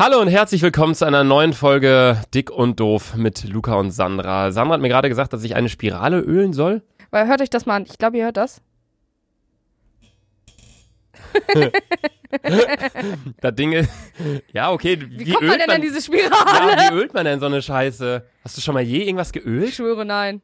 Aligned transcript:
Hallo 0.00 0.18
und 0.18 0.28
herzlich 0.28 0.62
willkommen 0.62 0.94
zu 0.94 1.04
einer 1.04 1.24
neuen 1.24 1.52
Folge 1.52 2.22
Dick 2.32 2.50
und 2.50 2.80
Doof 2.80 3.16
mit 3.16 3.44
Luca 3.44 3.74
und 3.74 3.90
Sandra. 3.90 4.50
Sandra 4.50 4.76
hat 4.76 4.80
mir 4.80 4.88
gerade 4.88 5.10
gesagt, 5.10 5.34
dass 5.34 5.44
ich 5.44 5.56
eine 5.56 5.68
Spirale 5.68 6.20
ölen 6.20 6.54
soll. 6.54 6.80
Weil 7.10 7.26
hört 7.26 7.42
euch 7.42 7.50
das 7.50 7.66
mal 7.66 7.76
an. 7.76 7.84
Ich 7.86 7.98
glaube, 7.98 8.16
ihr 8.16 8.24
hört 8.24 8.38
das. 8.38 8.62
Das 13.40 13.54
Ding 13.56 13.72
ist, 13.72 13.90
ja 14.52 14.70
okay, 14.70 14.98
Wie, 14.98 15.26
wie, 15.26 15.32
kommt 15.32 15.48
man 15.48 15.58
denn 15.58 15.66
man, 15.66 15.76
an 15.76 15.82
diese 15.82 15.96
ja, 15.96 16.00
Spirale? 16.00 16.94
wie 16.94 16.94
ölt 16.94 17.12
man 17.12 17.24
denn 17.26 17.40
so 17.40 17.46
eine 17.46 17.60
Scheiße? 17.60 18.24
Hast 18.42 18.56
du 18.56 18.62
schon 18.62 18.72
mal 18.72 18.82
je 18.84 19.02
irgendwas 19.02 19.32
Ich 19.34 19.42
geölt? 19.42 19.74
schwöre, 19.74 20.06
nein. 20.06 20.40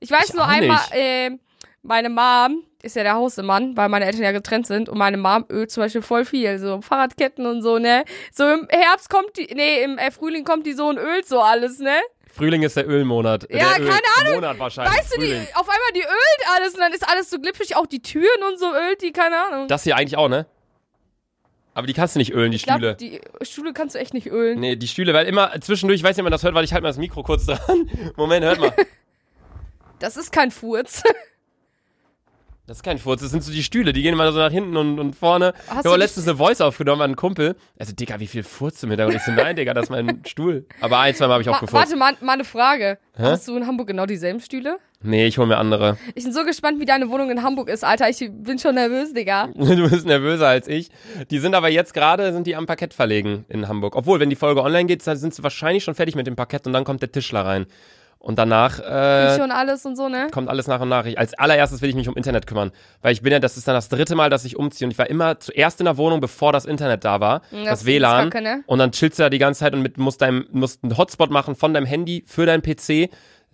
Ich 0.00 0.10
weiß 0.10 0.30
Ich 0.30 0.34
nur 0.34 0.46
einmal, 0.46 0.80
äh, 0.90 1.30
meine 1.82 2.10
Mom 2.10 2.64
ist 2.86 2.96
ja 2.96 3.02
der 3.02 3.14
Hausmann, 3.14 3.76
weil 3.76 3.88
meine 3.88 4.06
Eltern 4.06 4.22
ja 4.22 4.32
getrennt 4.32 4.66
sind 4.66 4.88
und 4.88 4.96
meine 4.98 5.16
Mom 5.16 5.44
ölt 5.50 5.70
zum 5.70 5.82
Beispiel 5.82 6.02
voll 6.02 6.24
viel, 6.24 6.58
so 6.58 6.80
Fahrradketten 6.80 7.46
und 7.46 7.62
so, 7.62 7.78
ne? 7.78 8.04
So 8.32 8.48
im 8.48 8.66
Herbst 8.70 9.10
kommt 9.10 9.36
die, 9.36 9.52
nee, 9.54 9.82
im 9.82 9.98
äh, 9.98 10.10
Frühling 10.10 10.44
kommt 10.44 10.66
die 10.66 10.72
so 10.72 10.88
und 10.88 10.98
ölt 10.98 11.26
so 11.28 11.40
alles, 11.40 11.78
ne? 11.78 11.96
Frühling 12.32 12.62
ist 12.62 12.76
der 12.76 12.86
Ölmonat. 12.88 13.46
Ja, 13.50 13.74
der 13.74 13.80
Öl 13.80 13.88
keine 13.88 14.02
Ahnung. 14.20 14.34
Monat 14.34 14.58
wahrscheinlich. 14.58 14.98
Weißt 14.98 15.16
du, 15.16 15.20
die, 15.20 15.34
auf 15.54 15.68
einmal 15.68 15.92
die 15.94 16.02
ölt 16.02 16.54
alles 16.54 16.74
und 16.74 16.80
dann 16.80 16.92
ist 16.92 17.08
alles 17.08 17.30
so 17.30 17.38
glitschig, 17.38 17.76
auch 17.76 17.86
die 17.86 18.02
Türen 18.02 18.42
und 18.48 18.58
so 18.58 18.72
ölt 18.72 19.02
die, 19.02 19.12
keine 19.12 19.36
Ahnung. 19.36 19.68
Das 19.68 19.84
hier 19.84 19.96
eigentlich 19.96 20.16
auch, 20.16 20.28
ne? 20.28 20.46
Aber 21.74 21.86
die 21.86 21.92
kannst 21.92 22.14
du 22.14 22.18
nicht 22.18 22.32
ölen, 22.32 22.52
die 22.52 22.56
ich 22.56 22.64
glaube, 22.64 22.96
Stühle. 22.98 23.20
die 23.40 23.44
Stühle 23.44 23.72
kannst 23.74 23.94
du 23.94 23.98
echt 23.98 24.14
nicht 24.14 24.28
ölen. 24.28 24.60
Nee, 24.60 24.76
die 24.76 24.88
Stühle, 24.88 25.12
weil 25.12 25.26
immer 25.26 25.52
zwischendurch, 25.60 25.98
ich 25.98 26.04
weiß 26.04 26.16
nicht, 26.16 26.22
ob 26.22 26.24
man 26.24 26.32
das 26.32 26.42
hört, 26.42 26.54
weil 26.54 26.64
ich 26.64 26.72
halte 26.72 26.82
mal 26.82 26.88
das 26.88 26.96
Mikro 26.96 27.22
kurz 27.22 27.44
dran. 27.44 27.90
Moment, 28.16 28.44
hört 28.44 28.60
mal. 28.60 28.72
Das 29.98 30.18
ist 30.18 30.30
kein 30.30 30.50
Furz. 30.50 31.02
Das 32.66 32.78
ist 32.78 32.82
kein 32.82 32.98
Furz, 32.98 33.20
das 33.20 33.30
sind 33.30 33.44
so 33.44 33.52
die 33.52 33.62
Stühle, 33.62 33.92
die 33.92 34.02
gehen 34.02 34.12
immer 34.14 34.32
so 34.32 34.38
nach 34.40 34.50
hinten 34.50 34.76
und, 34.76 34.98
und 34.98 35.14
vorne. 35.14 35.52
Hast 35.68 35.68
ich 35.68 35.76
habe 35.84 35.90
die- 35.90 36.00
letztens 36.00 36.26
eine 36.26 36.36
Voice 36.36 36.60
aufgenommen 36.60 37.00
an 37.02 37.10
einen 37.10 37.16
Kumpel. 37.16 37.54
Also, 37.78 37.92
Digga, 37.92 38.18
wie 38.18 38.26
viel 38.26 38.42
Furz 38.42 38.82
im 38.82 38.90
Hintergrund? 38.90 39.16
Ich 39.18 39.22
so, 39.22 39.30
nein, 39.30 39.54
Digga, 39.54 39.72
das 39.72 39.84
ist 39.84 39.90
mein 39.90 40.22
Stuhl. 40.26 40.66
Aber 40.80 40.98
ein, 40.98 41.14
zwei 41.14 41.28
Mal 41.28 41.34
habe 41.34 41.42
ich 41.42 41.48
auch 41.48 41.60
gefurzt. 41.60 41.74
warte, 41.74 41.96
mal, 41.96 42.14
mal 42.20 42.32
eine 42.32 42.44
Frage. 42.44 42.98
Hä? 43.16 43.22
Hast 43.22 43.46
du 43.46 43.56
in 43.56 43.68
Hamburg 43.68 43.86
genau 43.86 44.04
dieselben 44.04 44.40
Stühle? 44.40 44.78
Nee, 45.00 45.26
ich 45.26 45.38
hole 45.38 45.46
mir 45.46 45.58
andere. 45.58 45.96
Ich 46.16 46.24
bin 46.24 46.32
so 46.32 46.42
gespannt, 46.44 46.80
wie 46.80 46.86
deine 46.86 47.08
Wohnung 47.08 47.30
in 47.30 47.44
Hamburg 47.44 47.68
ist, 47.68 47.84
Alter. 47.84 48.08
Ich 48.08 48.18
bin 48.32 48.58
schon 48.58 48.74
nervös, 48.74 49.12
Digga. 49.12 49.48
Du 49.54 49.88
bist 49.88 50.04
nervöser 50.04 50.48
als 50.48 50.66
ich. 50.66 50.88
Die 51.30 51.38
sind 51.38 51.54
aber 51.54 51.68
jetzt 51.68 51.94
gerade, 51.94 52.32
sind 52.32 52.48
die 52.48 52.56
am 52.56 52.66
Parkett 52.66 52.94
verlegen 52.94 53.44
in 53.48 53.68
Hamburg. 53.68 53.94
Obwohl, 53.94 54.18
wenn 54.18 54.30
die 54.30 54.34
Folge 54.36 54.62
online 54.62 54.86
geht, 54.86 55.02
sind 55.02 55.32
sie 55.32 55.42
wahrscheinlich 55.44 55.84
schon 55.84 55.94
fertig 55.94 56.16
mit 56.16 56.26
dem 56.26 56.34
Parkett 56.34 56.66
und 56.66 56.72
dann 56.72 56.82
kommt 56.82 57.00
der 57.00 57.12
Tischler 57.12 57.44
rein. 57.44 57.66
Und 58.26 58.40
danach 58.40 58.80
äh, 58.80 59.38
schon 59.38 59.52
alles 59.52 59.86
und 59.86 59.94
so, 59.94 60.08
ne? 60.08 60.26
kommt 60.32 60.48
alles 60.48 60.66
nach 60.66 60.80
und 60.80 60.88
nach. 60.88 61.06
Ich, 61.06 61.16
als 61.16 61.34
allererstes 61.34 61.80
will 61.80 61.90
ich 61.90 61.94
mich 61.94 62.08
um 62.08 62.16
Internet 62.16 62.48
kümmern. 62.48 62.72
Weil 63.00 63.12
ich 63.12 63.22
bin 63.22 63.30
ja, 63.32 63.38
das 63.38 63.56
ist 63.56 63.68
dann 63.68 63.76
das 63.76 63.88
dritte 63.88 64.16
Mal, 64.16 64.30
dass 64.30 64.44
ich 64.44 64.56
umziehe. 64.56 64.84
Und 64.84 64.90
ich 64.90 64.98
war 64.98 65.08
immer 65.08 65.38
zuerst 65.38 65.78
in 65.80 65.84
der 65.84 65.96
Wohnung, 65.96 66.20
bevor 66.20 66.52
das 66.52 66.64
Internet 66.64 67.04
da 67.04 67.20
war. 67.20 67.42
Das 67.52 67.64
das 67.64 67.86
WLAN. 67.86 68.30
kacke, 68.30 68.42
ne? 68.42 68.64
Und 68.66 68.80
dann 68.80 68.90
chillst 68.90 69.20
du 69.20 69.22
da 69.22 69.30
die 69.30 69.38
ganze 69.38 69.60
Zeit 69.60 69.74
und 69.74 69.82
mit, 69.82 69.96
musst, 69.96 70.22
deinem, 70.22 70.44
musst 70.50 70.82
einen 70.82 70.98
Hotspot 70.98 71.30
machen 71.30 71.54
von 71.54 71.72
deinem 71.72 71.86
Handy 71.86 72.24
für 72.26 72.46
deinen 72.46 72.62
PC. 72.62 73.10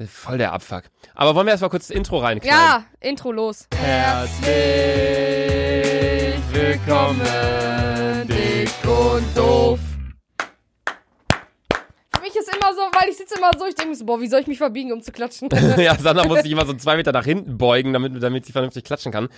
Voll 0.08 0.38
der 0.38 0.54
Abfuck. 0.54 0.84
Aber 1.14 1.34
wollen 1.34 1.48
wir 1.48 1.50
erstmal 1.50 1.68
kurz 1.68 1.88
das 1.88 1.94
Intro 1.94 2.20
reinknallen? 2.20 2.58
Ja, 2.58 2.84
Intro 2.98 3.30
los. 3.30 3.68
Herzlich 3.76 4.48
willkommen, 6.50 7.20
dick 8.26 8.70
und 8.88 9.36
doof. 9.36 9.80
Immer 12.72 12.90
so, 12.90 12.98
weil 12.98 13.08
ich 13.10 13.16
sitze 13.16 13.34
immer 13.38 13.50
so, 13.58 13.66
ich 13.66 13.74
denke 13.74 13.90
mir 13.90 13.96
so, 13.96 14.04
boah, 14.04 14.20
wie 14.20 14.28
soll 14.28 14.40
ich 14.40 14.46
mich 14.46 14.58
verbiegen, 14.58 14.92
um 14.92 15.02
zu 15.02 15.12
klatschen? 15.12 15.48
ja, 15.76 15.96
Sandra 15.98 16.24
muss 16.26 16.42
sich 16.42 16.50
immer 16.52 16.64
so 16.64 16.72
zwei 16.74 16.96
Meter 16.96 17.12
nach 17.12 17.24
hinten 17.24 17.58
beugen, 17.58 17.92
damit, 17.92 18.22
damit 18.22 18.46
sie 18.46 18.52
vernünftig 18.52 18.84
klatschen 18.84 19.12
kann. 19.12 19.28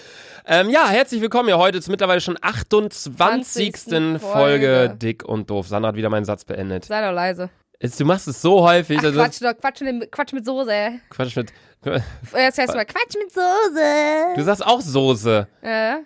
Ähm, 0.47 0.71
ja, 0.71 0.89
herzlich 0.89 1.21
willkommen 1.21 1.49
hier 1.49 1.59
heute 1.59 1.81
zur 1.81 1.91
mittlerweile 1.91 2.21
schon 2.21 2.39
28. 2.41 3.75
20. 3.75 4.21
Folge 4.21 4.21
Folge. 4.21 4.97
Dick 4.97 5.25
und 5.25 5.51
Doof. 5.51 5.69
Sandra 5.69 5.89
hat 5.89 5.97
wieder 5.97 6.11
meinen 6.11 6.25
Satz 6.25 6.45
beendet. 6.45 6.85
Sei 6.85 7.05
doch 7.07 7.15
leise. 7.15 7.51
Jetzt, 7.81 7.99
du 7.99 8.05
machst 8.05 8.29
es 8.29 8.41
so 8.41 8.63
häufig. 8.63 8.99
Ach, 9.01 9.05
also 9.05 9.21
Quatsch 9.21 9.43
doch, 9.43 9.59
Quatsch 9.59 9.81
mit, 9.81 10.13
Quatsch 10.13 10.33
mit 10.33 10.45
Soße. 10.45 10.93
Quatsch 11.11 11.37
mit. 11.37 11.53
Jetzt 11.85 12.59
heißt 12.59 12.75
mal 12.75 12.85
Quatsch 12.87 13.17
mit 13.19 13.33
Soße. 13.33 14.37
Du 14.37 14.43
sagst 14.45 14.65
auch 14.65 14.81
Soße. 14.81 15.47
Äh, 15.61 15.97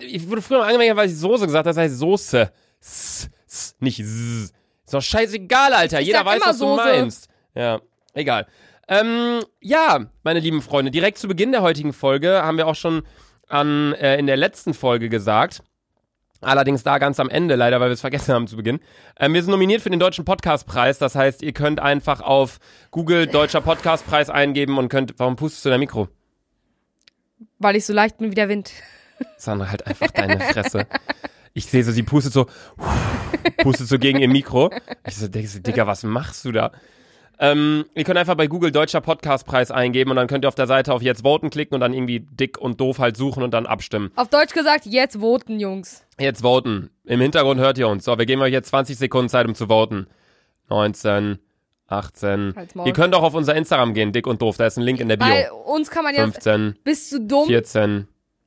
Ich 0.00 0.28
wurde 0.28 0.42
früher 0.42 0.58
mal 0.58 0.66
angemeldet, 0.66 0.96
weil 0.96 1.08
ich 1.08 1.16
Soße 1.16 1.46
gesagt 1.46 1.66
habe. 1.66 1.70
Das 1.74 1.76
heißt 1.76 1.98
Soße. 1.98 2.50
S, 2.80 3.28
s, 3.46 3.74
nicht 3.80 4.00
S. 4.00 4.52
Ist 4.88 4.94
doch 4.94 5.02
scheißegal, 5.02 5.74
Alter. 5.74 6.00
Ich 6.00 6.06
Jeder 6.06 6.24
weiß, 6.24 6.40
was 6.40 6.56
du 6.58 6.64
Soße. 6.64 6.82
meinst. 6.82 7.28
Ja, 7.54 7.82
egal. 8.14 8.46
Ähm, 8.88 9.40
ja, 9.60 10.06
meine 10.22 10.40
lieben 10.40 10.62
Freunde, 10.62 10.90
direkt 10.90 11.18
zu 11.18 11.28
Beginn 11.28 11.52
der 11.52 11.60
heutigen 11.60 11.92
Folge 11.92 12.42
haben 12.42 12.56
wir 12.56 12.66
auch 12.66 12.74
schon 12.74 13.02
an, 13.48 13.92
äh, 13.92 14.16
in 14.16 14.26
der 14.26 14.38
letzten 14.38 14.72
Folge 14.72 15.10
gesagt, 15.10 15.62
allerdings 16.40 16.84
da 16.84 16.96
ganz 16.96 17.20
am 17.20 17.28
Ende, 17.28 17.54
leider, 17.54 17.80
weil 17.80 17.90
wir 17.90 17.92
es 17.92 18.00
vergessen 18.00 18.32
haben 18.32 18.46
zu 18.46 18.56
Beginn. 18.56 18.80
Ähm, 19.20 19.34
wir 19.34 19.42
sind 19.42 19.50
nominiert 19.50 19.82
für 19.82 19.90
den 19.90 20.00
Deutschen 20.00 20.24
Podcastpreis, 20.24 20.96
das 20.96 21.14
heißt, 21.14 21.42
ihr 21.42 21.52
könnt 21.52 21.80
einfach 21.80 22.22
auf 22.22 22.58
Google 22.90 23.26
Deutscher 23.26 23.60
Podcastpreis 23.60 24.30
eingeben 24.30 24.78
und 24.78 24.88
könnt, 24.88 25.18
warum 25.18 25.36
pustest 25.36 25.66
du 25.66 25.68
in 25.68 25.72
der 25.72 25.78
Mikro? 25.80 26.08
weil 27.58 27.76
ich 27.76 27.84
so 27.84 27.92
leicht 27.92 28.16
bin 28.16 28.30
wie 28.30 28.34
der 28.34 28.48
Wind. 28.48 28.72
Sandra, 29.36 29.68
halt 29.70 29.86
einfach 29.86 30.10
deine 30.12 30.40
Fresse. 30.40 30.86
Ich 31.58 31.66
sehe 31.66 31.82
so, 31.82 31.90
sie 31.90 32.04
pustet 32.04 32.32
so, 32.32 32.46
pustet 33.62 33.88
so 33.88 33.98
gegen 33.98 34.20
ihr 34.20 34.28
Mikro. 34.28 34.70
Ich 35.04 35.16
so, 35.16 35.26
Digga, 35.26 35.88
was 35.88 36.04
machst 36.04 36.44
du 36.44 36.52
da? 36.52 36.70
Ähm, 37.40 37.84
ihr 37.96 38.04
könnt 38.04 38.16
einfach 38.16 38.36
bei 38.36 38.46
Google 38.46 38.70
Deutscher 38.70 39.00
Podcastpreis 39.00 39.72
eingeben 39.72 40.10
und 40.10 40.16
dann 40.16 40.28
könnt 40.28 40.44
ihr 40.44 40.48
auf 40.48 40.54
der 40.54 40.68
Seite 40.68 40.94
auf 40.94 41.02
Jetzt 41.02 41.22
voten 41.22 41.50
klicken 41.50 41.74
und 41.74 41.80
dann 41.80 41.94
irgendwie 41.94 42.20
dick 42.20 42.58
und 42.58 42.80
doof 42.80 43.00
halt 43.00 43.16
suchen 43.16 43.42
und 43.42 43.52
dann 43.54 43.66
abstimmen. 43.66 44.12
Auf 44.14 44.28
Deutsch 44.28 44.54
gesagt, 44.54 44.86
jetzt 44.86 45.18
voten, 45.18 45.58
Jungs. 45.58 46.04
Jetzt 46.20 46.42
voten. 46.42 46.90
Im 47.04 47.20
Hintergrund 47.20 47.60
hört 47.60 47.76
ihr 47.76 47.88
uns. 47.88 48.04
So, 48.04 48.16
wir 48.16 48.26
geben 48.26 48.40
euch 48.42 48.52
jetzt 48.52 48.68
20 48.68 48.96
Sekunden 48.96 49.28
Zeit, 49.28 49.46
um 49.48 49.56
zu 49.56 49.66
voten. 49.66 50.06
19, 50.70 51.38
18. 51.88 52.52
Halt's 52.54 52.74
Maul. 52.76 52.86
Ihr 52.86 52.92
könnt 52.92 53.16
auch 53.16 53.24
auf 53.24 53.34
unser 53.34 53.56
Instagram 53.56 53.94
gehen, 53.94 54.12
dick 54.12 54.28
und 54.28 54.40
doof. 54.42 54.56
Da 54.58 54.66
ist 54.66 54.78
ein 54.78 54.84
Link 54.84 55.00
in 55.00 55.08
der 55.08 55.16
Bio. 55.16 55.26
Weil 55.28 55.50
uns 55.64 55.90
kann 55.90 56.04
man 56.04 56.14
ja, 56.14 56.22
15, 56.22 56.76
bist 56.84 57.10
du 57.10 57.18
dumm? 57.26 57.46
14. 57.48 58.06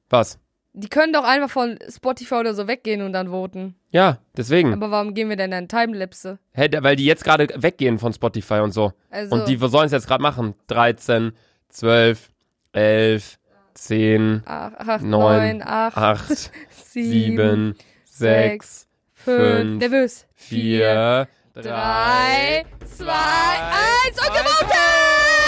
Was? 0.09 0.40
Die 0.73 0.87
können 0.87 1.11
doch 1.11 1.25
einfach 1.25 1.49
von 1.49 1.77
Spotify 1.89 2.35
oder 2.35 2.53
so 2.53 2.67
weggehen 2.67 3.01
und 3.01 3.11
dann 3.13 3.29
voten. 3.29 3.75
Ja, 3.91 4.19
deswegen. 4.37 4.73
Aber 4.73 4.89
warum 4.89 5.13
gehen 5.13 5.27
wir 5.27 5.35
denn 5.35 5.51
dann 5.51 5.67
Timelapse? 5.67 6.39
Hä, 6.53 6.69
da- 6.69 6.81
weil 6.81 6.95
die 6.95 7.03
jetzt 7.05 7.25
gerade 7.25 7.47
weggehen 7.55 7.99
von 7.99 8.13
Spotify 8.13 8.55
und 8.61 8.71
so. 8.71 8.93
Also, 9.09 9.35
Und 9.35 9.47
die 9.49 9.57
sollen 9.57 9.87
es 9.87 9.91
jetzt 9.91 10.07
gerade 10.07 10.21
machen. 10.21 10.55
13, 10.67 11.33
12, 11.69 12.29
11, 12.71 13.37
10, 13.73 14.43
8, 14.45 15.01
neun, 15.03 15.59
9, 15.59 15.61
8, 15.63 15.97
8, 15.97 16.27
7, 16.29 16.53
7, 16.85 17.75
6, 18.05 18.87
5, 19.13 19.37
fünf, 19.37 19.79
nervös. 19.81 20.25
4, 20.35 21.27
3, 21.53 21.61
3, 21.63 22.65
2, 22.85 23.05
1 23.05 24.19
und 24.19 24.27
gewotet! 24.37 25.40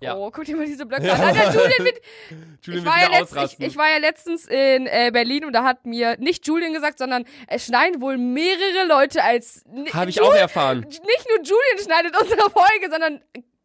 Ja. 0.00 0.16
Oh, 0.16 0.30
guck 0.30 0.44
dir 0.44 0.56
mal 0.56 0.66
diese 0.66 0.86
Blöcke 0.86 1.12
an. 1.12 1.20
Alter, 1.20 1.52
Julian 1.52 1.82
mit, 1.82 2.00
Julian 2.62 2.84
ich, 2.84 2.90
war 2.90 3.00
ja 3.00 3.18
letzt, 3.18 3.36
ich, 3.36 3.66
ich 3.66 3.76
war 3.76 3.90
ja 3.90 3.98
letztens 3.98 4.46
in 4.46 4.86
äh, 4.86 5.10
Berlin 5.12 5.44
und 5.44 5.52
da 5.52 5.62
hat 5.64 5.84
mir 5.84 6.16
nicht 6.18 6.46
Julian 6.46 6.72
gesagt, 6.72 6.98
sondern 6.98 7.24
es 7.48 7.66
schneiden 7.66 8.00
wohl 8.00 8.16
mehrere 8.16 8.86
Leute 8.88 9.22
als. 9.22 9.64
Habe 9.92 10.10
ich 10.10 10.20
auch 10.22 10.34
erfahren. 10.34 10.80
Nicht 10.80 11.28
nur 11.28 11.38
Julian 11.38 11.84
schneidet 11.84 12.18
unsere 12.18 12.50
Folge, 12.50 12.90
sondern 12.90 13.20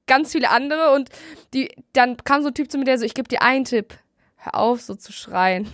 ganz 0.07 0.33
viele 0.33 0.49
andere. 0.49 0.91
Und 0.91 1.09
die, 1.53 1.73
dann 1.93 2.17
kam 2.17 2.41
so 2.41 2.49
ein 2.49 2.53
Typ 2.53 2.69
zu 2.69 2.77
mir, 2.77 2.85
der 2.85 2.97
so, 2.97 3.05
ich 3.05 3.13
gebe 3.13 3.29
dir 3.29 3.41
einen 3.41 3.65
Tipp. 3.65 3.93
Hör 4.35 4.55
auf, 4.55 4.81
so 4.81 4.95
zu 4.95 5.13
schreien. 5.13 5.71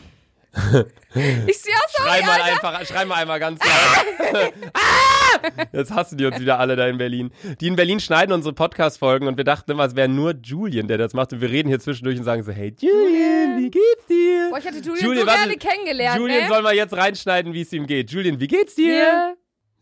Ich 0.53 1.57
sehe 1.59 1.73
auch 1.73 1.89
so, 1.89 2.03
Schrei 2.03 2.21
mal 2.23 2.41
einfach, 2.41 2.85
schrei 2.85 3.05
mal 3.05 3.15
einmal 3.15 3.39
ganz 3.39 3.59
laut. 3.63 4.53
ah! 4.73 5.65
Jetzt 5.71 5.91
hassen 5.91 6.17
die 6.17 6.25
uns 6.25 6.39
wieder 6.39 6.59
alle 6.59 6.75
da 6.75 6.87
in 6.87 6.97
Berlin. 6.97 7.31
Die 7.61 7.67
in 7.67 7.77
Berlin 7.77 8.01
schneiden 8.01 8.33
unsere 8.33 8.53
Podcast-Folgen 8.53 9.27
und 9.27 9.37
wir 9.37 9.45
dachten 9.45 9.71
immer, 9.71 9.85
es 9.85 9.95
wäre 9.95 10.09
nur 10.09 10.33
Julian, 10.43 10.89
der 10.89 10.97
das 10.97 11.13
macht. 11.13 11.31
Und 11.31 11.39
wir 11.39 11.49
reden 11.49 11.69
hier 11.69 11.79
zwischendurch 11.79 12.17
und 12.17 12.25
sagen 12.25 12.43
so, 12.43 12.51
hey 12.51 12.75
Julian, 12.77 13.59
wie 13.59 13.71
geht's 13.71 14.05
dir? 14.09 14.49
Boah, 14.49 14.57
ich 14.57 14.65
hätte 14.65 14.79
Julian, 14.79 15.05
Julian, 15.05 15.21
so 15.21 15.27
warte. 15.27 15.41
gerne 15.43 15.57
kennengelernt, 15.57 16.19
Julian 16.19 16.41
ne? 16.41 16.47
soll 16.49 16.61
mal 16.61 16.75
jetzt 16.75 16.97
reinschneiden, 16.97 17.53
wie 17.53 17.61
es 17.61 17.71
ihm 17.71 17.87
geht. 17.87 18.11
Julian, 18.11 18.39
wie 18.39 18.47
geht's 18.47 18.75
dir? 18.75 18.93
Ja. 18.93 19.33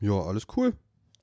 Ja, 0.01 0.21
alles 0.21 0.45
cool. 0.55 0.73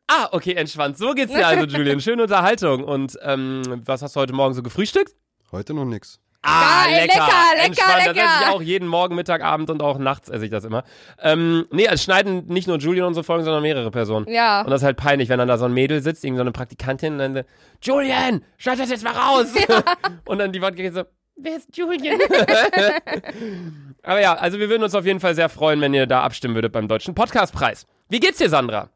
Ah, 0.09 0.29
okay, 0.33 0.55
entspannt. 0.55 0.99
So 0.99 1.13
geht's 1.15 1.33
dir 1.33 1.47
also, 1.47 1.67
Julian. 1.67 2.01
Schöne 2.01 2.23
Unterhaltung. 2.23 2.83
Und 2.83 3.17
ähm, 3.23 3.83
was 3.85 4.03
hast 4.03 4.17
du 4.17 4.21
heute 4.21 4.33
Morgen 4.33 4.55
so 4.55 4.63
gefrühstückt? 4.63 5.15
Heute 5.53 5.73
noch 5.73 5.85
nix. 5.85 6.19
Ah, 6.49 6.85
Geil, 6.85 7.01
lecker, 7.01 7.15
lecker, 7.15 7.27
lecker, 7.27 7.67
entspannt. 7.67 7.99
Das 7.99 8.07
lecker. 8.17 8.25
esse 8.25 8.45
ich 8.45 8.49
auch 8.51 8.63
jeden 8.63 8.87
Morgen, 8.89 9.17
Mittag, 9.17 9.43
Abend 9.43 9.69
und 9.69 9.83
auch 9.83 9.99
nachts 9.99 10.29
esse 10.29 10.45
ich 10.45 10.51
das 10.51 10.65
immer. 10.65 10.85
Ähm, 11.21 11.67
nee, 11.73 11.87
es 11.91 12.05
schneiden 12.05 12.47
nicht 12.47 12.69
nur 12.69 12.79
Julian 12.79 13.07
unsere 13.07 13.25
Folgen, 13.25 13.45
sondern 13.45 13.63
mehrere 13.63 13.91
Personen. 13.91 14.29
Ja. 14.29 14.61
Und 14.63 14.71
das 14.71 14.83
ist 14.83 14.87
halt 14.87 14.97
peinlich, 14.97 15.29
wenn 15.29 15.39
dann 15.39 15.49
da 15.49 15.59
so 15.59 15.65
ein 15.65 15.73
Mädel 15.73 16.03
sitzt, 16.03 16.23
irgendeine 16.23 16.39
so 16.39 16.43
eine 16.43 16.53
Praktikantin 16.53 17.15
und 17.15 17.19
dann 17.19 17.35
so, 17.35 17.43
Julian, 17.83 18.45
schneid 18.59 18.79
das 18.79 18.91
jetzt 18.91 19.03
mal 19.03 19.13
raus. 19.13 19.49
und 20.25 20.39
dann 20.39 20.53
die 20.53 20.63
Worte 20.63 20.93
so, 20.93 21.03
wer 21.37 21.57
ist 21.57 21.77
Julian? 21.77 22.21
Aber 24.05 24.21
ja, 24.21 24.35
also 24.35 24.61
wir 24.61 24.69
würden 24.69 24.85
uns 24.85 24.95
auf 24.95 25.05
jeden 25.05 25.19
Fall 25.19 25.35
sehr 25.35 25.49
freuen, 25.49 25.81
wenn 25.81 25.93
ihr 25.95 26.07
da 26.07 26.23
abstimmen 26.23 26.55
würdet 26.55 26.73
beim 26.73 26.87
Deutschen 26.87 27.15
Podcastpreis. 27.15 27.87
Wie 28.09 28.21
geht's 28.21 28.39
dir, 28.39 28.49
Sandra? 28.49 28.89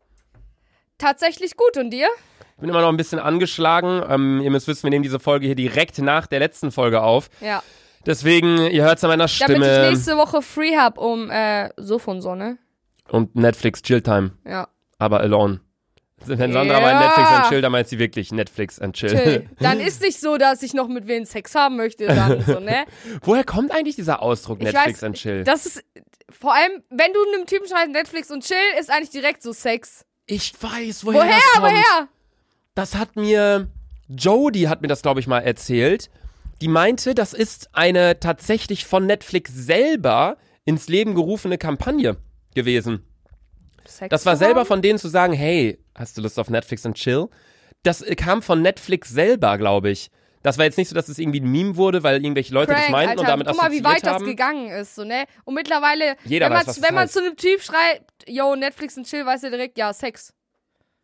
Tatsächlich 0.99 1.57
gut. 1.57 1.77
Und 1.77 1.91
dir? 1.91 2.07
Ich 2.61 2.63
bin 2.63 2.69
immer 2.69 2.83
noch 2.83 2.91
ein 2.91 2.99
bisschen 2.99 3.19
angeschlagen. 3.19 4.03
Ähm, 4.07 4.43
ihr 4.43 4.51
müsst 4.51 4.69
wissen, 4.69 4.83
wir 4.83 4.91
nehmen 4.91 5.03
diese 5.03 5.19
Folge 5.19 5.47
hier 5.47 5.55
direkt 5.55 5.97
nach 5.97 6.27
der 6.27 6.41
letzten 6.41 6.71
Folge 6.71 7.01
auf. 7.01 7.31
Ja. 7.41 7.63
Deswegen, 8.05 8.59
ihr 8.67 8.83
hört 8.85 8.99
es 8.99 9.05
an 9.05 9.09
meiner 9.09 9.25
Damit 9.25 9.31
ich 9.31 9.45
Stimme. 9.65 9.89
nächste 9.91 10.19
Woche 10.19 10.43
free 10.43 10.77
hab 10.77 10.99
um 10.99 11.31
äh, 11.31 11.71
Sof 11.79 12.07
und 12.07 12.21
so, 12.21 12.35
ne? 12.35 12.59
Und 13.09 13.35
Netflix 13.35 13.81
Chill 13.81 14.03
Time, 14.03 14.33
Ja. 14.47 14.69
aber 14.99 15.21
alone. 15.21 15.61
Wenn 16.27 16.53
Sandra 16.53 16.79
Ja. 16.79 16.81
meint 16.83 17.01
Netflix 17.01 17.31
and 17.31 17.47
Chill, 17.49 17.63
dann 17.63 17.73
meint 17.73 17.89
sie 17.89 17.99
wirklich 17.99 18.31
Netflix 18.31 18.79
and 18.79 18.95
Chill. 18.95 19.09
Chill. 19.09 19.49
Dann 19.59 19.81
ist 19.81 20.03
nicht 20.03 20.21
so, 20.21 20.37
dass 20.37 20.63
ich 20.63 20.75
noch 20.75 20.87
mit 20.89 21.07
wem 21.09 21.25
Sex 21.25 21.55
haben 21.55 21.77
möchte, 21.79 22.09
dann 22.09 22.43
so, 22.47 22.61
ne? 22.61 22.85
Woher 23.23 23.43
kommt 23.45 23.73
eigentlich 23.73 23.97
dieser 23.97 24.21
Ausdruck 24.21 24.61
Netflix 24.61 24.99
weiß, 24.99 25.05
and 25.05 25.17
Chill? 25.17 25.45
Das 25.45 25.65
ist, 25.65 25.83
vor 26.29 26.53
allem, 26.55 26.83
wenn 26.91 27.11
du 27.15 27.21
einem 27.35 27.47
Typen 27.47 27.67
schreibst 27.67 27.89
Netflix 27.93 28.31
und 28.31 28.45
Chill, 28.45 28.57
ist 28.79 28.91
eigentlich 28.91 29.09
direkt 29.09 29.43
so 29.43 29.55
Sex. 29.55 30.05
Ich 30.27 30.53
weiß, 30.61 31.07
woher, 31.07 31.21
Woher, 31.23 31.31
das 31.37 31.51
kommt. 31.53 31.65
woher? 31.65 32.09
Das 32.75 32.97
hat 32.97 33.17
mir 33.17 33.69
Jodie 34.09 34.69
hat 34.69 34.83
mir 34.83 34.89
das 34.89 35.03
glaube 35.03 35.21
ich 35.21 35.27
mal 35.27 35.41
erzählt. 35.41 36.11
Die 36.61 36.69
meinte, 36.69 37.15
das 37.15 37.33
ist 37.33 37.71
eine 37.73 38.21
tatsächlich 38.21 38.85
von 38.85 39.07
Netflix 39.07 39.53
selber 39.55 40.37
ins 40.65 40.89
Leben 40.89 41.15
gerufene 41.15 41.57
Kampagne 41.59 42.17
gewesen. 42.55 43.05
Sex 43.87 44.11
Das 44.11 44.27
war 44.27 44.37
selber 44.37 44.61
haben? 44.61 44.67
von 44.67 44.83
denen 44.83 44.99
zu 44.99 45.09
sagen, 45.09 45.33
hey, 45.33 45.79
hast 45.95 46.19
du 46.19 46.23
Lust 46.23 46.39
auf 46.39 46.51
Netflix 46.51 46.85
and 46.85 46.97
Chill? 46.97 47.29
Das 47.83 48.03
äh, 48.03 48.15
kam 48.15 48.43
von 48.43 48.61
Netflix 48.61 49.09
selber, 49.09 49.57
glaube 49.59 49.91
ich. 49.91 50.11
Das 50.43 50.59
war 50.59 50.65
jetzt 50.65 50.79
nicht 50.79 50.89
so, 50.89 50.95
dass 50.95 51.09
es 51.09 51.19
irgendwie 51.19 51.41
ein 51.41 51.51
Meme 51.51 51.77
wurde, 51.77 52.03
weil 52.03 52.23
irgendwelche 52.23 52.55
Leute 52.55 52.73
das 52.73 52.81
Crank, 52.83 52.93
meinten 52.93 53.11
Alter. 53.11 53.21
und 53.23 53.29
damit 53.29 53.47
Guck 53.47 53.57
mal, 53.57 53.71
wie 53.73 53.77
assoziiert 53.77 53.95
weit 53.95 54.07
das 54.07 54.13
haben. 54.15 54.25
gegangen 54.27 54.69
ist, 54.71 54.95
so, 54.95 55.05
ne? 55.05 55.25
Und 55.45 55.55
mittlerweile, 55.55 56.17
Jeder 56.25 56.47
wenn, 56.47 56.53
weiß, 56.53 56.67
man, 56.67 56.75
das 56.75 56.83
wenn 56.83 56.95
man 56.95 57.03
heißt. 57.05 57.13
zu 57.13 57.21
einem 57.21 57.37
Typ 57.37 57.63
schreibt, 57.63 58.29
yo, 58.29 58.55
Netflix 58.57 58.97
und 58.97 59.07
Chill, 59.07 59.25
weiß 59.27 59.43
er 59.45 59.51
direkt, 59.51 59.77
ja, 59.77 59.93
Sex. 59.93 60.33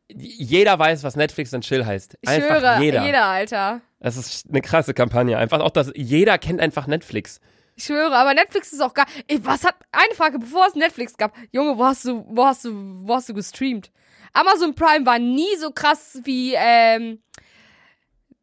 Jeder 0.09 0.79
weiß, 0.79 1.03
was 1.03 1.17
Netflix 1.17 1.53
and 1.53 1.65
Chill 1.65 1.85
heißt. 1.85 2.17
Ich 2.21 2.29
Einfach 2.29 2.61
schwöre, 2.61 2.81
jeder. 2.83 3.25
Alter. 3.25 3.81
Das 3.99 4.17
ist 4.17 4.49
eine 4.49 4.61
krasse 4.61 4.95
Kampagne. 4.95 5.37
Einfach 5.37 5.61
auch, 5.61 5.71
dass 5.71 5.91
jeder 5.95 6.39
kennt 6.39 6.61
einfach 6.61 6.87
Netflix. 6.87 7.41
Ich 7.75 7.85
schwöre, 7.85 8.15
aber 8.17 8.33
Netflix 8.33 8.73
ist 8.73 8.81
auch 8.81 8.95
gar. 8.95 9.07
Ey, 9.27 9.45
was 9.45 9.65
hat. 9.65 9.75
Eine 9.93 10.15
Frage, 10.15 10.39
bevor 10.39 10.67
es 10.67 10.75
Netflix 10.75 11.17
gab. 11.17 11.35
Junge, 11.53 11.77
wo 11.77 11.85
hast 11.85 12.05
du, 12.05 12.25
wo 12.29 12.45
hast 12.47 12.65
du, 12.65 12.71
wo 13.07 13.15
hast 13.15 13.29
du 13.29 13.35
gestreamt? 13.35 13.91
Amazon 14.33 14.75
Prime 14.75 15.05
war 15.05 15.19
nie 15.19 15.57
so 15.59 15.71
krass 15.71 16.21
wie 16.25 16.55
ähm, 16.57 17.21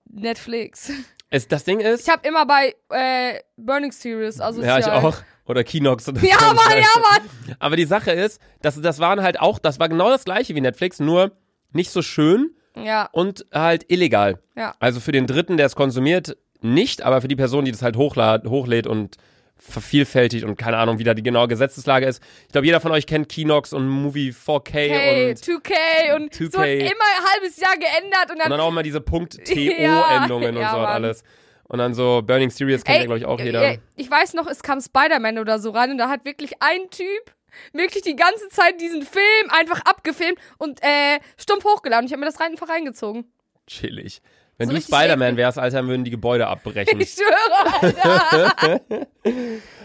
Netflix. 0.10 0.92
Es, 1.30 1.48
das 1.48 1.64
Ding 1.64 1.80
ist, 1.80 2.02
Ich 2.08 2.10
habe 2.14 2.28
immer 2.28 2.46
bei 2.46 2.76
äh, 2.90 3.40
Burning 3.58 3.92
Series, 3.92 4.40
also 4.40 4.62
ja, 4.62 4.78
ich 4.78 4.86
auch. 4.86 5.16
Oder 5.46 5.64
Kinox. 5.64 6.08
Oder 6.08 6.22
Ja. 6.24 6.38
Mann, 6.40 6.78
ja, 6.78 7.02
Mann. 7.02 7.56
Aber 7.60 7.76
die 7.76 7.86
Sache 7.86 8.12
ist, 8.12 8.40
dass 8.62 8.80
das 8.80 9.00
waren 9.00 9.22
halt 9.22 9.40
auch, 9.40 9.60
das 9.60 9.80
war 9.80 9.90
genau 9.90 10.10
das 10.10 10.26
gleiche 10.26 10.56
wie 10.56 10.62
Netflix, 10.62 11.00
nur 11.00 11.32
nicht 11.74 11.92
so 11.92 12.02
schön 12.02 12.52
Ja, 12.76 13.10
und 13.12 13.46
halt 13.54 13.86
illegal. 13.92 14.40
ja. 14.56 14.74
Also 14.80 15.00
für 15.00 15.12
den 15.12 15.28
Dritten, 15.28 15.58
der 15.58 15.66
es 15.68 15.76
konsumiert, 15.76 16.38
nicht, 16.62 17.02
aber 17.02 17.22
für 17.22 17.28
die 17.28 17.36
Person, 17.36 17.66
die 17.66 17.72
das 17.72 17.82
halt 17.82 17.98
hochlad, 17.98 18.46
hochlädt 18.48 18.88
und 18.88 19.18
vervielfältigt 19.58 20.44
und 20.44 20.58
keine 20.58 20.78
Ahnung, 20.78 21.00
wie 21.00 21.04
da 21.04 21.14
die 21.14 21.24
genaue 21.24 21.48
Gesetzeslage 21.48 22.06
ist. 22.06 22.22
Ich 22.48 22.52
glaube, 22.52 22.66
jeder 22.66 22.82
von 22.82 22.92
euch 22.92 23.06
kennt 23.08 23.30
Kinox 23.30 23.72
und 23.74 23.88
Movie 23.88 24.32
4K 24.32 24.72
Hey, 24.74 25.30
und, 25.32 25.38
2K 25.40 26.16
und 26.16 26.34
2K. 26.34 26.52
so 26.52 26.62
immer 26.62 26.64
ein 26.64 27.26
halbes 27.34 27.58
Jahr 27.58 27.76
geändert 27.78 28.26
und 28.26 28.32
und 28.34 28.40
dann. 28.40 28.50
dann 28.52 28.60
auch 28.60 28.72
mal 28.72 28.84
diese 28.84 29.00
Punkt-TO-Endungen 29.02 29.78
Ja, 29.80 30.50
und 30.50 30.56
ja, 30.62 30.72
so 30.72 30.78
und 30.80 30.86
alles. 30.86 31.24
Und 31.70 31.80
dann 31.80 31.94
so 31.94 32.22
Burning 32.26 32.50
Series 32.50 32.84
kennt 32.84 32.98
ja, 33.00 33.06
glaube 33.06 33.20
ich, 33.20 33.26
auch 33.26 33.40
jeder. 33.40 33.76
Ich 33.96 34.12
weiß 34.12 34.34
noch, 34.34 34.48
es 34.48 34.62
kam 34.64 34.82
Spider-Man 34.82 35.40
oder 35.40 35.60
so 35.60 35.70
rein 35.72 35.92
und 35.92 35.98
da 35.98 36.10
hat 36.10 36.26
wirklich 36.26 36.52
ein 36.60 36.90
Typ 36.92 37.34
wirklich 37.74 38.04
die 38.04 38.16
ganze 38.16 38.48
Zeit 38.50 38.80
diesen 38.82 39.04
Film 39.04 39.50
einfach 39.50 39.82
abgefilmt 39.86 40.38
und 40.58 40.82
äh, 40.84 41.20
stumpf 41.38 41.64
hochgeladen. 41.66 42.06
Ich 42.06 42.12
habe 42.12 42.20
mir 42.20 42.26
das 42.28 42.40
rein, 42.40 42.52
einfach 42.52 42.70
reingezogen. 42.70 43.32
Chillig. 43.68 44.22
Wenn 44.58 44.70
So 44.70 44.76
du 44.76 44.82
Spider-Man 44.82 45.36
wärst, 45.36 45.58
Alter, 45.58 45.88
würden 45.88 46.04
die 46.04 46.12
Gebäude 46.12 46.48
abbrechen. 46.48 47.00
Ich 47.02 47.14
schwöre, 47.14 47.82
Alter. 47.82 48.86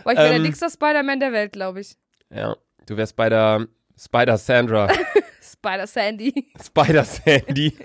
Boah, 0.05 0.13
ich 0.13 0.19
wäre 0.19 0.29
der 0.29 0.33
Ähm, 0.37 0.45
dickste 0.45 0.69
Spider-Man 0.71 1.21
der 1.21 1.33
Welt, 1.33 1.53
glaube 1.53 1.81
ich. 1.81 1.97
ja, 2.31 2.55
du 2.87 2.97
wärst 2.97 3.17
bei 3.17 3.29
der 3.29 3.67
Spider-Sandra. 3.99 4.89
Spider-Sandy. 5.43 6.51
Spider-Sandy. 6.63 7.79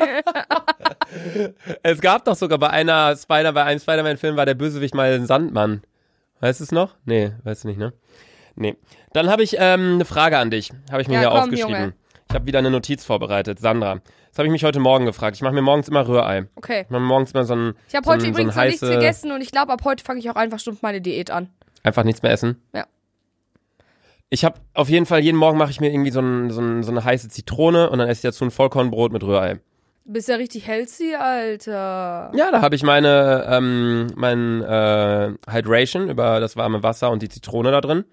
es 1.84 2.02
gab 2.02 2.26
doch 2.26 2.36
sogar 2.36 2.60
bei 2.60 2.70
einer 2.70 3.16
Spider, 3.16 3.54
bei 3.54 3.64
einem 3.64 3.80
Spider-Man-Film 3.80 4.36
war 4.36 4.46
der 4.46 4.54
Bösewicht 4.54 4.94
mal 4.94 5.12
ein 5.14 5.26
Sandmann. 5.26 5.82
Weißt 6.40 6.60
du 6.60 6.66
es 6.66 6.72
noch? 6.72 6.96
Nee, 7.06 7.32
weißt 7.44 7.64
du 7.64 7.70
nicht, 7.70 7.78
ne? 7.78 7.94
Nee. 8.56 8.76
Dann 9.14 9.30
habe 9.30 9.44
ich 9.44 9.56
ähm, 9.60 9.94
eine 9.96 10.06
Frage 10.06 10.38
an 10.38 10.52
dich. 10.52 10.72
Habe 10.92 11.02
ich 11.02 11.08
mir 11.08 11.16
Ja, 11.16 11.20
hier 11.22 11.30
komm, 11.30 11.40
aufgeschrieben. 11.40 11.72
Junge. 11.74 11.94
Ich 12.30 12.36
habe 12.36 12.46
wieder 12.48 12.60
eine 12.60 12.72
Notiz 12.72 13.06
vorbereitet. 13.06 13.60
Sandra. 13.60 14.00
Das 14.30 14.40
habe 14.40 14.48
ich 14.48 14.52
mich 14.52 14.64
heute 14.64 14.80
Morgen 14.80 15.06
gefragt. 15.06 15.36
Ich 15.36 15.44
mache 15.44 15.54
mir 15.54 15.62
morgens 15.62 15.88
immer 15.88 16.08
Rührei. 16.08 16.48
Okay. 16.56 16.82
Ich 16.82 16.90
mache 16.90 17.02
mir 17.02 17.08
morgens 17.08 17.32
immer 17.34 17.46
so 17.46 17.56
ein, 17.56 17.74
Ich 17.88 17.96
habe 17.96 18.06
so 18.06 18.12
heute 18.12 18.26
ein, 18.26 18.32
übrigens 18.32 18.56
so 18.56 18.62
nichts 18.62 18.82
gegessen 18.82 19.32
und 19.32 19.42
ich 19.42 19.52
glaube, 19.52 19.72
ab 19.72 19.82
heute 19.84 20.04
fange 20.04 20.20
ich 20.20 20.30
auch 20.32 20.36
einfach 20.36 20.58
stumpf 20.60 20.82
meine 20.82 21.00
Diät 21.02 21.30
an. 21.30 21.50
einfach 21.84 22.04
nichts 22.04 22.24
mehr 22.24 22.32
essen. 22.32 22.60
Ja. 22.74 22.86
Ich 24.30 24.44
habe 24.44 24.56
auf 24.74 24.90
jeden 24.90 25.06
Fall 25.06 25.20
jeden 25.20 25.38
Morgen 25.38 25.60
mache 25.60 25.70
ich 25.70 25.80
mir 25.80 25.92
irgendwie 25.92 26.10
so, 26.10 26.20
ein, 26.22 26.50
so, 26.50 26.60
ein, 26.62 26.82
so 26.82 26.90
eine 26.92 27.04
heiße 27.04 27.30
Zitrone 27.30 27.92
und 27.92 28.00
dann 28.00 28.08
esse 28.10 28.20
ich 28.20 28.34
dazu 28.34 28.44
ein 28.46 28.50
Vollkornbrot 28.52 29.12
mit 29.12 29.22
Rührei. 29.24 29.60
Du 30.06 30.14
bist 30.14 30.28
ja 30.28 30.36
richtig 30.36 30.66
healthy, 30.68 31.14
Alter. 31.16 32.32
Ja, 32.34 32.50
da 32.52 32.62
habe 32.62 32.76
ich 32.76 32.82
meine 32.84 33.46
ähm, 33.48 34.08
mein 34.16 34.62
äh, 34.64 35.32
Hydration 35.48 36.10
über 36.10 36.40
das 36.40 36.58
warme 36.58 36.82
Wasser 36.82 37.12
und 37.12 37.22
die 37.22 37.30
Zitrone 37.30 37.70
da 37.72 37.80
drin. 37.80 38.04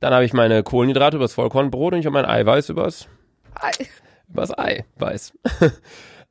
Dann 0.00 0.12
habe 0.12 0.24
ich 0.24 0.32
meine 0.32 0.62
Kohlenhydrate 0.62 1.16
übers 1.16 1.32
Vollkornbrot 1.34 1.94
und 1.94 2.00
ich 2.00 2.06
habe 2.06 2.12
mein 2.14 2.26
Eiweiß 2.26 2.68
übers 2.68 3.08
übers 4.28 4.56
Ei 4.58 4.84
weiß. 4.96 5.32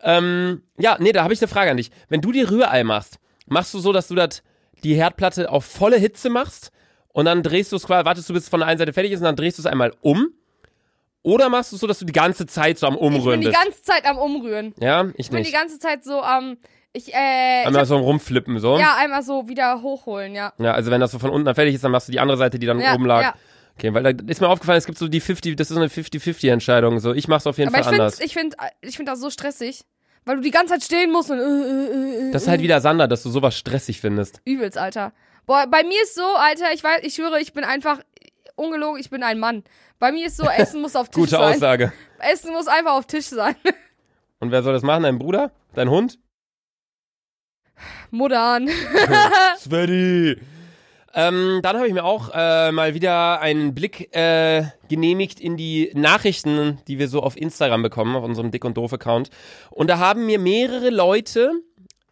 ähm, 0.01 0.61
ja, 0.77 0.97
nee, 0.99 1.11
da 1.11 1.23
habe 1.23 1.33
ich 1.33 1.41
eine 1.41 1.47
Frage 1.47 1.71
an 1.71 1.77
dich. 1.77 1.91
Wenn 2.09 2.21
du 2.21 2.31
dir 2.31 2.49
Rührei 2.51 2.83
machst, 2.83 3.17
machst 3.47 3.73
du 3.73 3.79
so, 3.79 3.91
dass 3.93 4.07
du 4.07 4.15
das 4.15 4.43
die 4.83 4.93
Herdplatte 4.95 5.49
auf 5.49 5.65
volle 5.65 5.97
Hitze 5.97 6.29
machst 6.29 6.71
und 7.13 7.25
dann 7.25 7.41
drehst 7.41 7.71
du 7.71 7.77
es 7.77 7.85
quasi, 7.87 8.05
wartest 8.05 8.29
du 8.29 8.33
bis 8.33 8.43
es 8.43 8.49
von 8.49 8.59
der 8.59 8.67
einen 8.67 8.77
Seite 8.77 8.93
fertig 8.93 9.11
ist 9.13 9.19
und 9.19 9.25
dann 9.25 9.35
drehst 9.35 9.57
du 9.57 9.61
es 9.61 9.65
einmal 9.65 9.93
um? 10.01 10.27
Oder 11.23 11.49
machst 11.49 11.71
du 11.71 11.77
es 11.77 11.81
so, 11.81 11.87
dass 11.87 11.97
du 11.97 12.05
die 12.05 12.13
ganze 12.13 12.45
Zeit 12.45 12.77
so 12.77 12.85
am 12.85 12.93
Ich 12.95 12.99
bin 12.99 13.07
Umrühren 13.15 13.41
die 13.41 13.47
bist? 13.47 13.59
ganze 13.59 13.81
Zeit 13.81 14.05
am 14.05 14.17
Umrühren. 14.19 14.75
Ja, 14.79 15.05
ich 15.05 15.13
Ich 15.17 15.29
bin 15.31 15.37
die 15.37 15.43
nicht. 15.49 15.53
ganze 15.53 15.79
Zeit 15.79 16.03
so 16.03 16.21
am. 16.21 16.57
ich, 16.93 17.11
äh. 17.15 17.61
Ich 17.61 17.67
Einmal 17.67 17.81
hab, 17.81 17.87
so 17.87 17.97
rumflippen 17.97 18.59
so. 18.59 18.77
ja, 18.77 18.95
einmal 18.99 19.23
so 19.23 19.47
wieder 19.47 19.81
hochholen, 19.81 20.35
ja. 20.35 20.53
Ja, 20.59 20.73
also 20.73 20.91
wenn 20.91 21.01
das 21.01 21.11
so 21.11 21.17
von 21.17 21.31
unten 21.31 21.45
dann 21.45 21.55
fertig 21.55 21.73
ist, 21.73 21.83
dann 21.83 21.91
machst 21.91 22.09
du 22.09 22.11
die 22.11 22.19
andere 22.19 22.37
Seite, 22.37 22.59
die 22.59 22.67
dann 22.67 22.79
Ja, 22.79 22.93
oben 22.93 23.05
lag. 23.07 23.21
ja. 23.23 23.33
Okay, 23.77 23.93
weil 23.93 24.03
da 24.03 24.23
ist 24.27 24.39
mir 24.41 24.47
aufgefallen, 24.47 24.77
es 24.77 24.85
gibt 24.85 24.97
so 24.97 25.07
die 25.07 25.19
50, 25.19 25.55
das 25.57 25.69
ist 25.69 25.75
so 25.75 25.81
eine 25.81 25.89
50-50-Entscheidung. 25.89 26.99
So, 26.99 27.13
ich 27.13 27.27
mach's 27.27 27.45
auf 27.45 27.57
jeden 27.57 27.69
Aber 27.69 27.79
ich 27.79 27.83
Fall 27.83 27.93
finde 27.93 28.03
anders. 28.05 28.19
ich 28.21 28.33
find, 28.33 28.55
ich 28.81 28.95
find 28.95 29.09
das 29.09 29.19
so 29.19 29.29
stressig. 29.29 29.83
Weil 30.23 30.37
du 30.37 30.41
die 30.41 30.51
ganze 30.51 30.73
Zeit 30.73 30.83
stehen 30.83 31.11
musst 31.11 31.29
und. 31.29 31.37
Äh, 31.37 31.43
äh, 31.43 32.29
äh, 32.29 32.31
Das 32.31 32.43
ist 32.43 32.47
halt 32.47 32.61
wieder 32.61 32.81
Sander, 32.81 33.07
dass 33.07 33.21
du 33.21 33.29
sowas 33.29 33.55
stressig 33.57 34.01
findest. 34.01 34.41
Übelst, 34.43 34.77
Alter. 34.77 35.13
Boah, 35.45 35.67
bei 35.69 35.83
mir 35.83 36.01
ist 36.01 36.15
so, 36.15 36.23
Alter, 36.23 36.73
ich 36.73 36.83
weiß, 36.83 37.01
ich 37.03 37.13
schwöre, 37.13 37.39
ich 37.39 37.53
bin 37.53 37.63
einfach. 37.63 37.99
Ungelogen, 38.55 38.99
ich 38.99 39.09
bin 39.09 39.21
ein 39.21 39.37
Mann. 39.37 39.63
Bei 39.99 40.11
mir 40.13 40.25
ist 40.25 40.37
so, 40.37 40.49
Essen 40.57 40.81
muss 40.81 40.95
auf 40.95 41.09
Tisch 41.09 41.15
Gute 41.15 41.31
sein. 41.31 41.41
Aussage. 41.55 41.93
Essen 42.19 42.53
muss 42.53 42.67
einfach 42.67 42.93
auf 42.93 43.05
Tisch 43.05 43.25
sein. 43.27 43.55
Und 44.39 44.51
wer 44.51 44.63
soll 44.63 44.73
das 44.73 44.81
machen? 44.83 45.03
Dein 45.03 45.19
Bruder? 45.19 45.51
Dein 45.75 45.89
Hund? 45.89 46.17
Muttern. 48.09 48.69
Sveti! 49.59 50.39
Ähm, 51.15 51.61
dann 51.63 51.77
habe 51.77 51.87
ich 51.87 51.93
mir 51.93 52.03
auch 52.03 52.29
äh, 52.33 52.73
mal 52.73 52.93
wieder 52.93 53.39
einen 53.39 53.73
Blick 53.73 54.13
äh, 54.13 54.63
genehmigt 54.89 55.39
in 55.39 55.55
die 55.55 55.91
Nachrichten, 55.93 56.79
die 56.89 56.99
wir 56.99 57.07
so 57.07 57.23
auf 57.23 57.37
Instagram 57.37 57.81
bekommen, 57.81 58.15
auf 58.17 58.25
unserem 58.25 58.51
Dick- 58.51 58.65
und 58.65 58.75
Doof-Account. 58.75 59.29
Und 59.71 59.89
da 59.89 59.97
haben 59.97 60.25
mir 60.25 60.39
mehrere 60.39 60.89
Leute 60.89 61.53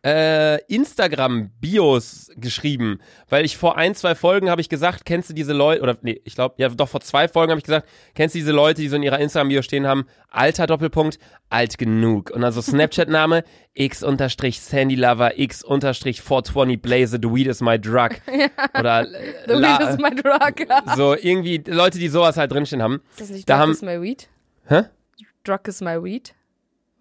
äh, 0.05 0.57
Instagram-Bios 0.65 2.31
geschrieben, 2.36 3.00
weil 3.29 3.45
ich 3.45 3.57
vor 3.57 3.77
ein, 3.77 3.95
zwei 3.95 4.15
Folgen 4.15 4.50
habe 4.50 4.62
ich 4.62 4.69
gesagt, 4.69 5.05
kennst 5.05 5.29
du 5.29 5.33
diese 5.33 5.53
Leute, 5.53 5.81
oder 5.81 5.98
nee, 6.01 6.19
ich 6.25 6.36
glaube, 6.36 6.55
ja 6.57 6.69
doch 6.69 6.89
vor 6.89 7.01
zwei 7.01 7.27
Folgen 7.27 7.51
habe 7.51 7.60
ich 7.60 7.63
gesagt, 7.65 7.88
kennst 8.13 8.36
du 8.36 8.39
diese 8.39 8.51
Leute, 8.51 8.81
die 8.81 8.89
so 8.89 8.95
in 8.95 9.03
ihrer 9.03 9.19
Instagram-Bio 9.19 9.62
stehen 9.62 9.88
haben, 9.88 10.05
alter 10.29 10.67
Doppelpunkt, 10.67 11.19
alt 11.50 11.77
genug. 11.77 12.31
Und 12.31 12.41
dann 12.41 12.51
so 12.51 12.62
Snapchat-Name, 12.62 13.43
x 13.74 14.03
unterstrich 14.03 14.60
Sandy 14.62 14.95
Lover, 14.95 15.39
x 15.39 15.63
unterstrich 15.63 16.22
420 16.22 16.81
Blaze, 16.81 17.17
the 17.22 17.29
weed 17.33 17.48
is 17.48 17.62
my 17.62 17.79
drug. 17.79 18.12
Oder 18.79 19.05
The 19.48 19.53
weed 19.53 19.89
is 19.89 19.98
my 19.98 20.10
drug. 20.13 20.67
so 20.98 21.15
irgendwie 21.15 21.63
Leute, 21.65 21.98
die 22.00 22.10
sowas 22.10 22.38
halt 22.38 22.51
drinstehen 22.51 22.81
haben. 22.81 23.01
Ist 23.12 23.22
das 23.22 23.29
nicht 23.29 23.50
Da 23.50 23.55
Drug 23.55 23.62
haben- 23.62 23.72
is 23.72 23.81
my 23.81 24.01
weed? 24.01 24.27
Hä? 24.67 24.83
Drug 25.43 25.60
is 25.67 25.81
my 25.81 26.01
weed? 26.03 26.33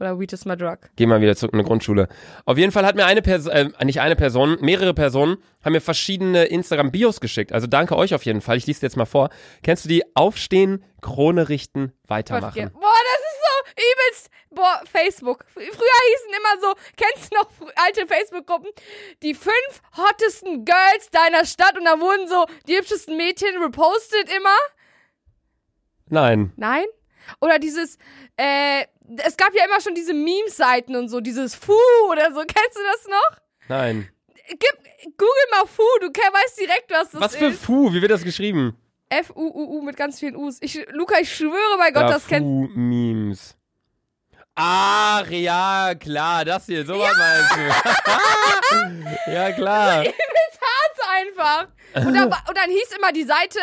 Oder 0.03 0.19
weed 0.19 0.33
is 0.33 0.45
my 0.45 0.57
drug? 0.57 0.79
Geh 0.97 1.07
mal 1.07 1.21
wieder 1.21 1.37
zurück 1.37 1.53
in 1.53 1.61
eine 1.61 1.69
Grundschule. 1.69 2.09
Auf 2.45 2.59
jeden 2.59 2.73
Fall 2.73 2.85
hat 2.85 2.97
mir 2.97 3.07
eine 3.07 3.23
Person, 3.23 3.53
äh, 3.53 3.85
nicht 3.85 4.01
eine 4.01 4.17
Person, 4.17 4.59
mehrere 4.61 4.95
Personen 4.95 5.37
haben 5.65 5.75
mir 5.75 5.81
verschiedene 5.81 6.47
Instagram-Bios 6.47 7.21
geschickt. 7.21 7.53
Also 7.53 7.69
danke 7.69 7.97
euch 7.97 8.13
auf 8.13 8.25
jeden 8.25 8.41
Fall. 8.41 8.57
Ich 8.57 8.67
lese 8.67 8.83
jetzt 8.83 8.97
mal 8.97 9.05
vor. 9.05 9.31
Kennst 9.63 9.85
du 9.85 9.89
die 9.89 10.03
Aufstehen, 10.17 10.85
Krone 11.03 11.49
richten, 11.49 11.93
weitermachen? 12.09 12.73
Boah, 12.73 12.83
das 12.83 13.21
ist 13.31 13.39
so 13.39 13.83
übelst. 13.93 14.31
Boah, 14.51 14.81
Facebook. 14.91 15.45
Früher 15.55 15.63
hießen 15.71 16.31
immer 16.37 16.61
so, 16.61 16.75
kennst 16.97 17.33
du 17.33 17.37
noch 17.37 17.73
alte 17.77 18.05
Facebook-Gruppen? 18.05 18.71
Die 19.23 19.35
fünf 19.35 19.83
hottesten 19.97 20.65
Girls 20.65 21.11
deiner 21.13 21.45
Stadt 21.45 21.79
und 21.79 21.85
da 21.85 22.01
wurden 22.01 22.27
so 22.27 22.47
die 22.67 22.77
hübschesten 22.77 23.17
Mädchen 23.17 23.57
repostet 23.63 24.29
immer. 24.37 24.57
Nein. 26.09 26.53
Nein? 26.57 26.87
Oder 27.41 27.59
dieses, 27.59 27.99
äh, 28.37 28.85
es 29.25 29.37
gab 29.37 29.55
ja 29.55 29.65
immer 29.65 29.81
schon 29.81 29.95
diese 29.95 30.15
Meme-Seiten 30.15 30.97
und 30.97 31.09
so, 31.09 31.21
dieses 31.21 31.55
Fu 31.55 31.73
oder 32.11 32.33
so. 32.33 32.41
Kennst 32.47 32.77
du 32.77 32.81
das 32.93 33.09
noch? 33.09 33.39
Nein. 33.69 34.09
Gib, 34.49 34.77
google 35.17 35.47
mal 35.51 35.67
Fu, 35.67 35.83
du 36.01 36.09
weißt 36.09 36.61
direkt, 36.61 36.91
was 36.91 37.11
das 37.11 37.21
Was 37.21 37.33
ist. 37.33 37.39
für 37.39 37.53
Fu? 37.53 37.93
Wie 37.93 38.03
wird 38.03 38.11
das 38.11 38.23
geschrieben? 38.23 38.77
F-U-U-U 39.09 39.83
mit 39.83 39.97
ganz 39.97 40.19
vielen 40.19 40.37
U's. 40.37 40.59
Ich, 40.61 40.87
Luca, 40.91 41.19
ich 41.21 41.35
schwöre 41.35 41.79
bei 41.79 41.91
Gott, 41.91 42.11
das 42.11 42.27
kennst 42.27 42.77
Memes. 42.77 43.57
Ach, 44.55 45.27
ja, 45.31 45.95
klar, 45.99 46.45
das 46.45 46.67
hier, 46.67 46.85
sowas 46.85 47.13
meinst 47.17 47.57
du. 49.27 49.31
ja, 49.33 49.53
klar. 49.53 50.05
einfach. 51.23 51.69
Und 51.95 52.15
dann, 52.15 52.25
und 52.27 52.57
dann 52.57 52.71
hieß 52.71 52.97
immer 52.97 53.13
die 53.13 53.25
Seite, 53.25 53.59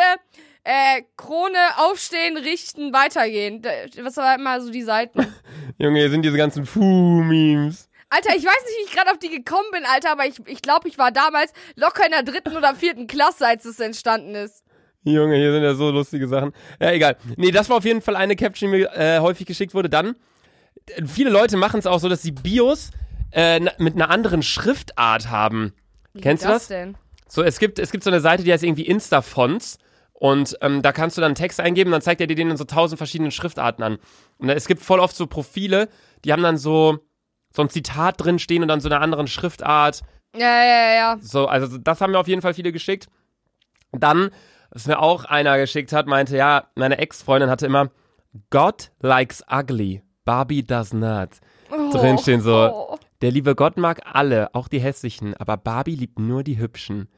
äh, 0.63 1.03
Krone 1.17 1.57
aufstehen, 1.77 2.37
richten, 2.37 2.93
weitergehen. 2.93 3.63
Was 4.01 4.17
war 4.17 4.35
immer 4.35 4.61
so 4.61 4.71
die 4.71 4.83
Seiten? 4.83 5.25
Junge, 5.77 5.99
hier 5.99 6.09
sind 6.09 6.23
diese 6.23 6.37
ganzen 6.37 6.65
Fu-Memes. 6.65 7.89
Alter, 8.09 8.35
ich 8.35 8.43
weiß 8.43 8.65
nicht, 8.65 8.77
wie 8.79 8.85
ich 8.85 8.91
gerade 8.91 9.11
auf 9.11 9.19
die 9.19 9.29
gekommen 9.29 9.67
bin, 9.71 9.83
Alter, 9.85 10.11
aber 10.11 10.25
ich, 10.25 10.35
ich 10.47 10.61
glaube, 10.61 10.87
ich 10.87 10.97
war 10.97 11.11
damals 11.11 11.53
locker 11.75 12.05
in 12.05 12.11
der 12.11 12.23
dritten 12.23 12.57
oder 12.57 12.73
vierten 12.73 13.05
Klasse, 13.07 13.45
als 13.45 13.65
es 13.65 13.79
entstanden 13.79 14.33
ist. 14.33 14.63
Junge, 15.03 15.35
hier 15.35 15.53
sind 15.53 15.63
ja 15.63 15.75
so 15.75 15.91
lustige 15.91 16.27
Sachen. 16.27 16.51
Ja, 16.81 16.91
egal. 16.91 17.17
Nee, 17.37 17.51
das 17.51 17.69
war 17.69 17.77
auf 17.77 17.85
jeden 17.85 18.01
Fall 18.01 18.15
eine 18.15 18.35
Caption, 18.35 18.71
die 18.71 18.79
mir 18.79 18.91
äh, 18.93 19.19
häufig 19.19 19.45
geschickt 19.45 19.73
wurde. 19.73 19.89
Dann, 19.89 20.15
äh, 20.87 21.05
viele 21.05 21.29
Leute 21.29 21.55
machen 21.55 21.79
es 21.79 21.85
auch 21.85 21.99
so, 21.99 22.09
dass 22.09 22.21
sie 22.21 22.31
Bios 22.31 22.89
äh, 23.31 23.59
mit 23.77 23.95
einer 23.95 24.09
anderen 24.09 24.41
Schriftart 24.43 25.29
haben. 25.29 25.73
Wie 26.13 26.21
Kennst 26.21 26.43
du 26.43 26.49
das? 26.49 26.67
denn? 26.67 26.97
So, 27.27 27.43
es 27.43 27.59
gibt, 27.59 27.77
es 27.77 27.91
gibt 27.91 28.03
so 28.03 28.09
eine 28.09 28.21
Seite, 28.21 28.43
die 28.43 28.51
heißt 28.51 28.63
irgendwie 28.63 28.87
Insta-Fonts. 28.87 29.77
Und 30.19 30.57
ähm, 30.61 30.81
da 30.81 30.91
kannst 30.91 31.17
du 31.17 31.21
dann 31.21 31.33
Text 31.33 31.61
eingeben, 31.61 31.91
dann 31.91 32.01
zeigt 32.01 32.19
er 32.19 32.27
dir 32.27 32.35
den 32.35 32.51
in 32.51 32.57
so 32.57 32.65
tausend 32.65 32.97
verschiedenen 32.97 33.31
Schriftarten 33.31 33.83
an. 33.83 33.99
Und 34.37 34.49
es 34.49 34.67
gibt 34.67 34.81
voll 34.81 34.99
oft 34.99 35.15
so 35.15 35.27
Profile, 35.27 35.87
die 36.25 36.33
haben 36.33 36.43
dann 36.43 36.57
so, 36.57 36.99
so 37.53 37.61
ein 37.61 37.69
Zitat 37.69 38.15
drin 38.17 38.37
stehen 38.37 38.61
und 38.61 38.67
dann 38.67 38.81
so 38.81 38.89
eine 38.89 38.99
anderen 38.99 39.27
Schriftart. 39.27 40.01
Ja, 40.35 40.41
ja, 40.41 40.63
ja, 40.63 40.93
ja. 40.93 41.17
So, 41.21 41.47
also 41.47 41.77
das 41.77 42.01
haben 42.01 42.11
mir 42.11 42.19
auf 42.19 42.27
jeden 42.27 42.41
Fall 42.41 42.53
viele 42.53 42.73
geschickt. 42.73 43.07
Dann, 43.93 44.29
was 44.71 44.87
mir 44.87 44.99
auch 44.99 45.23
einer 45.23 45.57
geschickt 45.57 45.93
hat, 45.93 46.05
meinte, 46.05 46.35
ja, 46.35 46.67
meine 46.75 46.97
Ex-Freundin 46.97 47.49
hatte 47.49 47.65
immer 47.65 47.89
God 48.49 48.91
likes 48.99 49.41
ugly, 49.49 50.03
Barbie 50.25 50.63
does 50.63 50.93
not. 50.93 51.29
Oh, 51.71 51.91
Drinstehen 51.91 52.41
so. 52.41 52.55
Oh. 52.55 52.99
Der 53.21 53.31
liebe 53.31 53.55
Gott 53.55 53.77
mag 53.77 54.01
alle, 54.05 54.53
auch 54.53 54.67
die 54.67 54.79
hässlichen, 54.79 55.33
aber 55.35 55.57
Barbie 55.57 55.95
liebt 55.95 56.19
nur 56.19 56.43
die 56.43 56.57
hübschen. 56.57 57.09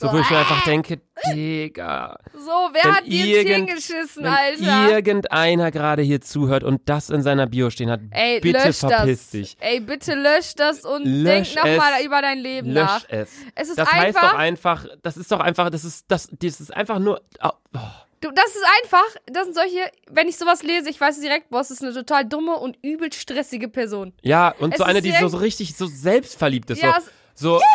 So, 0.00 0.12
wo 0.12 0.18
ich 0.18 0.30
mir 0.30 0.38
einfach 0.38 0.62
denke, 0.64 1.00
Digga, 1.34 2.18
So, 2.32 2.50
wer 2.72 2.84
Wenn 2.84 2.94
hat 2.94 3.06
dir 3.06 3.26
irgend- 3.42 3.68
hingeschissen, 3.70 4.22
wenn 4.24 4.32
Alter? 4.32 4.90
irgendeiner 4.90 5.70
gerade 5.70 6.02
hier 6.02 6.20
zuhört 6.20 6.62
und 6.62 6.88
das 6.88 7.10
in 7.10 7.22
seiner 7.22 7.46
Bio 7.46 7.70
stehen 7.70 7.90
hat, 7.90 8.00
Ey, 8.10 8.40
bitte 8.40 8.66
lösch 8.68 8.76
verpiss 8.78 9.18
das. 9.22 9.30
dich. 9.30 9.56
Ey, 9.60 9.80
bitte 9.80 10.14
lösch 10.14 10.54
das 10.56 10.84
und 10.84 11.04
Lösch 11.04 11.54
denk 11.54 11.56
nochmal 11.56 11.92
es. 11.98 12.04
über 12.06 12.22
dein 12.22 12.38
Leben 12.38 12.70
Lösch 12.70 12.84
nach. 12.84 13.04
es. 13.08 13.30
Es 13.54 13.68
ist 13.70 13.78
Das 13.78 13.90
heißt 13.92 14.16
einfach, 14.16 14.30
doch 14.32 14.38
einfach, 14.38 14.86
das 15.02 15.16
ist 15.16 15.32
doch 15.32 15.40
einfach, 15.40 15.70
das 15.70 15.84
ist, 15.84 16.04
das, 16.08 16.28
das 16.30 16.60
ist 16.60 16.74
einfach 16.74 16.98
nur, 17.00 17.20
oh, 17.42 17.48
oh. 17.74 17.78
du, 18.20 18.30
das 18.30 18.46
ist 18.54 18.64
einfach, 18.84 19.16
das 19.26 19.44
sind 19.46 19.54
solche, 19.54 19.90
wenn 20.10 20.28
ich 20.28 20.36
sowas 20.36 20.62
lese, 20.62 20.88
ich 20.90 21.00
weiß 21.00 21.20
direkt, 21.20 21.50
boah, 21.50 21.60
es 21.60 21.70
ist 21.72 21.82
eine 21.82 21.92
total 21.92 22.24
dumme 22.24 22.54
und 22.56 22.78
übel 22.82 23.12
stressige 23.12 23.68
Person. 23.68 24.12
Ja, 24.22 24.54
und 24.60 24.72
Es 24.74 24.78
so 24.78 24.84
eine, 24.84 25.02
die 25.02 25.08
so, 25.10 25.16
direkt- 25.16 25.30
so 25.32 25.36
richtig 25.38 25.76
so 25.76 25.86
selbstverliebt 25.86 26.70
ist. 26.70 26.82
Ja, 26.82 26.92
so, 26.92 26.98
es- 26.98 27.12
so 27.34 27.60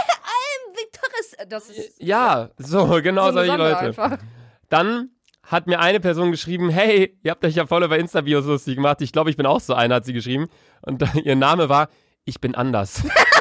das 1.48 1.70
ist 1.70 2.02
ja, 2.02 2.50
so, 2.58 2.88
genau 3.04 3.28
so 3.28 3.34
solche 3.34 3.56
Leute. 3.56 3.78
einfach. 3.78 4.18
Dann 4.70 5.10
hat 5.44 5.68
mir 5.68 5.80
eine 5.80 6.00
Person 6.00 6.32
geschrieben, 6.32 6.70
hey, 6.70 7.18
ihr 7.22 7.32
habt 7.32 7.44
euch 7.46 7.56
ja 7.56 7.68
voll 7.68 7.84
über 7.84 7.98
Insta-Bios 8.00 8.46
lustig 8.46 8.76
gemacht. 8.76 9.02
Ich 9.02 9.12
glaube, 9.12 9.30
ich 9.30 9.38
bin 9.38 9.46
auch 9.46 9.60
so 9.60 9.74
eine, 9.74 9.96
hat 9.96 10.06
sie 10.06 10.14
geschrieben. 10.14 10.48
Und 10.82 11.04
ihr 11.24 11.36
Name 11.36 11.70
war, 11.70 11.90
ich 12.26 12.40
bin 12.40 12.56
anders. 12.56 13.04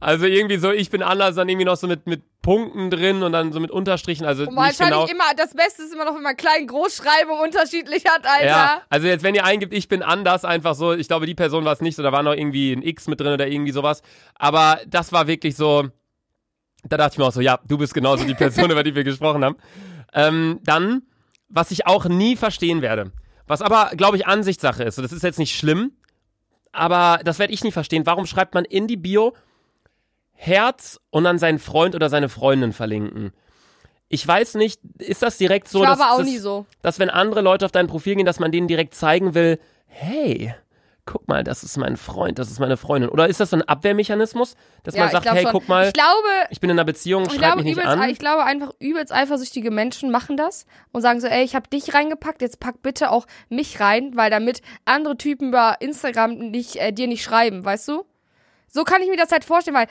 also 0.00 0.26
irgendwie 0.26 0.58
so, 0.58 0.70
ich 0.70 0.90
bin 0.90 1.02
anders, 1.02 1.36
dann 1.36 1.48
irgendwie 1.48 1.64
noch 1.64 1.76
so 1.76 1.86
mit, 1.86 2.06
mit 2.06 2.22
Punkten 2.42 2.90
drin 2.90 3.22
und 3.22 3.32
dann 3.32 3.52
so 3.52 3.60
mit 3.60 3.70
Unterstrichen. 3.70 4.24
Also 4.24 4.42
Und 4.42 4.50
nicht 4.50 4.56
wahrscheinlich 4.56 5.06
genau. 5.06 5.06
immer, 5.06 5.34
das 5.36 5.54
Beste 5.54 5.82
ist 5.82 5.92
immer 5.92 6.04
noch, 6.04 6.14
wenn 6.14 6.22
man 6.22 6.36
klein 6.36 6.66
Großschreibung 6.66 7.40
unterschiedlich 7.40 8.04
hat, 8.06 8.26
Alter. 8.26 8.46
Ja, 8.46 8.82
also 8.88 9.06
jetzt, 9.06 9.22
wenn 9.22 9.34
ihr 9.34 9.44
eingibt, 9.44 9.74
ich 9.74 9.88
bin 9.88 10.02
anders, 10.02 10.44
einfach 10.44 10.74
so, 10.74 10.92
ich 10.92 11.08
glaube, 11.08 11.26
die 11.26 11.34
Person 11.34 11.64
war 11.64 11.72
es 11.72 11.80
nicht 11.80 11.96
so, 11.96 12.02
da 12.02 12.12
war 12.12 12.22
noch 12.22 12.34
irgendwie 12.34 12.72
ein 12.72 12.82
X 12.82 13.08
mit 13.08 13.20
drin 13.20 13.32
oder 13.32 13.48
irgendwie 13.48 13.72
sowas. 13.72 14.02
Aber 14.34 14.80
das 14.86 15.12
war 15.12 15.26
wirklich 15.26 15.56
so, 15.56 15.88
da 16.84 16.96
dachte 16.96 17.14
ich 17.14 17.18
mir 17.18 17.26
auch 17.26 17.32
so, 17.32 17.40
ja, 17.40 17.58
du 17.66 17.78
bist 17.78 17.94
genauso 17.94 18.24
die 18.24 18.34
Person, 18.34 18.70
über 18.70 18.82
die 18.82 18.94
wir 18.94 19.04
gesprochen 19.04 19.44
haben. 19.44 19.56
Ähm, 20.12 20.60
dann, 20.64 21.02
was 21.48 21.70
ich 21.70 21.86
auch 21.86 22.06
nie 22.06 22.36
verstehen 22.36 22.82
werde, 22.82 23.12
was 23.46 23.62
aber, 23.62 23.90
glaube 23.96 24.16
ich, 24.16 24.26
Ansichtssache 24.26 24.84
ist, 24.84 24.96
so, 24.96 25.02
das 25.02 25.12
ist 25.12 25.22
jetzt 25.22 25.38
nicht 25.38 25.56
schlimm, 25.56 25.92
aber 26.72 27.20
das 27.24 27.38
werde 27.38 27.52
ich 27.52 27.64
nie 27.64 27.72
verstehen. 27.72 28.06
Warum 28.06 28.26
schreibt 28.26 28.54
man 28.54 28.64
in 28.64 28.86
die 28.86 28.96
Bio 28.96 29.34
Herz 30.32 31.00
und 31.10 31.24
dann 31.24 31.38
seinen 31.38 31.58
Freund 31.58 31.94
oder 31.94 32.08
seine 32.08 32.28
Freundin 32.28 32.72
verlinken? 32.72 33.32
Ich 34.08 34.26
weiß 34.26 34.54
nicht, 34.54 34.80
ist 34.98 35.22
das 35.22 35.36
direkt 35.36 35.68
so, 35.68 35.82
ich 35.82 35.88
dass, 35.88 36.00
auch 36.00 36.18
dass, 36.18 36.26
nie 36.26 36.38
so. 36.38 36.66
dass 36.80 36.98
wenn 36.98 37.10
andere 37.10 37.42
Leute 37.42 37.66
auf 37.66 37.72
dein 37.72 37.88
Profil 37.88 38.14
gehen, 38.14 38.26
dass 38.26 38.40
man 38.40 38.52
denen 38.52 38.68
direkt 38.68 38.94
zeigen 38.94 39.34
will, 39.34 39.58
hey, 39.86 40.54
guck 41.10 41.26
mal, 41.26 41.42
das 41.42 41.62
ist 41.64 41.76
mein 41.78 41.96
Freund, 41.96 42.38
das 42.38 42.50
ist 42.50 42.60
meine 42.60 42.76
Freundin. 42.76 43.08
Oder 43.10 43.28
ist 43.28 43.40
das 43.40 43.50
so 43.50 43.56
ein 43.56 43.62
Abwehrmechanismus, 43.62 44.56
dass 44.82 44.94
Ja, 44.94 45.04
man 45.04 45.10
sagt, 45.12 45.30
hey, 45.30 45.42
schon. 45.42 45.52
guck 45.52 45.66
mal, 45.68 45.86
Ich 45.86 45.92
glaube, 45.94 46.28
ich 46.50 46.60
bin 46.60 46.68
in 46.70 46.78
einer 46.78 46.84
Beziehung, 46.84 47.22
ich 47.24 47.30
schreib 47.30 47.38
glaube, 47.38 47.56
mich 47.56 47.64
nicht 47.64 47.72
übelst, 47.78 47.88
an. 47.90 48.10
ich 48.10 48.18
glaube 48.18 48.44
einfach 48.44 48.72
übelst 48.78 49.12
eifersüchtige 49.12 49.70
Menschen 49.70 50.10
machen 50.10 50.36
das 50.36 50.66
und 50.92 51.00
sagen 51.00 51.20
so, 51.20 51.26
ey, 51.26 51.42
ich 51.44 51.54
habe 51.54 51.68
dich 51.68 51.94
reingepackt, 51.94 52.42
jetzt 52.42 52.60
pack 52.60 52.82
bitte 52.82 53.10
auch 53.10 53.26
mich 53.48 53.80
rein, 53.80 54.12
weil 54.16 54.30
damit 54.30 54.60
andere 54.84 55.16
Typen 55.16 55.48
über 55.48 55.76
Instagram 55.80 56.34
nicht 56.50 56.76
äh, 56.76 56.92
dir 56.92 57.06
nicht 57.08 57.22
schreiben, 57.22 57.64
weißt 57.64 57.88
du? 57.88 58.04
So 58.68 58.84
kann 58.84 59.00
ich 59.02 59.08
mir 59.08 59.16
das 59.16 59.32
halt 59.32 59.44
vorstellen, 59.46 59.76
weil 59.76 59.88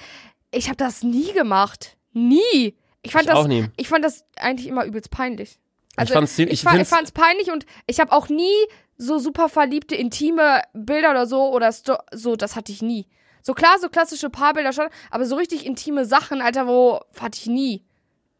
ich 0.51 0.67
habe 0.67 0.77
das 0.77 1.01
nie 1.03 1.33
gemacht, 1.33 1.97
nie. 2.13 2.75
Ich 3.01 3.11
fand 3.11 3.23
Ich 3.23 3.29
das, 3.31 3.37
auch 3.39 3.47
nie. 3.47 3.65
ich 3.75 3.89
fand 3.89 4.05
das 4.05 4.23
eigentlich 4.37 4.67
immer 4.67 4.85
übelst 4.85 5.09
peinlich. 5.11 5.59
Also, 5.97 6.13
ich, 6.13 6.39
ich 6.39 6.61
fand, 6.61 6.75
ich 6.75 6.87
find's- 6.87 6.89
fand's 6.89 7.11
peinlich 7.11 7.51
und 7.51 7.65
ich 7.87 7.99
habe 7.99 8.11
auch 8.11 8.29
nie 8.29 8.53
so 8.97 9.19
super 9.19 9.49
verliebte, 9.49 9.95
intime 9.95 10.61
Bilder 10.73 11.11
oder 11.11 11.27
so 11.27 11.51
oder 11.53 11.71
Sto 11.71 11.97
so, 12.11 12.35
das 12.35 12.55
hatte 12.55 12.71
ich 12.71 12.81
nie. 12.81 13.07
So 13.43 13.53
klar, 13.53 13.77
so 13.79 13.89
klassische 13.89 14.29
Paarbilder 14.29 14.73
schon, 14.73 14.87
aber 15.11 15.25
so 15.25 15.35
richtig 15.35 15.65
intime 15.65 16.05
Sachen, 16.05 16.41
Alter, 16.41 16.67
wo 16.67 16.99
hatte 17.19 17.39
ich 17.39 17.47
nie 17.47 17.85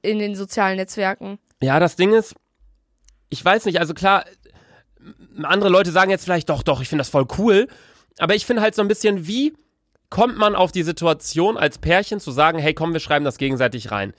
in 0.02 0.20
den 0.20 0.36
sozialen 0.36 0.78
Netzwerken. 0.78 1.40
Ja, 1.62 1.80
das 1.80 1.96
Ding 1.96 2.14
ist, 2.14 2.36
ich 3.30 3.44
weiß 3.44 3.66
nicht, 3.66 3.80
also 3.80 3.94
klar, 3.94 4.26
andere 5.44 5.70
Leute 5.70 5.92
sagen 5.92 6.12
jetzt 6.12 6.24
vielleicht, 6.26 6.50
doch, 6.50 6.64
doch, 6.64 6.82
ich 6.82 6.90
finde 6.90 7.02
das 7.02 7.10
voll 7.10 7.28
cool, 7.38 7.68
aber 8.20 8.36
ich 8.36 8.46
finde 8.46 8.62
halt 8.62 8.76
so 8.76 8.82
ein 8.82 8.88
bisschen, 8.88 9.28
wie 9.28 9.54
kommt 10.10 10.38
man 10.38 10.56
auf 10.56 10.72
die 10.72 10.84
Situation 10.84 11.58
als 11.58 11.78
Pärchen 11.78 12.20
zu 12.20 12.32
sagen, 12.32 12.60
hey, 12.60 12.74
komm, 12.74 12.94
wir 12.94 13.00
schreiben 13.00 13.26
das 13.26 13.38
gegenseitig 13.38 13.92
rein. 13.92 14.14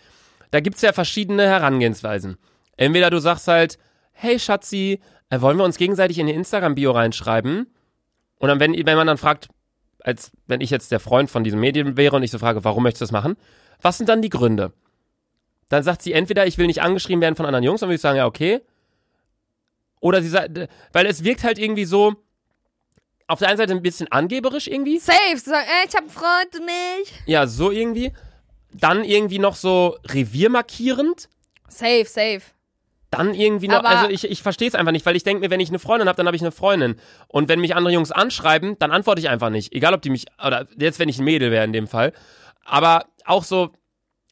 Da 0.50 0.60
gibt's 0.60 0.82
ja 0.82 0.92
verschiedene 0.92 1.46
Herangehensweisen. 1.46 2.38
Entweder 2.78 3.10
du 3.10 3.18
sagst 3.18 3.46
halt, 3.48 3.78
hey 4.12 4.38
Schatzi, 4.38 5.00
äh, 5.28 5.40
wollen 5.42 5.58
wir 5.58 5.64
uns 5.64 5.76
gegenseitig 5.76 6.18
in 6.18 6.26
die 6.26 6.32
Instagram-Bio 6.32 6.92
reinschreiben? 6.92 7.66
Und 8.38 8.48
dann, 8.48 8.60
wenn, 8.60 8.74
wenn 8.74 8.96
man 8.96 9.06
dann 9.06 9.18
fragt, 9.18 9.48
als 10.00 10.30
wenn 10.46 10.60
ich 10.60 10.70
jetzt 10.70 10.90
der 10.90 11.00
Freund 11.00 11.28
von 11.28 11.44
diesem 11.44 11.60
Medien 11.60 11.96
wäre 11.96 12.16
und 12.16 12.22
ich 12.22 12.30
so 12.30 12.38
frage, 12.38 12.64
warum 12.64 12.84
möchtest 12.84 13.02
du 13.02 13.04
das 13.04 13.12
machen? 13.12 13.36
Was 13.82 13.98
sind 13.98 14.08
dann 14.08 14.22
die 14.22 14.30
Gründe? 14.30 14.72
Dann 15.68 15.82
sagt 15.82 16.02
sie 16.02 16.12
entweder, 16.12 16.46
ich 16.46 16.56
will 16.56 16.66
nicht 16.66 16.80
angeschrieben 16.80 17.20
werden 17.20 17.36
von 17.36 17.44
anderen 17.44 17.64
Jungs, 17.64 17.80
dann 17.80 17.88
würde 17.88 17.96
ich 17.96 18.00
sagen, 18.00 18.16
ja, 18.16 18.26
okay. 18.26 18.62
Oder 20.00 20.22
sie 20.22 20.28
sagt, 20.28 20.68
weil 20.92 21.06
es 21.06 21.24
wirkt 21.24 21.42
halt 21.44 21.58
irgendwie 21.58 21.84
so, 21.84 22.14
auf 23.26 23.40
der 23.40 23.48
einen 23.48 23.58
Seite 23.58 23.72
ein 23.72 23.82
bisschen 23.82 24.10
angeberisch 24.10 24.68
irgendwie. 24.68 24.98
Safe, 24.98 25.36
zu 25.36 25.50
sagen, 25.50 25.66
ey, 25.68 25.88
ich 25.88 25.94
hab 25.94 26.02
einen 26.02 26.10
Freund 26.10 26.58
und 26.58 26.64
nicht. 26.64 27.12
Ja, 27.26 27.46
so 27.46 27.70
irgendwie. 27.70 28.12
Dann 28.72 29.04
irgendwie 29.04 29.38
noch 29.38 29.56
so 29.56 29.98
reviermarkierend. 30.06 31.28
Safe, 31.68 32.06
safe. 32.06 32.42
Dann 33.10 33.32
irgendwie 33.34 33.68
noch, 33.68 33.78
Aber- 33.78 33.88
also 33.88 34.10
ich, 34.10 34.30
ich 34.30 34.42
verstehe 34.42 34.68
es 34.68 34.74
einfach 34.74 34.92
nicht, 34.92 35.06
weil 35.06 35.16
ich 35.16 35.24
denke 35.24 35.40
mir, 35.40 35.50
wenn 35.50 35.60
ich 35.60 35.70
eine 35.70 35.78
Freundin 35.78 36.08
habe, 36.08 36.16
dann 36.16 36.26
habe 36.26 36.36
ich 36.36 36.42
eine 36.42 36.52
Freundin. 36.52 36.96
Und 37.28 37.48
wenn 37.48 37.60
mich 37.60 37.74
andere 37.74 37.94
Jungs 37.94 38.12
anschreiben, 38.12 38.76
dann 38.78 38.90
antworte 38.90 39.20
ich 39.20 39.28
einfach 39.28 39.50
nicht. 39.50 39.72
Egal, 39.72 39.94
ob 39.94 40.02
die 40.02 40.10
mich, 40.10 40.26
oder 40.44 40.66
jetzt, 40.78 40.98
wenn 40.98 41.08
ich 41.08 41.18
ein 41.18 41.24
Mädel 41.24 41.50
wäre 41.50 41.64
in 41.64 41.72
dem 41.72 41.86
Fall. 41.86 42.12
Aber 42.64 43.06
auch 43.24 43.44
so, 43.44 43.70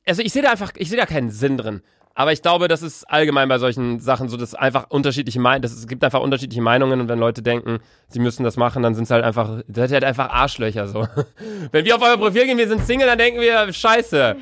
also 0.07 0.23
ich 0.23 0.33
sehe 0.33 0.43
da 0.43 0.51
einfach, 0.51 0.73
ich 0.77 0.89
sehe 0.91 0.99
da 0.99 1.07
keinen 1.07 1.31
Sinn 1.31 1.57
drin. 1.57 1.83
Aber 2.19 2.33
ich 2.33 2.41
glaube, 2.41 2.67
das 2.67 2.81
ist 2.81 3.05
allgemein 3.05 3.47
bei 3.49 3.59
solchen 3.59 4.01
Sachen 4.01 4.31
so, 4.31 4.39
dass 4.39 4.55
einfach 4.55 4.87
unterschiedliche 4.89 5.39
Meinungen, 5.39 5.65
es 5.65 5.87
gibt 5.87 6.03
einfach 6.03 6.21
unterschiedliche 6.21 6.63
Meinungen 6.63 7.01
und 7.03 7.09
wenn 7.11 7.19
Leute 7.19 7.43
denken, 7.43 7.79
sie 8.09 8.21
müssen 8.21 8.43
das 8.43 8.57
machen, 8.57 8.83
dann 8.83 8.95
sind 8.95 9.05
es 9.05 9.11
halt 9.11 9.23
einfach, 9.23 9.61
das 9.69 9.89
sind 9.91 9.95
halt 9.95 10.05
einfach 10.05 10.31
Arschlöcher 10.31 10.89
so. 10.89 11.07
wenn 11.73 11.85
wir 11.85 11.95
auf 11.95 12.01
euer 12.03 12.17
Profil 12.17 12.47
gehen, 12.47 12.57
wir 12.57 12.69
sind 12.69 12.87
Single, 12.87 13.07
dann 13.07 13.19
denken 13.19 13.39
wir, 13.41 13.71
scheiße. 13.71 14.37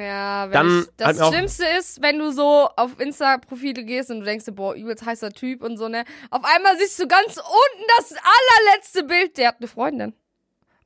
Ja, 0.00 0.44
wenn 0.46 0.52
Dann 0.52 0.86
das 0.96 1.20
auch- 1.20 1.32
Schlimmste 1.32 1.64
ist, 1.78 2.00
wenn 2.02 2.18
du 2.18 2.32
so 2.32 2.68
auf 2.76 2.98
Insta-Profile 2.98 3.84
gehst 3.84 4.10
und 4.10 4.20
du 4.20 4.24
denkst 4.24 4.46
boah, 4.52 4.74
übelst 4.74 5.04
heißer 5.04 5.30
Typ 5.32 5.62
und 5.62 5.76
so, 5.76 5.88
ne? 5.88 6.04
Auf 6.30 6.42
einmal 6.44 6.76
siehst 6.78 6.98
du 6.98 7.06
ganz 7.06 7.36
unten 7.36 7.84
das 7.98 8.12
allerletzte 8.12 9.04
Bild, 9.04 9.36
der 9.36 9.48
hat 9.48 9.56
eine 9.58 9.68
Freundin. 9.68 10.14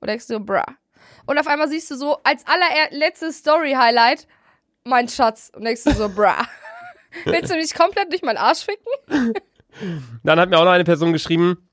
Und 0.00 0.08
denkst 0.08 0.26
du, 0.26 0.40
bruh. 0.40 0.60
Und 1.26 1.38
auf 1.38 1.46
einmal 1.46 1.68
siehst 1.68 1.90
du 1.90 1.96
so 1.96 2.18
als 2.24 2.44
allerletztes 2.46 3.38
Story-Highlight 3.38 4.26
mein 4.84 5.08
Schatz. 5.08 5.50
Und 5.54 5.64
denkst 5.64 5.84
du 5.84 5.92
so, 5.92 6.08
bruh. 6.08 6.26
Willst 7.24 7.50
du 7.50 7.56
mich 7.56 7.72
komplett 7.74 8.10
durch 8.10 8.22
meinen 8.22 8.38
Arsch 8.38 8.64
ficken? 8.64 9.32
Dann 10.22 10.40
hat 10.40 10.50
mir 10.50 10.58
auch 10.58 10.64
noch 10.64 10.72
eine 10.72 10.84
Person 10.84 11.12
geschrieben, 11.12 11.68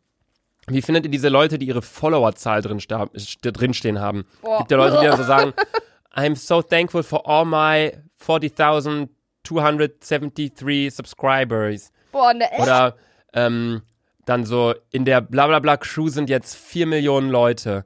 wie 0.67 0.81
findet 0.81 1.05
ihr 1.05 1.11
diese 1.11 1.29
Leute, 1.29 1.57
die 1.57 1.65
ihre 1.67 1.81
Followerzahl 1.81 2.61
drin, 2.61 2.79
drinstehen 2.79 3.99
haben? 3.99 4.25
Boah. 4.41 4.59
Gibt 4.59 4.71
ja 4.71 4.77
Leute, 4.77 4.99
die 5.01 5.07
dann 5.07 5.17
so 5.17 5.23
sagen, 5.23 5.53
I'm 6.15 6.35
so 6.35 6.61
thankful 6.61 7.03
for 7.03 7.27
all 7.27 7.45
my 7.45 7.93
40.000 8.19 9.09
273 9.43 10.89
subscribers. 10.91 11.91
Boah, 12.11 12.33
ne, 12.33 12.51
echt? 12.51 12.61
Oder 12.61 12.95
ähm, 13.33 13.81
dann 14.25 14.45
so, 14.45 14.73
in 14.91 15.05
der 15.05 15.21
blablabla 15.21 15.77
Crew 15.77 16.09
sind 16.09 16.29
jetzt 16.29 16.55
4 16.55 16.85
Millionen 16.85 17.29
Leute. 17.29 17.85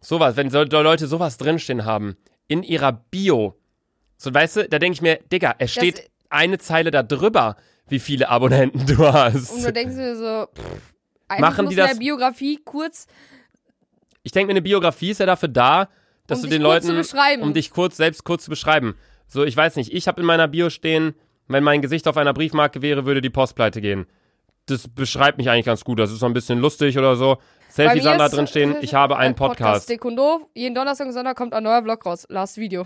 Sowas, 0.00 0.36
wenn 0.36 0.50
so 0.50 0.62
Leute 0.62 1.06
sowas 1.06 1.36
drinstehen 1.38 1.84
haben, 1.84 2.16
in 2.48 2.62
ihrer 2.62 2.92
Bio. 2.92 3.56
So, 4.16 4.32
weißt 4.32 4.56
du, 4.56 4.68
da 4.68 4.78
denke 4.78 4.94
ich 4.94 5.02
mir, 5.02 5.18
Digga, 5.30 5.54
es 5.58 5.72
steht 5.72 6.10
eine 6.30 6.58
Zeile 6.58 6.90
da 6.90 7.02
drüber, 7.02 7.56
wie 7.88 7.98
viele 8.00 8.28
Abonnenten 8.28 8.86
du 8.86 8.98
hast. 9.12 9.52
Und 9.52 9.64
du 9.64 9.72
denkst 9.72 9.94
dir 9.96 10.16
so, 10.16 10.46
pff, 10.54 11.40
Machen 11.40 11.68
die 11.68 11.74
in 11.74 11.78
das- 11.80 11.90
der 11.92 11.98
Biografie 11.98 12.58
kurz, 12.64 13.06
Ich 14.22 14.32
denke 14.32 14.46
mir, 14.48 14.52
eine 14.54 14.62
Biografie 14.62 15.10
ist 15.10 15.20
ja 15.20 15.26
dafür 15.26 15.48
da, 15.48 15.88
dass 16.26 16.38
Um 16.38 16.44
du 16.44 16.48
dich 16.50 16.58
den 16.58 16.64
kurz 16.66 16.86
Leuten, 17.12 17.42
um 17.42 17.54
dich 17.54 17.70
kurz 17.70 17.96
selbst 17.96 18.24
kurz 18.24 18.44
zu 18.44 18.50
beschreiben. 18.50 18.94
So, 19.28 19.44
ich 19.44 19.56
weiß 19.56 19.76
nicht, 19.76 19.92
ich 19.92 20.06
habe 20.08 20.20
in 20.20 20.26
meiner 20.26 20.48
Bio 20.48 20.70
stehen, 20.70 21.14
wenn 21.48 21.62
mein 21.64 21.82
Gesicht 21.82 22.06
auf 22.08 22.16
einer 22.16 22.32
Briefmarke 22.32 22.82
wäre, 22.82 23.06
würde 23.06 23.20
die 23.20 23.30
Post 23.30 23.54
pleite 23.56 23.80
gehen. 23.80 24.06
Das 24.66 24.88
beschreibt 24.88 25.38
mich 25.38 25.48
eigentlich 25.48 25.66
ganz 25.66 25.84
gut. 25.84 25.98
Das 25.98 26.10
ist 26.10 26.18
so 26.18 26.26
ein 26.26 26.32
bisschen 26.32 26.58
lustig 26.58 26.98
oder 26.98 27.14
so. 27.16 27.38
Selfie 27.68 28.00
Sandra 28.00 28.26
ist- 28.26 28.32
äh, 28.32 28.36
drinstehen, 28.36 28.76
ich 28.80 28.94
habe 28.94 29.16
einen 29.16 29.34
Podcast. 29.34 29.90
Und 30.04 30.16
doof. 30.16 30.42
Jeden 30.54 30.74
Donnerstag 30.74 31.06
und 31.06 31.12
Sonntag 31.12 31.36
kommt 31.36 31.54
ein 31.54 31.62
neuer 31.62 31.82
Vlog 31.82 32.04
raus. 32.04 32.26
Last 32.28 32.56
Video. 32.56 32.84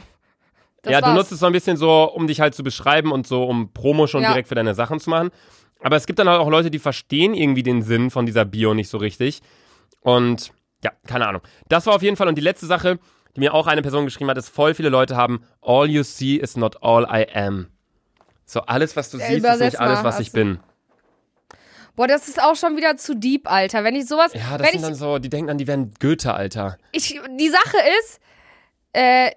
Das 0.83 0.93
ja, 0.93 1.01
du 1.01 1.07
war's. 1.09 1.15
nutzt 1.17 1.33
es 1.33 1.41
so 1.41 1.47
ein 1.47 1.53
bisschen 1.53 1.77
so, 1.77 2.05
um 2.05 2.27
dich 2.27 2.41
halt 2.41 2.55
zu 2.55 2.63
beschreiben 2.63 3.13
und 3.13 3.27
so, 3.27 3.45
um 3.45 3.73
Promo 3.73 4.07
schon 4.07 4.23
Ja. 4.23 4.29
direkt 4.31 4.49
für 4.49 4.55
deine 4.55 4.75
Sachen 4.75 4.99
zu 5.01 5.11
machen. 5.11 5.31
Aber 5.83 5.97
es 5.97 6.07
gibt 6.07 6.19
dann 6.19 6.29
halt 6.29 6.41
auch 6.41 6.49
Leute, 6.51 6.71
die 6.71 6.79
verstehen 6.79 7.33
irgendwie 7.35 7.63
den 7.63 7.83
Sinn 7.83 8.11
von 8.11 8.27
dieser 8.27 8.45
Bio 8.45 8.75
nicht 8.75 8.89
so 8.89 8.99
richtig. 8.99 9.41
Und 10.03 10.53
ja, 10.85 10.91
keine 11.07 11.27
Ahnung. 11.29 11.43
Das 11.69 11.87
war 11.87 11.95
auf 11.95 12.03
jeden 12.03 12.17
Fall. 12.17 12.29
Und 12.29 12.37
die 12.37 12.43
letzte 12.43 12.67
Sache, 12.67 12.99
die 13.37 13.41
mir 13.41 13.55
auch 13.55 13.67
eine 13.67 13.83
Person 13.83 14.05
geschrieben 14.05 14.31
hat, 14.31 14.39
ist, 14.39 14.49
voll 14.49 14.75
viele 14.75 14.89
Leute 14.89 15.17
haben, 15.17 15.45
all 15.63 15.89
you 15.89 16.03
see 16.03 16.37
is 16.37 16.57
not 16.57 16.83
all 16.83 17.05
I 17.05 17.27
am. 17.35 17.69
So, 18.47 18.61
alles, 18.63 18.97
was 18.97 19.11
du 19.11 19.19
Ja, 19.19 19.27
siehst, 19.27 19.47
ist 19.47 19.61
nicht 19.61 19.81
alles, 19.81 20.03
was 20.03 20.19
ich 20.19 20.33
bin. 20.33 20.59
Boah, 21.97 22.07
das 22.07 22.29
ist 22.29 22.43
auch 22.43 22.57
schon 22.57 22.77
wieder 22.77 22.97
zu 22.97 23.15
deep, 23.15 23.51
Alter. 23.51 23.85
Wenn 23.85 23.95
ich 23.95 24.07
sowas, 24.07 24.33
Ja, 24.35 24.57
das 24.59 24.61
wenn 24.61 24.67
sind 24.73 24.75
ich, 24.77 24.83
dann 24.83 24.95
so, 24.95 25.19
die 25.19 25.29
denken 25.29 25.49
dann, 25.49 25.59
die 25.59 25.67
wären 25.67 25.93
Goethe, 26.01 26.33
Alter. 26.35 26.79
ich, 26.93 27.21
die 27.39 27.49
Sache 27.49 27.77
ist, 28.01 28.21
äh, 28.93 29.31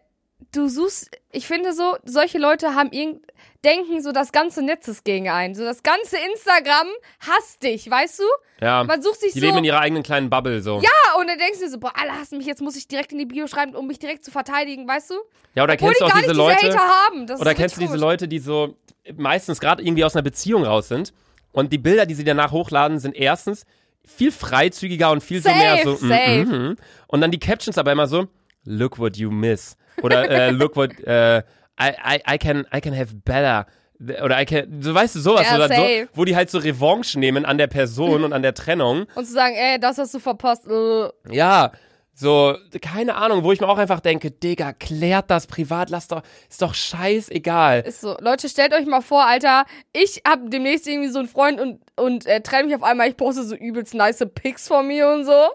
du 0.51 0.67
suchst, 0.67 1.09
ich 1.31 1.47
finde 1.47 1.73
so, 1.73 1.97
solche 2.03 2.37
Leute 2.37 2.75
haben 2.75 2.91
irgend, 2.91 3.25
denken 3.63 4.01
so, 4.01 4.11
das 4.11 4.31
ganze 4.31 4.61
Netz 4.61 4.87
ist 4.87 5.05
gegen 5.05 5.29
einen. 5.29 5.55
So, 5.55 5.63
das 5.63 5.83
ganze 5.83 6.17
Instagram 6.17 6.87
hasst 7.19 7.63
dich, 7.63 7.89
weißt 7.89 8.19
du? 8.19 8.23
Ja, 8.61 8.83
Man 8.83 9.01
sucht 9.01 9.21
sich 9.21 9.33
die 9.33 9.39
so, 9.39 9.45
leben 9.45 9.59
in 9.59 9.63
ihrer 9.63 9.79
eigenen 9.79 10.03
kleinen 10.03 10.29
Bubble 10.29 10.61
so. 10.61 10.79
ja, 10.81 11.19
und 11.19 11.27
dann 11.27 11.37
denkst 11.37 11.59
du 11.59 11.65
dir 11.65 11.71
so, 11.71 11.79
boah, 11.79 11.93
alle 11.95 12.11
hassen 12.13 12.37
mich, 12.37 12.47
jetzt 12.47 12.61
muss 12.61 12.75
ich 12.75 12.87
direkt 12.87 13.11
in 13.11 13.17
die 13.17 13.25
Bio 13.25 13.47
schreiben, 13.47 13.75
um 13.75 13.87
mich 13.87 13.99
direkt 13.99 14.23
zu 14.23 14.31
verteidigen, 14.31 14.87
weißt 14.87 15.11
du? 15.11 15.15
Ja, 15.55 15.63
oder 15.63 15.73
Obwohl 15.73 15.89
kennst 15.89 16.01
die 16.01 16.05
du 16.05 16.11
auch 16.11 16.19
diese 16.19 16.33
Leute, 16.33 16.65
diese 16.65 16.77
Hater 16.77 16.89
haben. 16.89 17.41
Oder 17.41 17.53
kennst 17.53 17.77
du 17.77 17.81
diese. 17.81 17.97
Leute, 17.97 18.27
die 18.27 18.39
so 18.39 18.75
meistens 19.15 19.59
gerade 19.59 19.83
irgendwie 19.83 20.03
aus 20.03 20.15
einer 20.15 20.23
Beziehung 20.23 20.63
raus 20.63 20.87
sind 20.87 21.13
und 21.51 21.71
die 21.71 21.77
Bilder, 21.77 22.05
die 22.05 22.15
sie 22.15 22.23
danach 22.23 22.51
hochladen, 22.51 22.99
sind 22.99 23.15
erstens 23.15 23.65
viel 24.05 24.31
freizügiger 24.31 25.11
und 25.11 25.21
viel 25.23 25.41
so 25.41 25.49
Safe, 25.49 25.59
mehr 25.59 25.83
so 25.83 26.05
mm, 26.05 26.09
mm, 26.09 26.71
mm. 26.71 26.77
und 27.07 27.21
dann 27.21 27.31
die 27.31 27.39
Captions 27.39 27.77
aber 27.77 27.91
immer 27.91 28.07
so 28.07 28.27
look 28.65 28.99
what 28.99 29.15
you 29.17 29.31
miss 29.31 29.77
oder 30.01 30.29
äh, 30.29 30.51
look 30.51 30.75
what 30.75 30.99
äh, 31.05 31.39
I, 31.79 31.89
I, 31.89 32.35
I 32.35 32.37
can 32.37 32.65
I 32.73 32.81
can 32.81 32.95
have 32.95 33.13
better 33.15 33.65
oder 34.21 34.41
I 34.41 34.45
can 34.45 34.81
so 34.81 34.93
weißt 34.93 35.15
du 35.15 35.19
sowas 35.19 35.47
Ja, 35.49 35.55
oder 35.55 35.67
so, 35.69 36.07
wo 36.13 36.25
die 36.25 36.35
halt 36.35 36.49
so 36.49 36.57
Revanche 36.57 37.19
nehmen 37.19 37.45
an 37.45 37.57
der 37.57 37.67
Person 37.67 38.23
und 38.23 38.33
an 38.33 38.41
der 38.41 38.53
Trennung 38.53 39.05
Und 39.15 39.25
zu 39.25 39.33
sagen, 39.33 39.55
ey, 39.55 39.79
das 39.79 39.97
hast 39.97 40.13
du 40.13 40.19
verpasst. 40.19 40.67
Äh. 40.67 41.09
ja, 41.31 41.71
so, 42.15 42.55
keine 42.81 43.15
Ahnung, 43.15 43.43
wo 43.43 43.51
ich 43.51 43.59
mir 43.59 43.67
auch 43.67 43.79
einfach 43.79 43.99
denke, 43.99 44.29
Digga, 44.29 44.73
klärt 44.73 45.31
das 45.31 45.47
privat, 45.47 45.89
lass 45.89 46.07
doch, 46.07 46.21
ist 46.47 46.61
doch 46.61 46.75
scheißegal. 46.75 47.81
Ist 47.81 48.01
so. 48.01 48.15
Leute, 48.19 48.49
stellt 48.49 48.71
euch 48.73 48.85
mal 48.85 49.01
vor, 49.01 49.25
Alter, 49.25 49.65
ich 49.93 50.21
hab 50.27 50.39
demnächst 50.51 50.87
irgendwie 50.87 51.09
so 51.09 51.17
einen 51.17 51.27
Freund 51.27 51.59
und, 51.59 51.79
und 51.95 52.27
äh, 52.27 52.41
trenne 52.41 52.65
mich 52.65 52.75
auf 52.75 52.83
einmal, 52.83 53.09
ich 53.09 53.17
poste 53.17 53.43
so 53.43 53.55
übelst 53.55 53.95
nice 53.95 54.23
Pics 54.35 54.67
von 54.67 54.87
mir 54.87 55.09
und 55.09 55.25
so. 55.25 55.47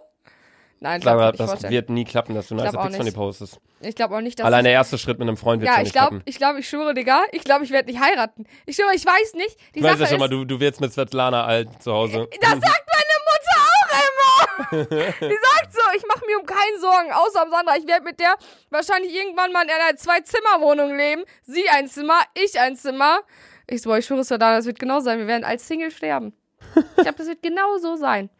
Nein, 0.80 1.00
glaub 1.00 1.18
ich 1.18 1.26
nicht 1.26 1.40
das 1.40 1.50
vorstellen. 1.50 1.72
wird 1.72 1.90
nie 1.90 2.04
klappen, 2.04 2.34
dass 2.34 2.48
du 2.48 2.54
nice 2.54 2.70
glaub 2.70 2.84
Pics 2.84 2.96
von 2.96 3.06
dir 3.06 3.12
postest. 3.12 3.60
Ich 3.80 3.94
glaube 3.96 4.16
auch 4.16 4.20
nicht, 4.20 4.38
dass 4.38 4.46
Allein 4.46 4.60
ich, 4.60 4.64
der 4.64 4.72
erste 4.72 4.96
Schritt 4.98 5.18
mit 5.18 5.26
einem 5.26 5.36
Freund 5.36 5.60
wird 5.60 5.68
Ja, 5.68 5.74
schon 5.74 5.82
ich 5.82 5.86
nicht 5.86 5.92
glaube, 5.94 6.08
klappen. 6.10 6.22
ich 6.26 6.36
glaube, 6.38 6.60
ich 6.60 6.68
schwöre, 6.68 6.94
Digga, 6.94 7.22
ich 7.32 7.42
glaube, 7.44 7.64
ich 7.64 7.70
werde 7.70 7.90
nicht 7.90 8.00
heiraten. 8.00 8.44
Ich 8.66 8.76
schwöre, 8.76 8.94
ich 8.94 9.04
weiß 9.04 9.34
nicht. 9.34 9.56
Die 9.74 9.82
weißt 9.82 9.94
Sache 9.94 10.02
ja 10.04 10.08
schon 10.08 10.18
mal, 10.20 10.28
du, 10.28 10.44
du 10.44 10.60
wirst 10.60 10.80
mit 10.80 10.92
Svetlana 10.92 11.44
alt 11.44 11.82
zu 11.82 11.92
Hause. 11.92 12.28
das 12.40 12.50
sagt 12.50 12.62
meine 12.62 13.16
Mutter 13.26 13.58
auch 13.66 13.98
immer. 13.98 14.84
Die 15.28 15.38
sagt 15.56 15.72
so, 15.72 15.80
ich 15.96 16.04
mache 16.06 16.24
mir 16.26 16.38
um 16.38 16.46
keinen 16.46 16.80
Sorgen, 16.80 17.12
außer 17.12 17.44
um 17.44 17.50
Sandra. 17.50 17.76
Ich 17.76 17.86
werde 17.86 18.04
mit 18.04 18.20
der 18.20 18.34
wahrscheinlich 18.70 19.14
irgendwann 19.14 19.50
mal 19.52 19.64
in 19.64 19.70
einer 19.70 19.96
Zwei-Zimmer-Wohnung 19.96 20.96
leben. 20.96 21.22
Sie 21.42 21.68
ein 21.70 21.88
Zimmer, 21.88 22.20
ich 22.34 22.58
ein 22.60 22.76
Zimmer. 22.76 23.20
Ich 23.68 23.82
so, 23.82 23.90
boah, 23.90 23.98
ich 23.98 24.06
schwöre 24.06 24.20
es 24.20 24.28
da, 24.28 24.36
das 24.38 24.66
wird 24.66 24.78
genau 24.78 25.00
sein. 25.00 25.18
Wir 25.18 25.26
werden 25.26 25.44
als 25.44 25.66
Single 25.66 25.90
sterben. 25.90 26.32
Ich 26.74 27.02
glaube, 27.02 27.18
das 27.18 27.26
wird 27.26 27.42
genau 27.42 27.78
so 27.78 27.96
sein. 27.96 28.30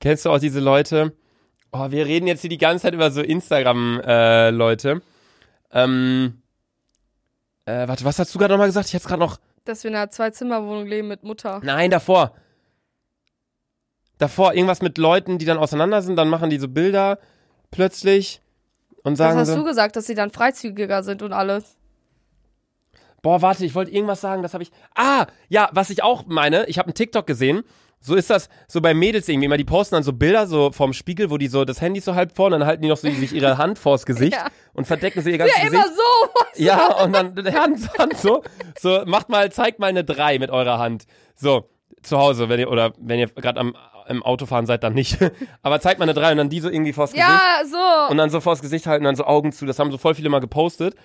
Kennst 0.00 0.24
du 0.24 0.30
auch 0.30 0.38
diese 0.38 0.60
Leute? 0.60 1.12
Oh, 1.72 1.90
wir 1.90 2.06
reden 2.06 2.26
jetzt 2.26 2.42
hier 2.42 2.50
die 2.50 2.58
ganze 2.58 2.82
Zeit 2.82 2.94
über 2.94 3.10
so 3.10 3.22
Instagram-Leute. 3.22 5.00
ähm, 5.72 6.42
äh, 7.64 7.88
warte, 7.88 8.04
was 8.04 8.18
hast 8.18 8.34
du 8.34 8.38
gerade 8.38 8.52
nochmal 8.54 8.66
gesagt? 8.66 8.88
Ich 8.88 8.94
hab's 8.94 9.06
gerade 9.06 9.20
noch. 9.20 9.38
Dass 9.64 9.82
wir 9.84 9.90
in 9.90 9.96
einer 9.96 10.10
Zwei-Zimmer-Wohnung 10.10 10.86
leben 10.86 11.08
mit 11.08 11.22
Mutter. 11.22 11.60
Nein, 11.62 11.90
davor. 11.90 12.34
Davor, 14.18 14.54
irgendwas 14.54 14.82
mit 14.82 14.98
Leuten, 14.98 15.38
die 15.38 15.46
dann 15.46 15.58
auseinander 15.58 16.02
sind, 16.02 16.16
dann 16.16 16.28
machen 16.28 16.50
die 16.50 16.58
so 16.58 16.68
Bilder 16.68 17.18
plötzlich 17.70 18.42
und 19.02 19.12
Was 19.12 19.18
sagen 19.18 19.38
hast 19.38 19.48
so. 19.48 19.56
du 19.56 19.64
gesagt, 19.64 19.96
dass 19.96 20.06
sie 20.06 20.14
dann 20.14 20.30
freizügiger 20.30 21.02
sind 21.02 21.22
und 21.22 21.32
alles? 21.32 21.76
Boah, 23.22 23.40
warte, 23.40 23.64
ich 23.64 23.74
wollte 23.74 23.92
irgendwas 23.92 24.20
sagen, 24.20 24.42
das 24.42 24.52
habe 24.52 24.64
ich. 24.64 24.70
Ah, 24.94 25.26
ja, 25.48 25.70
was 25.72 25.90
ich 25.90 26.02
auch 26.02 26.26
meine, 26.26 26.66
ich 26.66 26.78
habe 26.78 26.86
einen 26.88 26.94
TikTok 26.94 27.26
gesehen. 27.26 27.62
So 28.04 28.14
ist 28.16 28.28
das 28.30 28.48
so 28.68 28.80
bei 28.80 28.92
Mädels 28.94 29.28
irgendwie 29.28 29.46
immer, 29.46 29.56
die 29.56 29.64
posten 29.64 29.94
dann 29.94 30.02
so 30.02 30.12
Bilder 30.12 30.46
so 30.48 30.72
vorm 30.72 30.92
Spiegel, 30.92 31.30
wo 31.30 31.38
die 31.38 31.46
so 31.46 31.64
das 31.64 31.80
Handy 31.80 32.00
so 32.00 32.14
halb 32.16 32.34
vorne, 32.34 32.58
dann 32.58 32.66
halten 32.66 32.82
die 32.82 32.88
noch 32.88 32.96
so 32.96 33.08
sich 33.08 33.32
ihre 33.32 33.56
Hand 33.58 33.78
vors 33.78 34.04
Gesicht 34.04 34.34
Ja. 34.34 34.48
und 34.74 34.86
verdecken 34.86 35.22
so 35.22 35.30
ihr 35.30 35.38
ganzes 35.38 35.56
Ja, 35.56 35.64
Gesicht. 35.64 35.84
immer 35.84 35.94
so. 35.94 36.62
Ja, 36.62 37.04
und 37.04 37.12
dann 37.12 37.34
Hand, 37.54 37.98
Hand 37.98 38.18
so, 38.18 38.42
so 38.78 39.02
macht 39.06 39.28
mal, 39.28 39.50
zeigt 39.52 39.78
mal 39.78 39.86
eine 39.86 40.02
3 40.04 40.38
mit 40.40 40.50
eurer 40.50 40.78
Hand. 40.78 41.04
So, 41.36 41.68
zu 42.02 42.18
Hause, 42.18 42.48
wenn 42.48 42.58
ihr 42.58 42.70
oder 42.70 42.92
wenn 42.98 43.20
ihr 43.20 43.28
gerade 43.28 43.60
am 43.60 43.74
im 44.08 44.20
Autofahren 44.24 44.66
seid, 44.66 44.82
dann 44.82 44.94
nicht. 44.94 45.16
Aber 45.62 45.78
zeigt 45.80 46.00
mal 46.00 46.06
eine 46.06 46.12
3 46.14 46.32
und 46.32 46.36
dann 46.38 46.48
die 46.50 46.58
so 46.58 46.68
irgendwie 46.68 46.92
vors 46.92 47.12
Gesicht 47.12 47.28
Ja, 47.28 47.62
so. 47.64 48.10
und 48.10 48.18
dann 48.18 48.30
so 48.30 48.40
vors 48.40 48.60
Gesicht 48.60 48.88
halten, 48.88 49.04
dann 49.04 49.14
so 49.14 49.24
Augen 49.24 49.52
zu. 49.52 49.64
Das 49.64 49.78
haben 49.78 49.92
so 49.92 49.96
voll 49.96 50.16
viele 50.16 50.28
mal 50.28 50.40
gepostet. 50.40 50.96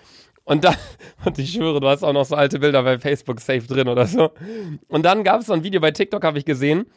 Und 0.48 0.64
dann, 0.64 0.76
und 1.26 1.38
ich 1.38 1.52
schwöre, 1.52 1.80
du 1.82 1.88
hast 1.88 2.04
auch 2.04 2.14
noch 2.14 2.26
so 2.26 2.36
alte 2.36 2.60
Bilder 2.60 2.82
bei 2.82 2.98
Facebook 2.98 3.42
safe 3.42 3.68
drin 3.68 3.90
oder 3.90 4.08
so. 4.08 4.32
Und 4.88 5.04
dann 5.04 5.24
gab 5.24 5.42
es 5.42 5.48
so 5.48 5.54
ein 5.54 5.64
Video 5.64 5.82
bei 5.82 5.92
TikTok, 5.92 6.24
habe 6.24 6.40
ich 6.40 6.46
gesehen. 6.46 6.88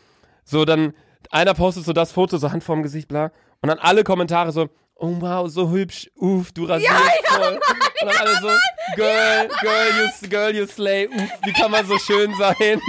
So, 0.45 0.65
dann, 0.65 0.95
einer 1.31 1.53
postet 1.55 1.85
so 1.85 1.93
das 1.93 2.13
Foto, 2.13 2.39
so 2.39 2.53
Hand 2.53 2.63
vorm 2.63 2.83
Gesicht, 2.83 3.09
bla. 3.09 3.33
Und 3.61 3.69
dann 3.69 3.79
alle 3.81 4.05
Kommentare 4.05 4.53
so, 4.53 4.71
oh 4.95 5.17
wow, 5.19 5.51
so 5.51 5.69
hübsch, 5.69 6.09
uff, 6.15 6.53
du 6.53 6.65
rasierst 6.65 6.95
voll. 7.27 7.61
und 8.01 8.09
dann 8.09 8.17
alle 8.17 8.35
so, 8.41 8.49
girl, 8.95 9.49
girl, 9.61 9.89
you, 9.99 10.29
girl, 10.29 10.55
you 10.55 10.67
slay, 10.67 11.09
uff, 11.09 11.31
wie 11.45 11.53
kann 11.53 11.73
man 11.73 11.85
so 11.87 11.99
schön 11.99 12.33
sein? 12.39 12.81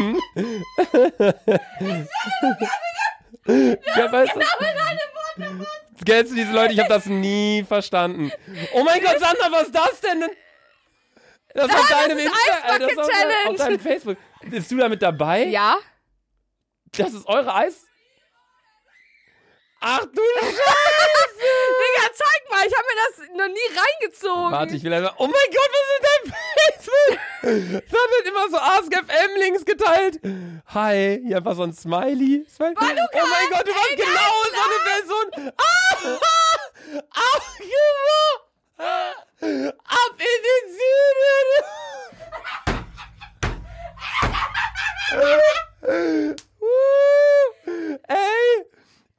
ja, 3.96 4.12
weißt 4.12 4.36
du? 4.36 4.42
Kennst 6.06 6.32
du 6.32 6.36
diese 6.36 6.52
Leute? 6.52 6.74
Ich 6.74 6.80
habe 6.80 6.90
das 6.90 7.08
nie 7.08 7.64
verstanden. 7.68 8.32
Oh 8.74 8.84
mein 8.84 9.02
Gott, 9.02 9.20
Sandra, 9.20 9.52
was 9.52 9.64
ist 9.64 9.76
das 9.76 10.02
denn? 10.02 10.24
Das 11.54 11.68
ist 11.68 11.76
auf 11.76 11.90
deinem 11.90 12.18
ist 12.18 12.26
Insta, 12.26 12.76
äh, 12.76 12.80
das 12.80 12.92
ist 12.92 12.98
auf, 13.00 13.10
Eisbucket-Challenge. 13.10 13.50
auf 13.50 13.56
deinem 13.58 13.80
Facebook. 13.80 14.18
Bist 14.44 14.72
du 14.72 14.78
da 14.78 14.90
mit 14.90 15.02
dabei? 15.02 15.44
ja. 15.46 15.78
Das 16.98 17.14
ist 17.14 17.26
eure 17.26 17.54
Eis? 17.56 17.86
Ach 19.80 20.02
du 20.02 20.22
Scheiße! 20.40 21.42
Digga, 21.80 22.10
zeig 22.14 22.50
mal, 22.52 22.68
ich 22.68 22.74
habe 22.78 22.86
mir 22.88 22.98
das 23.08 23.18
noch 23.30 23.48
nie 23.48 23.70
reingezogen. 23.80 24.52
Warte, 24.52 24.76
ich 24.76 24.84
will 24.84 24.94
einfach. 24.94 25.16
Oh 25.18 25.26
mein 25.26 25.34
Gott, 25.52 25.70
was 25.72 25.88
ist 25.88 26.04
dein 26.04 26.34
Facebook? 26.58 27.20
Da 27.92 27.98
wird 27.98 28.28
immer 28.28 28.50
so 28.52 28.58
AskFM-Links 28.58 29.66
geteilt. 29.66 30.20
Hi, 30.68 31.20
hier 31.26 31.38
einfach 31.38 31.56
so 31.56 31.64
ein 31.64 31.74
Smiley. 31.74 32.46
Smiley. 32.48 32.76
oh 32.78 32.82
mein 32.82 33.50
Gott, 33.50 33.68
du 33.68 33.72
warst 33.72 33.96
genau 33.96 34.34
so 34.52 34.62
eine 34.68 34.80
Person. 34.86 35.54
Ah! 35.58 37.02
Ach, 37.14 37.60
Junge! 37.60 38.51
Ab 38.82 40.18
in 40.18 40.42
den 40.48 40.66
Süden! 40.78 41.50
Ey! 48.08 48.71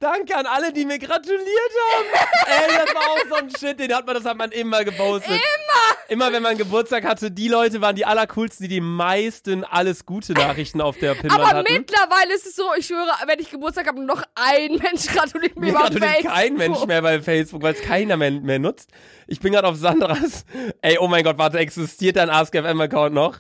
Danke 0.03 0.37
an 0.37 0.47
alle, 0.47 0.73
die 0.73 0.85
mir 0.85 0.99
gratuliert 0.99 1.47
haben. 1.95 2.07
Ey, 2.47 2.77
das 2.77 2.93
war 2.93 3.03
auch 3.03 3.29
so 3.29 3.35
ein 3.37 3.51
Shit, 3.57 3.79
den 3.79 3.95
hat 3.95 4.05
man, 4.05 4.17
das 4.17 4.25
hat 4.25 4.37
man 4.37 4.51
immer 4.51 4.83
gepostet. 4.83 5.31
Immer! 5.31 5.97
Immer 6.09 6.33
wenn 6.33 6.43
man 6.43 6.59
Geburtstag 6.59 7.05
hatte, 7.05 7.31
die 7.31 7.47
Leute 7.47 7.81
waren 7.81 7.95
die 7.95 8.05
allercoolsten, 8.05 8.65
die 8.65 8.75
die 8.75 8.81
meisten 8.81 9.63
alles 9.63 10.05
gute 10.05 10.33
Nachrichten 10.33 10.81
auf 10.81 10.99
der 10.99 11.15
Pinnwand 11.15 11.41
Aber 11.41 11.59
hatten. 11.61 11.73
mittlerweile 11.73 12.35
ist 12.35 12.47
es 12.47 12.57
so, 12.57 12.65
ich 12.77 12.87
schwöre, 12.89 13.13
wenn 13.27 13.39
ich 13.39 13.51
Geburtstag 13.51 13.87
habe, 13.87 14.05
noch 14.05 14.25
ein 14.35 14.73
Mensch 14.73 15.07
gratuliert 15.07 15.55
mir 15.55 15.67
Mir 15.67 15.71
über 15.71 15.79
gratuliert 15.83 16.11
Facebook. 16.11 16.33
kein 16.33 16.55
Mensch 16.55 16.85
mehr 16.85 17.01
bei 17.03 17.23
Facebook, 17.23 17.63
weil 17.63 17.75
es 17.75 17.83
keiner 17.83 18.17
mehr, 18.17 18.33
mehr 18.33 18.59
nutzt. 18.59 18.91
Ich 19.29 19.39
bin 19.39 19.53
gerade 19.53 19.69
auf 19.69 19.77
Sandras. 19.77 20.45
Ey, 20.83 20.99
oh 20.99 21.07
mein 21.07 21.23
Gott, 21.23 21.39
warte, 21.39 21.59
existiert 21.59 22.17
dein 22.17 22.29
AskFM-Account 22.29 23.15
noch? 23.15 23.39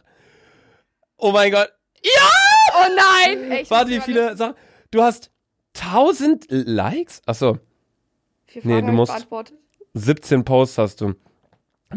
Oh 1.16 1.32
mein 1.32 1.50
Gott. 1.50 1.72
Oh 2.74 2.86
nein! 2.96 3.50
Ey, 3.50 3.66
Warte, 3.68 3.90
wie 3.90 4.00
viele 4.00 4.36
Sachen? 4.36 4.54
Du 4.92 5.02
hast 5.02 5.31
1000 5.74 6.46
Likes? 6.48 7.20
Achso, 7.26 7.58
Vier 8.46 8.62
Nee, 8.64 8.82
du 8.82 8.92
musst- 8.92 9.12
beantwortet. 9.12 9.56
17 9.94 10.44
Posts 10.44 10.78
hast 10.78 11.00
du. 11.00 11.14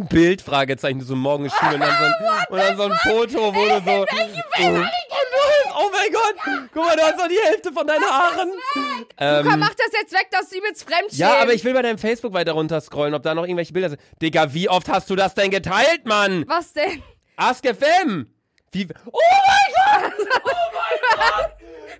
Bild, 0.09 0.41
Fragezeichen, 0.41 0.99
du 0.99 1.05
so 1.05 1.15
morgen 1.15 1.45
ist 1.45 1.55
Schule 1.55 1.75
und 1.75 1.79
dann 1.79 1.97
so 1.97 2.03
ein, 2.03 2.45
und 2.49 2.57
dann 2.57 2.77
so 2.77 2.83
ein 2.83 2.93
Foto, 3.03 3.55
wo 3.55 3.63
du 3.65 3.75
so. 3.75 4.05
Du 4.05 4.17
hast, 4.17 5.75
oh 5.77 5.89
mein 5.91 6.11
Gott, 6.11 6.35
guck 6.73 6.85
mal, 6.85 6.95
du 6.97 7.01
hast 7.01 7.17
noch 7.17 7.27
die 7.29 7.39
Hälfte 7.45 7.71
von 7.71 7.88
deinen 7.88 8.03
Haaren. 8.03 8.49
Luca, 8.49 9.05
Ähm, 9.17 9.59
mach 9.59 9.73
das 9.73 9.88
jetzt 9.93 10.11
weg, 10.13 10.27
dass 10.31 10.49
du 10.49 10.57
übelst 10.57 10.83
fremdschämen. 10.83 11.17
ja, 11.17 11.41
aber 11.41 11.53
ich 11.53 11.63
will 11.63 11.73
bei 11.73 11.81
deinem 11.81 11.97
Facebook 11.97 12.33
weiter 12.33 12.51
runter 12.53 12.81
scrollen, 12.81 13.13
ob 13.13 13.23
da 13.23 13.33
noch 13.35 13.43
irgendwelche 13.43 13.71
Bilder 13.71 13.89
sind. 13.89 14.01
Digga, 14.21 14.53
wie 14.53 14.67
oft 14.67 14.89
hast 14.89 15.09
du 15.09 15.15
das 15.15 15.33
denn 15.33 15.49
geteilt, 15.49 16.05
Mann? 16.05 16.43
Was 16.47 16.73
denn? 16.73 17.01
Ask 17.38 17.65
FM! 17.65 18.27
Wie. 18.73 18.88
Oh 19.11 19.19
mein 19.47 20.11
Gott! 20.11 20.13
Oh 20.43 20.49
mein 20.73 21.19
Gott! 21.19 21.51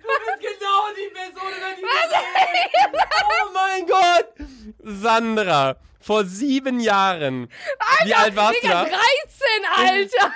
Du 0.02 0.08
bist 0.08 0.40
genau 0.40 0.88
die 0.96 1.10
Person, 1.14 1.48
über 1.56 1.70
die 1.76 1.82
wir 1.82 1.88
reden. 2.44 3.00
Oh 3.24 3.50
mein 3.52 3.86
Gott! 3.86 4.28
Sandra, 4.82 5.76
vor 6.00 6.24
sieben 6.24 6.80
Jahren. 6.80 7.48
Wie 8.04 8.14
alt 8.14 8.36
warst 8.36 8.62
du 8.62 8.66
Digga, 8.66 8.84
da? 8.84 8.90
13, 8.90 10.20
Alter! 10.20 10.32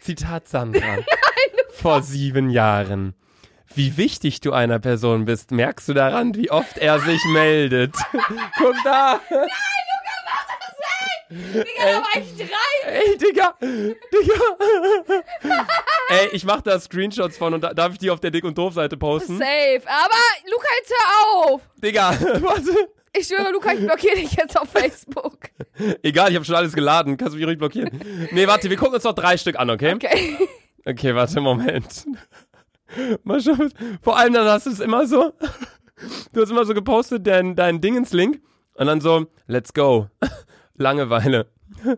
Zitat 0.00 0.48
Sandra. 0.48 0.98
vor 1.72 2.02
sieben 2.02 2.50
Jahren. 2.50 3.14
Wie 3.74 3.96
wichtig 3.96 4.40
du 4.40 4.52
einer 4.52 4.80
Person 4.80 5.26
bist, 5.26 5.52
merkst 5.52 5.88
du 5.88 5.94
daran, 5.94 6.34
wie 6.34 6.50
oft 6.50 6.76
er 6.76 6.98
sich 6.98 7.24
meldet. 7.26 7.94
Guck 8.58 8.74
da! 8.82 9.20
Digga, 11.30 11.62
da 11.78 12.02
war 12.02 12.22
ich 12.22 12.36
drei! 12.36 12.90
Ey, 12.90 13.16
Digga! 13.16 13.54
Digga! 13.60 15.24
Ey, 16.08 16.28
ich 16.32 16.44
mach 16.44 16.60
da 16.60 16.78
Screenshots 16.80 17.38
von 17.38 17.54
und 17.54 17.62
da, 17.62 17.72
darf 17.72 17.92
ich 17.92 17.98
die 17.98 18.10
auf 18.10 18.18
der 18.18 18.32
Dick- 18.32 18.44
und 18.44 18.58
Doof-Seite 18.58 18.96
posten? 18.96 19.38
Safe. 19.38 19.82
Aber 19.86 20.50
Luca, 20.50 20.66
jetzt 20.78 20.92
hör 20.92 21.44
auf! 21.54 21.60
Digga, 21.76 22.10
warte. 22.42 22.90
Ich 23.16 23.26
schwöre, 23.26 23.50
Luca, 23.52 23.72
ich 23.72 23.80
blockiere 23.84 24.16
dich 24.16 24.32
jetzt 24.32 24.58
auf 24.58 24.68
Facebook. 24.70 25.38
Egal, 26.02 26.30
ich 26.30 26.36
habe 26.36 26.44
schon 26.44 26.54
alles 26.54 26.72
geladen. 26.72 27.16
Kannst 27.16 27.34
du 27.34 27.38
mich 27.38 27.46
ruhig 27.46 27.58
blockieren. 27.58 27.90
Nee, 28.30 28.46
warte, 28.46 28.70
wir 28.70 28.76
gucken 28.76 28.94
uns 28.94 29.04
noch 29.04 29.14
drei 29.14 29.36
Stück 29.36 29.58
an, 29.58 29.70
okay? 29.70 29.94
Okay. 29.94 30.36
Okay, 30.84 31.14
warte, 31.14 31.40
Moment. 31.40 32.06
Mal 33.24 33.40
schauen. 33.40 33.72
Vor 34.02 34.16
allem 34.16 34.32
dann 34.32 34.46
hast 34.48 34.66
du 34.66 34.70
es 34.70 34.80
immer 34.80 35.06
so. 35.06 35.32
Du 36.32 36.40
hast 36.40 36.50
immer 36.50 36.64
so 36.64 36.72
gepostet, 36.72 37.26
dein, 37.26 37.54
dein 37.54 37.80
Dingens-Link. 37.80 38.40
Und 38.74 38.86
dann 38.86 39.00
so, 39.00 39.26
let's 39.46 39.74
go. 39.74 40.08
Langeweile. 40.80 41.46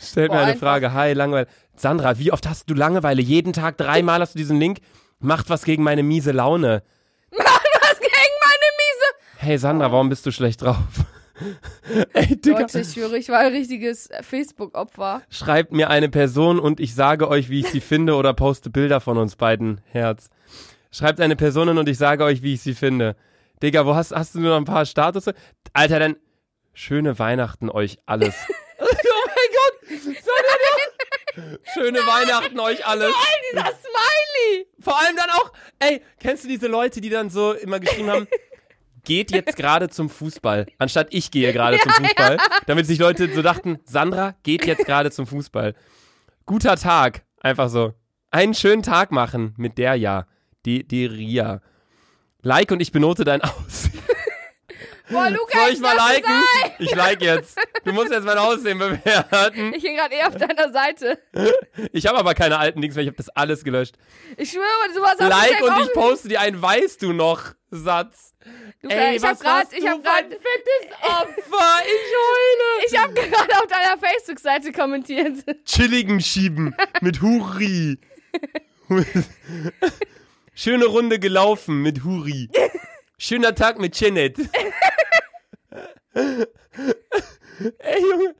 Stellt 0.00 0.30
Boah, 0.30 0.36
mir 0.36 0.42
eine. 0.44 0.56
Frage. 0.56 0.92
Hi, 0.94 1.12
Langeweile. 1.12 1.48
Sandra, 1.76 2.18
wie 2.18 2.32
oft 2.32 2.48
hast 2.48 2.70
du 2.70 2.74
Langeweile? 2.74 3.20
Jeden 3.20 3.52
Tag 3.52 3.76
dreimal 3.76 4.20
hast 4.20 4.34
du 4.34 4.38
diesen 4.38 4.58
Link. 4.58 4.78
Macht 5.18 5.50
was 5.50 5.64
gegen 5.64 5.82
meine 5.82 6.02
miese 6.02 6.32
Laune. 6.32 6.82
Was 7.32 7.98
gegen 7.98 8.10
meine 8.10 8.68
miese... 8.78 9.38
Hey 9.38 9.58
Sandra, 9.58 9.90
warum 9.90 10.08
bist 10.08 10.24
du 10.26 10.30
schlecht 10.30 10.62
drauf? 10.62 10.76
Ey, 12.12 12.36
Digga. 12.36 12.60
Leute, 12.60 12.80
ich 12.80 12.92
schwöre, 12.92 13.16
ich 13.16 13.28
war 13.28 13.38
ein 13.38 13.52
richtiges 13.52 14.08
Facebook-Opfer. 14.20 15.22
Schreibt 15.30 15.72
mir 15.72 15.90
eine 15.90 16.08
Person 16.08 16.60
und 16.60 16.78
ich 16.78 16.94
sage 16.94 17.28
euch, 17.28 17.48
wie 17.48 17.60
ich 17.60 17.68
sie 17.68 17.80
finde 17.80 18.14
oder 18.14 18.34
poste 18.34 18.70
Bilder 18.70 19.00
von 19.00 19.16
uns 19.18 19.36
beiden. 19.36 19.80
Herz. 19.86 20.28
Schreibt 20.90 21.20
eine 21.20 21.36
Person 21.36 21.76
und 21.76 21.88
ich 21.88 21.98
sage 21.98 22.24
euch, 22.24 22.42
wie 22.42 22.54
ich 22.54 22.60
sie 22.60 22.74
finde. 22.74 23.16
Digga, 23.62 23.86
wo 23.86 23.94
hast, 23.94 24.12
hast 24.12 24.34
du 24.34 24.40
nur 24.40 24.50
noch 24.50 24.58
ein 24.58 24.64
paar 24.64 24.86
Status? 24.86 25.30
Alter, 25.72 25.98
dann 25.98 26.16
schöne 26.72 27.18
Weihnachten 27.18 27.70
euch 27.70 27.98
alles. 28.06 28.34
oh 28.78 28.84
mein 28.84 29.48
Gott! 29.54 30.16
Schöne 31.74 31.98
Weihnachten 32.00 32.60
euch 32.60 32.84
alles. 32.86 33.14
Dieser 33.52 33.64
Smiley! 33.64 34.66
Vor 34.80 34.98
allem 34.98 35.16
dann 35.16 35.30
auch, 35.30 35.52
ey, 35.78 36.02
kennst 36.20 36.44
du 36.44 36.48
diese 36.48 36.66
Leute, 36.66 37.00
die 37.00 37.08
dann 37.08 37.30
so 37.30 37.52
immer 37.52 37.80
geschrieben 37.80 38.10
haben, 38.10 38.28
geht 39.04 39.30
jetzt 39.30 39.56
gerade 39.56 39.88
zum 39.88 40.08
Fußball, 40.08 40.66
anstatt 40.78 41.08
ich 41.10 41.30
gehe 41.30 41.52
gerade 41.52 41.78
zum 41.78 41.92
Fußball, 41.92 42.38
damit 42.66 42.86
sich 42.86 42.98
Leute 42.98 43.32
so 43.32 43.42
dachten, 43.42 43.78
Sandra 43.84 44.34
geht 44.42 44.66
jetzt 44.66 44.84
gerade 44.84 45.10
zum 45.10 45.26
Fußball. 45.26 45.74
Guter 46.46 46.76
Tag, 46.76 47.22
einfach 47.40 47.68
so. 47.68 47.94
Einen 48.30 48.54
schönen 48.54 48.82
Tag 48.82 49.12
machen 49.12 49.54
mit 49.56 49.78
der 49.78 49.94
ja, 49.94 50.26
die, 50.64 50.86
die 50.86 51.06
Ria. 51.06 51.60
Like 52.42 52.70
und 52.70 52.80
ich 52.80 52.92
benote 52.92 53.24
dein 53.24 53.40
Aussehen. 53.42 54.01
Boah, 55.12 55.30
Luca, 55.30 55.58
Soll 55.58 55.72
ich 55.74 55.80
mal 55.80 55.94
lass 55.96 56.10
es 56.10 56.16
liken? 56.16 56.30
sein. 56.32 56.70
Ich 56.78 56.94
like 56.94 57.22
jetzt. 57.22 57.58
Du 57.84 57.92
musst 57.92 58.10
jetzt 58.10 58.24
mein 58.24 58.38
Aussehen 58.38 58.78
bewerten. 58.78 59.72
Ich 59.74 59.82
bin 59.82 59.94
gerade 59.96 60.14
eher 60.14 60.28
auf 60.28 60.36
deiner 60.36 60.72
Seite. 60.72 61.18
Ich 61.92 62.06
habe 62.06 62.18
aber 62.18 62.34
keine 62.34 62.58
alten 62.58 62.80
Dings 62.80 62.94
mehr, 62.94 63.02
ich 63.02 63.08
habe 63.08 63.16
das 63.16 63.28
alles 63.30 63.62
gelöscht. 63.64 63.96
Ich 64.36 64.50
schwöre, 64.50 64.64
sowas 64.94 65.10
hast 65.18 65.20
du 65.20 65.26
Like 65.28 65.62
und 65.62 65.86
ich 65.86 65.92
poste 65.92 66.28
dir 66.28 66.40
einen 66.40 66.60
Weißt 66.60 67.02
du 67.02 67.12
noch 67.12 67.42
Satz. 67.70 68.34
Luca, 68.82 68.94
Ey, 68.96 69.16
ich 69.16 69.22
hab 69.22 69.32
was 69.32 69.40
grad, 69.40 69.54
warst 69.64 69.72
ich 69.72 69.80
du 69.80 69.88
hab 69.88 69.96
für 69.96 70.02
grad, 70.02 70.24
ein 70.24 70.30
fettes 70.30 70.98
Opfer. 71.02 71.82
Ich 71.84 72.12
heule. 72.18 72.86
ich 72.90 72.98
hab 72.98 73.14
gerade 73.14 73.52
auf 73.62 73.66
deiner 73.66 73.98
Facebook-Seite 74.00 74.72
kommentiert. 74.72 75.44
Chilligen 75.64 76.20
schieben 76.20 76.74
mit 77.00 77.22
Huri. 77.22 77.98
Schöne 80.54 80.84
Runde 80.86 81.18
gelaufen 81.18 81.82
mit 81.82 82.04
Huri. 82.04 82.50
Schöner 83.18 83.54
Tag 83.54 83.78
mit 83.78 83.94
Chenet. 83.94 84.36
Ey, 86.14 88.00
Junge. 88.00 88.34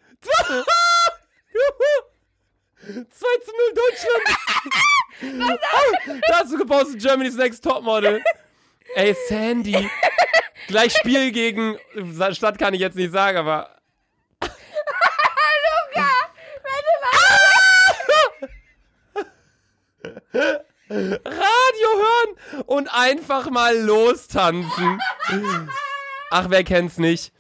2 2.83 2.97
zu 3.45 3.53
0 3.53 3.75
Deutschland. 3.75 4.25
da 6.29 6.39
hast 6.39 6.53
du 6.53 6.59
gepostet 6.59 7.01
Germany's 7.01 7.37
Next 7.37 7.63
Topmodel. 7.65 8.23
Ey, 8.95 9.17
Sandy. 9.29 9.89
Gleich 10.67 10.93
Spiel 10.95 11.31
gegen. 11.33 11.79
Stadt 12.33 12.59
kann 12.59 12.75
ich 12.75 12.81
jetzt 12.81 12.97
nicht 12.97 13.13
sagen, 13.13 13.39
aber. 13.39 13.71
Radio 21.25 21.89
hören 21.95 22.65
und 22.67 22.93
einfach 22.93 23.49
mal 23.51 23.79
lostanzen. 23.79 25.01
Ach, 26.31 26.47
wer 26.49 26.65
kennt's 26.65 26.99
nicht? 26.99 27.33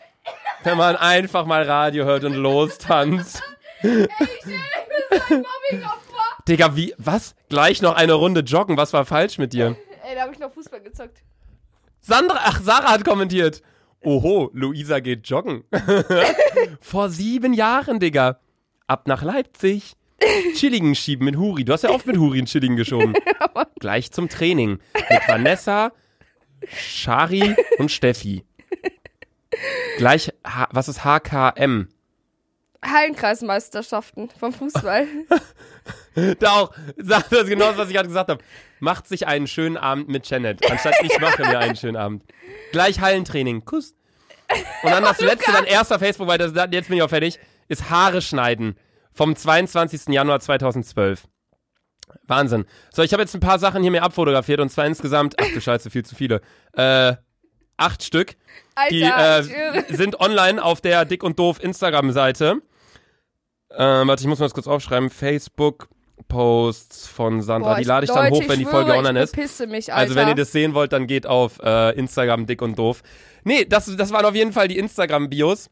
Wenn 0.64 0.77
man 0.77 0.96
einfach 0.96 1.46
mal 1.46 1.62
Radio 1.64 2.05
hört 2.05 2.25
und 2.25 2.35
lostanzt. 2.35 3.42
Mobbing-Opfer. 3.83 5.42
Digga, 6.48 6.77
wie, 6.77 6.94
was? 6.98 7.35
Gleich 7.48 7.83
noch 7.83 7.94
eine 7.94 8.14
Runde 8.14 8.40
joggen, 8.40 8.77
was 8.77 8.92
war 8.92 9.05
falsch 9.05 9.38
mit 9.38 9.53
dir? 9.53 9.77
Ey, 10.09 10.14
da 10.14 10.22
hab 10.22 10.33
ich 10.33 10.38
noch 10.38 10.53
Fußball 10.53 10.81
gezockt. 10.81 11.22
Sandra, 12.01 12.38
ach, 12.42 12.61
Sarah 12.62 12.92
hat 12.92 13.05
kommentiert. 13.05 13.62
Oho, 14.05 14.51
Luisa 14.53 14.98
geht 15.01 15.29
joggen. 15.29 15.64
Vor 16.81 17.09
sieben 17.09 17.53
Jahren, 17.53 18.01
Digga. 18.01 18.40
Ab 18.88 19.07
nach 19.07 19.22
Leipzig. 19.22 19.94
Chilligen 20.55 20.94
schieben 20.94 21.25
mit 21.25 21.37
Huri. 21.37 21.64
Du 21.64 21.72
hast 21.72 21.83
ja 21.83 21.90
oft 21.90 22.07
mit 22.07 22.16
Huri 22.16 22.40
in 22.40 22.46
Chilligen 22.46 22.77
geschoben. 22.77 23.14
Gleich 23.81 24.11
zum 24.11 24.29
Training. 24.29 24.79
Mit 24.94 25.29
Vanessa, 25.29 25.92
Shari 26.68 27.55
und 27.79 27.90
Steffi. 27.90 28.44
Gleich, 29.98 30.33
was 30.70 30.88
ist 30.88 31.05
HKM? 31.05 31.88
Hallenkreismeisterschaften 32.85 34.31
vom 34.38 34.53
Fußball. 34.53 35.07
Da 36.40 36.51
auch, 36.51 36.75
sagt 36.98 37.33
das 37.33 37.46
genau, 37.46 37.72
was 37.77 37.88
ich 37.88 37.94
gerade 37.94 38.09
gesagt 38.09 38.29
habe. 38.29 38.44
Macht 38.81 39.09
sich 39.09 39.27
einen 39.27 39.46
schönen 39.46 39.79
Abend 39.79 40.09
mit 40.09 40.29
Janet, 40.29 40.70
anstatt 40.70 40.94
ich 41.03 41.18
mache 41.18 41.40
mir 41.40 41.59
einen 41.59 41.75
schönen 41.75 41.96
Abend. 41.96 42.22
Gleich 42.70 43.01
Hallentraining, 43.01 43.64
Kuss. 43.64 43.94
Und 44.83 44.90
dann 44.90 45.03
das 45.05 45.20
letzte, 45.20 45.53
dein 45.53 45.64
erster 45.64 45.98
Facebook, 45.98 46.29
weil 46.29 46.37
das, 46.37 46.53
jetzt 46.70 46.88
bin 46.88 46.98
ich 46.98 47.03
auch 47.03 47.09
fertig, 47.09 47.38
ist 47.68 47.88
Haare 47.88 48.20
schneiden. 48.20 48.77
Vom 49.14 49.35
22. 49.35 50.09
Januar 50.09 50.40
2012. 50.40 51.27
Wahnsinn. 52.25 52.66
So, 52.92 53.03
ich 53.03 53.12
habe 53.14 53.22
jetzt 53.22 53.35
ein 53.35 53.40
paar 53.40 53.59
Sachen 53.59 53.83
hier 53.83 53.90
mir 53.90 54.03
abfotografiert 54.03 54.61
und 54.61 54.68
zwar 54.68 54.87
insgesamt, 54.87 55.35
ach 55.40 55.46
du 55.55 55.61
Scheiße, 55.62 55.88
viel 55.88 56.05
zu 56.05 56.14
viele. 56.14 56.42
Äh, 56.75 57.14
acht 57.83 58.03
Stück. 58.03 58.37
Die 58.90 59.05
Alter, 59.05 59.47
ich 59.47 59.90
äh, 59.90 59.95
sind 59.95 60.18
online 60.21 60.62
auf 60.62 60.81
der 60.81 61.05
Dick 61.05 61.23
und 61.23 61.38
Doof 61.38 61.62
Instagram-Seite. 61.62 62.62
Ähm, 63.77 64.09
warte, 64.09 64.23
ich 64.23 64.27
muss 64.27 64.38
mal 64.38 64.47
das 64.47 64.55
kurz 64.55 64.66
aufschreiben. 64.66 65.11
Facebook-Posts 65.11 67.07
von 67.09 67.42
Sandra. 67.42 67.75
Boah, 67.75 67.79
die 67.79 67.85
lade 67.85 68.05
ich 68.05 68.11
dann 68.11 68.31
Leute, 68.31 68.45
hoch, 68.45 68.49
wenn 68.49 68.59
die 68.59 68.64
Folge 68.64 68.95
online 68.95 69.23
ist. 69.23 69.37
mich. 69.66 69.92
Also, 69.92 70.14
wenn 70.14 70.29
ihr 70.29 70.35
das 70.35 70.53
sehen 70.53 70.73
wollt, 70.75 70.92
dann 70.92 71.07
geht 71.07 71.27
auf 71.27 71.59
äh, 71.62 71.90
Instagram 71.99 72.47
Dick 72.47 72.62
und 72.62 72.79
Doof. 72.79 73.03
Nee, 73.45 73.64
das, 73.64 73.95
das 73.97 74.12
waren 74.12 74.25
auf 74.25 74.35
jeden 74.35 74.53
Fall 74.53 74.68
die 74.68 74.79
Instagram-Bios. 74.79 75.68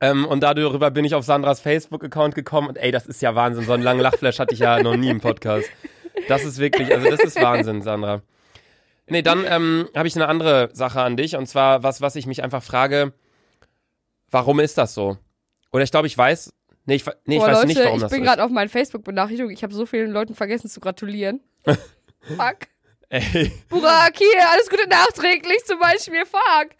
Ähm, 0.00 0.24
und 0.24 0.40
darüber 0.42 0.90
bin 0.90 1.04
ich 1.04 1.14
auf 1.14 1.24
Sandras 1.24 1.60
Facebook-Account 1.60 2.34
gekommen. 2.34 2.68
Und 2.68 2.76
ey, 2.76 2.90
das 2.90 3.06
ist 3.06 3.20
ja 3.22 3.34
Wahnsinn. 3.34 3.64
So 3.66 3.72
einen 3.72 3.82
langen 3.82 4.00
Lachflash 4.00 4.38
hatte 4.38 4.54
ich 4.54 4.60
ja 4.60 4.82
noch 4.82 4.96
nie 4.96 5.10
im 5.10 5.20
Podcast. 5.20 5.68
Das 6.28 6.44
ist 6.44 6.58
wirklich, 6.58 6.92
also 6.94 7.08
das 7.08 7.20
ist 7.20 7.40
Wahnsinn, 7.40 7.82
Sandra. 7.82 8.22
Nee, 9.10 9.22
dann 9.22 9.44
ähm, 9.46 9.88
habe 9.94 10.08
ich 10.08 10.16
eine 10.16 10.28
andere 10.28 10.70
Sache 10.72 11.02
an 11.02 11.16
dich. 11.16 11.36
Und 11.36 11.46
zwar 11.46 11.82
was, 11.82 12.00
was 12.00 12.16
ich 12.16 12.26
mich 12.26 12.42
einfach 12.42 12.62
frage, 12.62 13.12
warum 14.30 14.60
ist 14.60 14.78
das 14.78 14.94
so? 14.94 15.18
Oder 15.72 15.84
ich 15.84 15.90
glaube, 15.90 16.06
ich 16.06 16.16
weiß, 16.16 16.52
Nee, 16.86 16.96
ich, 16.96 17.04
nee, 17.24 17.36
ich 17.36 17.40
Boah, 17.40 17.48
weiß 17.48 17.54
Leute, 17.58 17.66
nicht, 17.68 17.78
warum 17.84 17.96
ich 17.96 18.02
das 18.02 18.10
bin 18.10 18.20
so 18.20 18.24
gerade 18.24 18.42
auf 18.42 18.50
meinen 18.50 18.68
Facebook-Benachrichtigungen. 18.68 19.54
Ich 19.54 19.62
habe 19.62 19.72
so 19.74 19.86
vielen 19.86 20.10
Leuten 20.10 20.34
vergessen 20.34 20.68
zu 20.68 20.80
gratulieren. 20.80 21.40
Fuck. 21.64 21.76
ist. 23.10 23.34
Ey. 23.34 23.52
Burak, 23.68 24.16
hier, 24.16 24.48
alles 24.50 24.68
Gute 24.70 24.88
nachträglich 24.88 25.64
zum 25.66 25.78
Beispiel. 25.78 26.24
Fuck. 26.26 26.70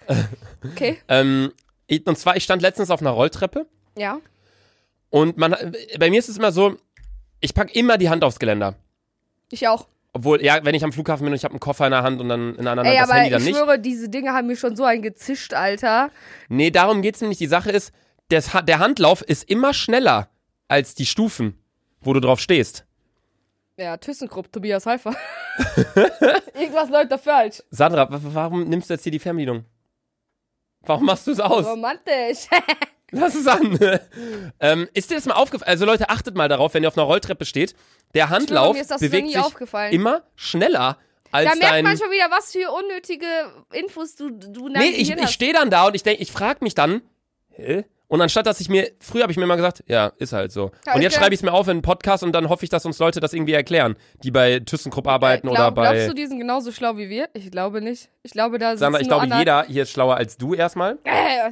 Okay. 0.72 0.98
Ähm, 1.08 1.52
ich- 1.86 2.06
und 2.06 2.18
zwar, 2.18 2.36
ich 2.36 2.44
stand 2.44 2.62
letztens 2.62 2.90
auf 2.90 3.00
einer 3.00 3.10
Rolltreppe 3.10 3.66
Ja. 3.96 4.18
und 5.10 5.36
man, 5.36 5.54
bei 5.98 6.10
mir 6.10 6.18
ist 6.18 6.28
es 6.28 6.38
immer 6.38 6.50
so, 6.52 6.76
ich 7.40 7.54
pack 7.54 7.74
immer 7.76 7.98
die 7.98 8.08
Hand 8.10 8.24
aufs 8.24 8.38
Geländer. 8.38 8.74
Ich 9.50 9.68
auch. 9.68 9.86
Obwohl, 10.12 10.42
ja, 10.44 10.58
wenn 10.64 10.74
ich 10.74 10.82
am 10.82 10.92
Flughafen 10.92 11.24
bin 11.24 11.32
und 11.32 11.36
ich 11.36 11.44
habe 11.44 11.52
einen 11.52 11.60
Koffer 11.60 11.86
in 11.86 11.92
der 11.92 12.02
Hand 12.02 12.20
und 12.20 12.28
dann 12.28 12.56
in 12.56 12.62
der 12.64 12.72
anderen 12.72 12.86
Ey, 12.88 12.96
Hand 12.96 13.02
das 13.04 13.10
aber 13.10 13.18
Handy 13.20 13.28
ich 13.28 13.32
dann 13.36 13.44
nicht. 13.44 13.56
schwöre, 13.56 13.78
diese 13.78 14.08
Dinge 14.08 14.32
haben 14.32 14.48
mir 14.48 14.56
schon 14.56 14.74
so 14.74 14.84
ein 14.84 15.02
gezischt, 15.02 15.54
Alter. 15.54 16.10
Nee, 16.48 16.70
darum 16.70 17.00
geht's 17.02 17.20
nämlich. 17.20 17.38
Die 17.38 17.46
Sache 17.46 17.70
ist, 17.70 17.92
das, 18.28 18.50
der 18.64 18.78
Handlauf 18.80 19.22
ist 19.22 19.48
immer 19.48 19.72
schneller 19.72 20.28
als 20.68 20.94
die 20.96 21.06
Stufen, 21.06 21.62
wo 22.00 22.12
du 22.12 22.20
drauf 22.20 22.40
stehst. 22.40 22.84
Ja, 23.76 23.96
ThyssenKrupp, 23.96 24.52
Tobias 24.52 24.84
Heifer. 24.86 25.14
Irgendwas 26.54 26.90
läuft 26.90 27.12
da 27.12 27.18
falsch. 27.18 27.62
Sandra, 27.70 28.10
wa- 28.10 28.20
warum 28.22 28.64
nimmst 28.68 28.90
du 28.90 28.94
jetzt 28.94 29.02
hier 29.04 29.12
die 29.12 29.18
Fernbedienung? 29.18 29.64
Warum 30.82 31.06
machst 31.06 31.26
du 31.26 31.30
es 31.32 31.40
aus? 31.40 31.64
Romantisch. 31.66 32.46
Lass 33.12 33.34
es 33.34 33.46
an. 33.46 33.78
ähm, 34.60 34.88
ist 34.94 35.10
dir 35.10 35.16
das 35.16 35.26
mal 35.26 35.34
aufgefallen? 35.34 35.68
Also 35.70 35.86
Leute, 35.86 36.08
achtet 36.10 36.34
mal 36.36 36.48
darauf, 36.48 36.74
wenn 36.74 36.82
ihr 36.82 36.88
auf 36.88 36.96
einer 36.96 37.06
Rolltreppe 37.06 37.44
steht. 37.44 37.74
Der 38.14 38.28
Handlauf 38.30 38.74
mir 38.74 38.82
ist 38.82 38.90
das 38.90 39.00
bewegt 39.00 39.28
sich 39.28 39.38
aufgefallen. 39.38 39.92
immer 39.92 40.22
schneller 40.36 40.98
als 41.32 41.48
Da 41.48 41.54
merkt 41.56 41.82
man 41.84 41.96
schon 41.96 42.10
wieder, 42.10 42.28
was 42.30 42.50
für 42.52 42.70
unnötige 42.72 43.26
Infos 43.72 44.16
du, 44.16 44.30
du 44.30 44.68
nee, 44.68 44.88
ich, 44.88 45.10
ich 45.10 45.30
stehe 45.30 45.52
dann 45.52 45.70
da 45.70 45.86
und 45.86 45.94
ich 45.94 46.02
denke, 46.02 46.22
ich 46.22 46.32
frage 46.32 46.58
mich 46.62 46.74
dann, 46.74 47.02
hä? 47.50 47.84
Und 48.08 48.20
anstatt, 48.20 48.44
dass 48.46 48.58
ich 48.60 48.68
mir, 48.68 48.90
früher 48.98 49.22
habe 49.22 49.30
ich 49.30 49.38
mir 49.38 49.44
immer 49.44 49.54
gesagt, 49.54 49.84
ja, 49.86 50.10
ist 50.18 50.32
halt 50.32 50.50
so. 50.50 50.72
Ja, 50.84 50.94
und 50.96 51.02
jetzt 51.02 51.12
ich- 51.12 51.18
schreibe 51.20 51.32
ich 51.32 51.38
es 51.38 51.44
mir 51.44 51.52
auf 51.52 51.68
in 51.68 51.74
einen 51.74 51.82
Podcast 51.82 52.24
und 52.24 52.32
dann 52.32 52.48
hoffe 52.48 52.64
ich, 52.64 52.68
dass 52.68 52.84
uns 52.84 52.98
Leute 52.98 53.20
das 53.20 53.32
irgendwie 53.32 53.52
erklären, 53.52 53.94
die 54.24 54.32
bei 54.32 54.58
ThyssenKrupp 54.58 55.06
arbeiten 55.06 55.46
Äh, 55.46 55.50
oder 55.50 55.60
glaub, 55.70 55.74
bei... 55.76 55.92
Glaubst 55.92 56.08
du, 56.08 56.14
die 56.14 56.26
sind 56.26 56.40
genauso 56.40 56.72
schlau 56.72 56.96
wie 56.96 57.08
wir? 57.08 57.28
Ich 57.34 57.48
glaube 57.52 57.80
nicht. 57.80 58.08
Ich 58.24 58.32
glaube, 58.32 58.58
da 58.58 58.70
sitzen 58.70 58.80
Sandra, 58.80 59.00
ich 59.00 59.06
nur 59.06 59.20
glaube, 59.20 59.38
jeder 59.38 59.64
hier 59.68 59.84
ist 59.84 59.92
schlauer 59.92 60.16
als 60.16 60.36
du 60.36 60.54
erstmal. 60.54 60.98
Äh, 61.04 61.50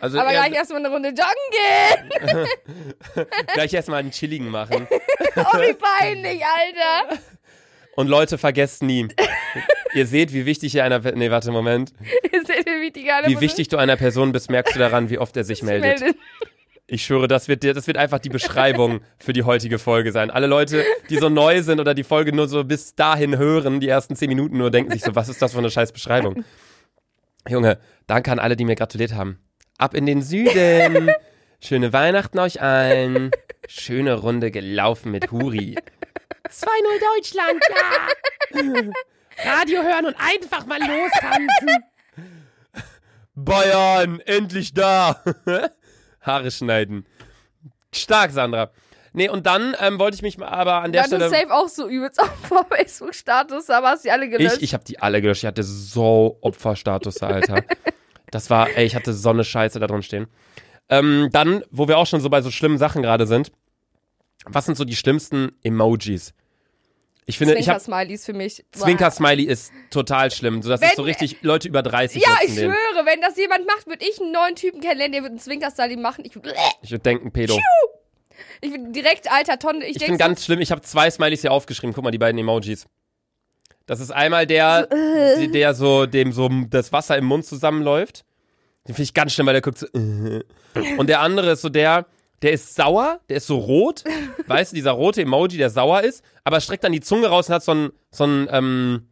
Also 0.00 0.18
aber 0.18 0.30
gleich 0.30 0.52
erstmal 0.54 0.80
eine 0.84 0.92
Runde 0.92 1.08
joggen 1.10 2.46
gehen. 3.14 3.26
gleich 3.54 3.72
erstmal 3.72 4.00
einen 4.00 4.10
chilligen 4.10 4.48
machen. 4.48 4.86
Oh, 5.36 5.58
wie 5.58 5.74
peinlich, 5.74 6.40
Alter. 6.44 7.20
Und 7.96 8.06
Leute, 8.06 8.38
vergesst 8.38 8.84
nie. 8.84 9.08
ihr 9.92 10.06
seht, 10.06 10.32
wie 10.32 10.46
wichtig 10.46 10.76
ihr 10.76 10.84
einer... 10.84 11.00
Nee, 11.00 11.28
warte, 11.28 11.50
Moment. 11.50 11.92
Ist 12.30 12.48
ja 12.48 12.54
wie 12.64 12.82
wichtig, 12.82 13.12
Alter. 13.12 13.28
Wie 13.28 13.40
wichtig 13.40 13.66
du 13.66 13.76
einer 13.76 13.96
Person 13.96 14.30
bist, 14.30 14.48
merkst 14.48 14.76
du 14.76 14.78
daran, 14.78 15.10
wie 15.10 15.18
oft 15.18 15.36
er 15.36 15.42
sich 15.42 15.62
meldet. 15.64 16.00
meldet. 16.00 16.16
Ich 16.86 17.04
schwöre, 17.04 17.26
das 17.26 17.48
wird, 17.48 17.64
das 17.64 17.86
wird 17.88 17.96
einfach 17.96 18.20
die 18.20 18.28
Beschreibung 18.28 19.00
für 19.18 19.32
die 19.32 19.42
heutige 19.42 19.80
Folge 19.80 20.12
sein. 20.12 20.30
Alle 20.30 20.46
Leute, 20.46 20.84
die 21.10 21.16
so 21.16 21.28
neu 21.28 21.62
sind 21.62 21.80
oder 21.80 21.94
die 21.94 22.04
Folge 22.04 22.32
nur 22.32 22.46
so 22.46 22.62
bis 22.62 22.94
dahin 22.94 23.38
hören, 23.38 23.80
die 23.80 23.88
ersten 23.88 24.14
zehn 24.14 24.28
Minuten 24.28 24.58
nur, 24.58 24.70
denken 24.70 24.92
sich 24.92 25.02
so, 25.02 25.14
was 25.16 25.28
ist 25.28 25.42
das 25.42 25.52
für 25.52 25.58
eine 25.58 25.70
scheiß 25.70 25.92
Beschreibung? 25.92 26.44
Junge, 27.48 27.78
danke 28.06 28.30
an 28.30 28.38
alle, 28.38 28.54
die 28.54 28.64
mir 28.64 28.76
gratuliert 28.76 29.14
haben. 29.14 29.38
Ab 29.78 29.94
in 29.94 30.06
den 30.06 30.22
Süden. 30.22 31.10
Schöne 31.60 31.92
Weihnachten 31.92 32.38
euch 32.38 32.60
allen. 32.60 33.30
Schöne 33.68 34.14
Runde 34.14 34.50
gelaufen 34.50 35.10
mit 35.10 35.30
Huri. 35.30 35.76
2-0 36.48 36.66
Deutschland, 37.16 37.64
ja. 38.54 38.92
Radio 39.58 39.82
hören 39.82 40.06
und 40.06 40.16
einfach 40.18 40.66
mal 40.66 40.78
lostanzen. 40.78 41.84
Bayern, 43.34 44.20
endlich 44.20 44.74
da. 44.74 45.22
Haare 46.20 46.50
schneiden. 46.50 47.06
Stark, 47.92 48.30
Sandra. 48.30 48.70
Nee, 49.12 49.28
und 49.28 49.46
dann 49.46 49.76
ähm, 49.80 49.98
wollte 49.98 50.16
ich 50.16 50.22
mich 50.22 50.40
aber 50.40 50.82
an 50.82 50.92
der 50.92 51.02
Ja, 51.02 51.08
du 51.08 51.16
Stelle. 51.16 51.30
safe 51.30 51.52
auch 51.54 51.68
so 51.68 51.88
übelst 51.88 52.20
auf 52.20 52.30
vor 52.48 52.66
Facebook-Status, 52.66 53.70
aber 53.70 53.90
hast 53.90 54.04
die 54.04 54.10
alle 54.10 54.28
gelöscht. 54.28 54.56
Ich, 54.58 54.62
ich 54.64 54.74
habe 54.74 54.84
die 54.84 54.98
alle 54.98 55.20
gelöscht. 55.22 55.44
Ich 55.44 55.46
hatte 55.46 55.62
so 55.62 56.38
Opferstatus, 56.40 57.22
Alter. 57.22 57.62
Das 58.34 58.50
war, 58.50 58.68
ey, 58.76 58.84
ich 58.84 58.94
hatte 58.96 59.12
so 59.12 59.30
eine 59.30 59.44
Scheiße 59.44 59.78
da 59.78 59.86
drin 59.86 60.02
stehen. 60.02 60.26
Ähm, 60.88 61.28
dann, 61.32 61.62
wo 61.70 61.86
wir 61.88 61.98
auch 61.98 62.06
schon 62.06 62.20
so 62.20 62.28
bei 62.28 62.42
so 62.42 62.50
schlimmen 62.50 62.78
Sachen 62.78 63.00
gerade 63.02 63.26
sind, 63.26 63.52
was 64.46 64.66
sind 64.66 64.76
so 64.76 64.84
die 64.84 64.96
schlimmsten 64.96 65.52
Emojis? 65.62 66.34
Ich 67.26 67.38
finde, 67.38 67.54
ich 67.56 67.68
habe 67.70 67.80
Zwinker-Smileys 67.80 68.26
für 68.26 68.34
mich. 68.34 68.64
Zwinker-Smiley 68.72 69.44
ist 69.44 69.72
total 69.90 70.30
schlimm. 70.30 70.60
So, 70.62 70.68
das 70.68 70.80
Wenn- 70.82 70.90
ist 70.90 70.96
so 70.96 71.02
richtig 71.02 71.38
Leute 71.40 71.68
über 71.68 71.82
30 71.82 72.20
Ja, 72.22 72.36
ich 72.42 72.48
den. 72.54 72.70
schwöre, 72.70 73.06
wenn 73.06 73.20
das 73.22 73.36
jemand 73.38 73.66
macht, 73.66 73.86
würde 73.86 74.04
ich 74.04 74.20
einen 74.20 74.32
neuen 74.32 74.56
Typen 74.56 74.80
kennenlernen, 74.82 75.12
der 75.12 75.22
würde 75.22 75.30
einen 75.32 75.38
Zwinker-Smiley 75.38 75.96
machen. 75.96 76.24
Ich 76.26 76.34
würde 76.34 76.52
Ich 76.82 76.90
würde 76.90 77.02
denken, 77.02 77.32
Pedo. 77.32 77.58
ich 78.60 78.70
würd 78.72 78.94
direkt, 78.94 79.30
alter 79.32 79.58
Tonne. 79.58 79.84
Ich, 79.84 79.92
Ich 79.92 79.98
denk 79.98 80.06
finde 80.10 80.18
ganz 80.18 80.44
schlimm, 80.44 80.60
ich 80.60 80.70
habe 80.70 80.82
zwei 80.82 81.08
Smileys 81.10 81.40
hier 81.40 81.52
aufgeschrieben. 81.52 81.94
Guck 81.94 82.04
mal, 82.04 82.10
die 82.10 82.18
beiden 82.18 82.38
Emojis. 82.38 82.84
Das 83.86 84.00
ist 84.00 84.10
einmal 84.10 84.46
der, 84.46 84.88
äh. 84.90 85.40
die- 85.40 85.50
der 85.50 85.74
so, 85.74 86.06
dem 86.06 86.32
so 86.32 86.48
das 86.70 86.92
Wasser 86.92 87.16
im 87.18 87.24
Mund 87.26 87.44
zusammenläuft. 87.44 88.24
Den 88.86 88.94
finde 88.94 89.02
ich 89.04 89.14
ganz 89.14 89.32
schlimm, 89.32 89.46
weil 89.46 89.54
der 89.54 89.62
guckt 89.62 89.78
so. 89.78 89.86
äh. 89.94 90.42
Und 90.98 91.08
der 91.08 91.20
andere 91.20 91.52
ist 91.52 91.62
so 91.62 91.68
der, 91.68 92.06
der 92.42 92.52
ist 92.52 92.74
sauer, 92.74 93.20
der 93.28 93.38
ist 93.38 93.46
so 93.46 93.56
rot. 93.58 94.04
weißt 94.46 94.72
du, 94.72 94.76
dieser 94.76 94.92
rote 94.92 95.22
Emoji, 95.22 95.56
der 95.58 95.70
sauer 95.70 96.02
ist, 96.02 96.22
aber 96.44 96.60
streckt 96.60 96.84
dann 96.84 96.92
die 96.92 97.00
Zunge 97.00 97.28
raus 97.28 97.48
und 97.48 97.54
hat 97.54 97.62
so 97.64 97.72
ein, 97.72 97.90
so 98.10 98.24
ein, 98.24 98.48
ähm, 98.50 99.08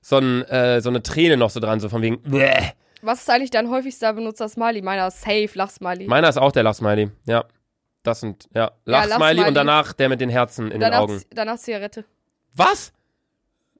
so 0.00 0.18
ein, 0.18 0.42
äh, 0.44 0.80
so 0.80 0.88
eine 0.90 1.02
Träne 1.02 1.36
noch 1.36 1.50
so 1.50 1.58
dran, 1.60 1.80
so 1.80 1.88
von 1.88 2.02
wegen. 2.02 2.22
Bäh. 2.22 2.52
Was 3.02 3.20
ist 3.20 3.30
eigentlich 3.30 3.50
dein 3.50 3.70
häufigster 3.70 4.12
benutzter 4.12 4.48
Smiley? 4.48 4.82
Meiner 4.82 5.06
ist 5.08 5.20
safe, 5.20 5.50
Lach-Smiley. 5.54 6.06
Meiner 6.08 6.28
ist 6.28 6.36
auch 6.36 6.50
der 6.50 6.64
Lachsmiley, 6.64 7.10
ja. 7.26 7.44
Das 8.02 8.20
sind, 8.20 8.48
ja, 8.54 8.72
Lachsmiley 8.84 9.18
Lachsmiley. 9.18 9.48
und 9.48 9.54
danach 9.54 9.92
der 9.92 10.08
mit 10.08 10.20
den 10.20 10.30
Herzen 10.30 10.66
in 10.66 10.72
den 10.72 10.80
danach, 10.80 11.00
Augen. 11.00 11.22
danach 11.30 11.58
Zigarette. 11.58 12.04
Was? 12.54 12.92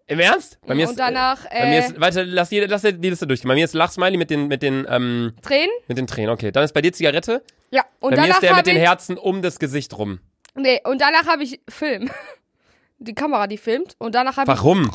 Im 0.09 0.21
Ernst? 0.21 0.59
Bei 0.66 0.75
mir 0.75 0.85
ist, 0.85 0.90
Und 0.90 0.99
danach, 0.99 1.44
äh, 1.44 1.61
bei 1.61 1.66
mir 1.66 1.77
äh, 1.77 1.87
ist, 1.87 2.01
warte, 2.01 2.23
lass, 2.23 2.51
jede, 2.51 2.66
lass 2.66 2.81
die 2.81 2.90
Liste 2.90 3.27
durch. 3.27 3.42
Bei 3.42 3.55
mir 3.55 3.64
ist 3.64 3.75
Lachsmiley 3.75 4.16
mit 4.16 4.31
den, 4.31 4.49
mit 4.49 4.62
den, 4.62 4.87
ähm, 4.88 5.35
Tränen? 5.42 5.68
mit 5.87 5.99
den 5.99 6.07
Tränen. 6.07 6.31
Okay, 6.31 6.51
dann 6.51 6.64
ist 6.64 6.73
bei 6.73 6.81
dir 6.81 6.92
Zigarette. 6.94 7.42
Ja. 7.71 7.85
Und 8.01 8.12
bei 8.12 8.23
mir 8.23 8.23
danach 8.23 8.37
ist 8.37 8.42
der 8.42 8.51
mit 8.53 8.59
habe 8.59 8.71
den 8.71 8.79
Herzen 8.79 9.18
um 9.18 9.42
das 9.42 9.59
Gesicht 9.59 9.97
rum. 9.99 10.21
nee, 10.55 10.81
und 10.85 11.03
danach 11.03 11.27
habe 11.27 11.44
ich 11.44 11.61
Film. 11.68 12.11
Die 13.01 13.14
Kamera, 13.14 13.47
die 13.47 13.59
filmt. 13.59 13.94
Und 13.99 14.16
danach 14.16 14.38
habe 14.38 14.51
ich 14.51 14.59
Warum? 14.59 14.90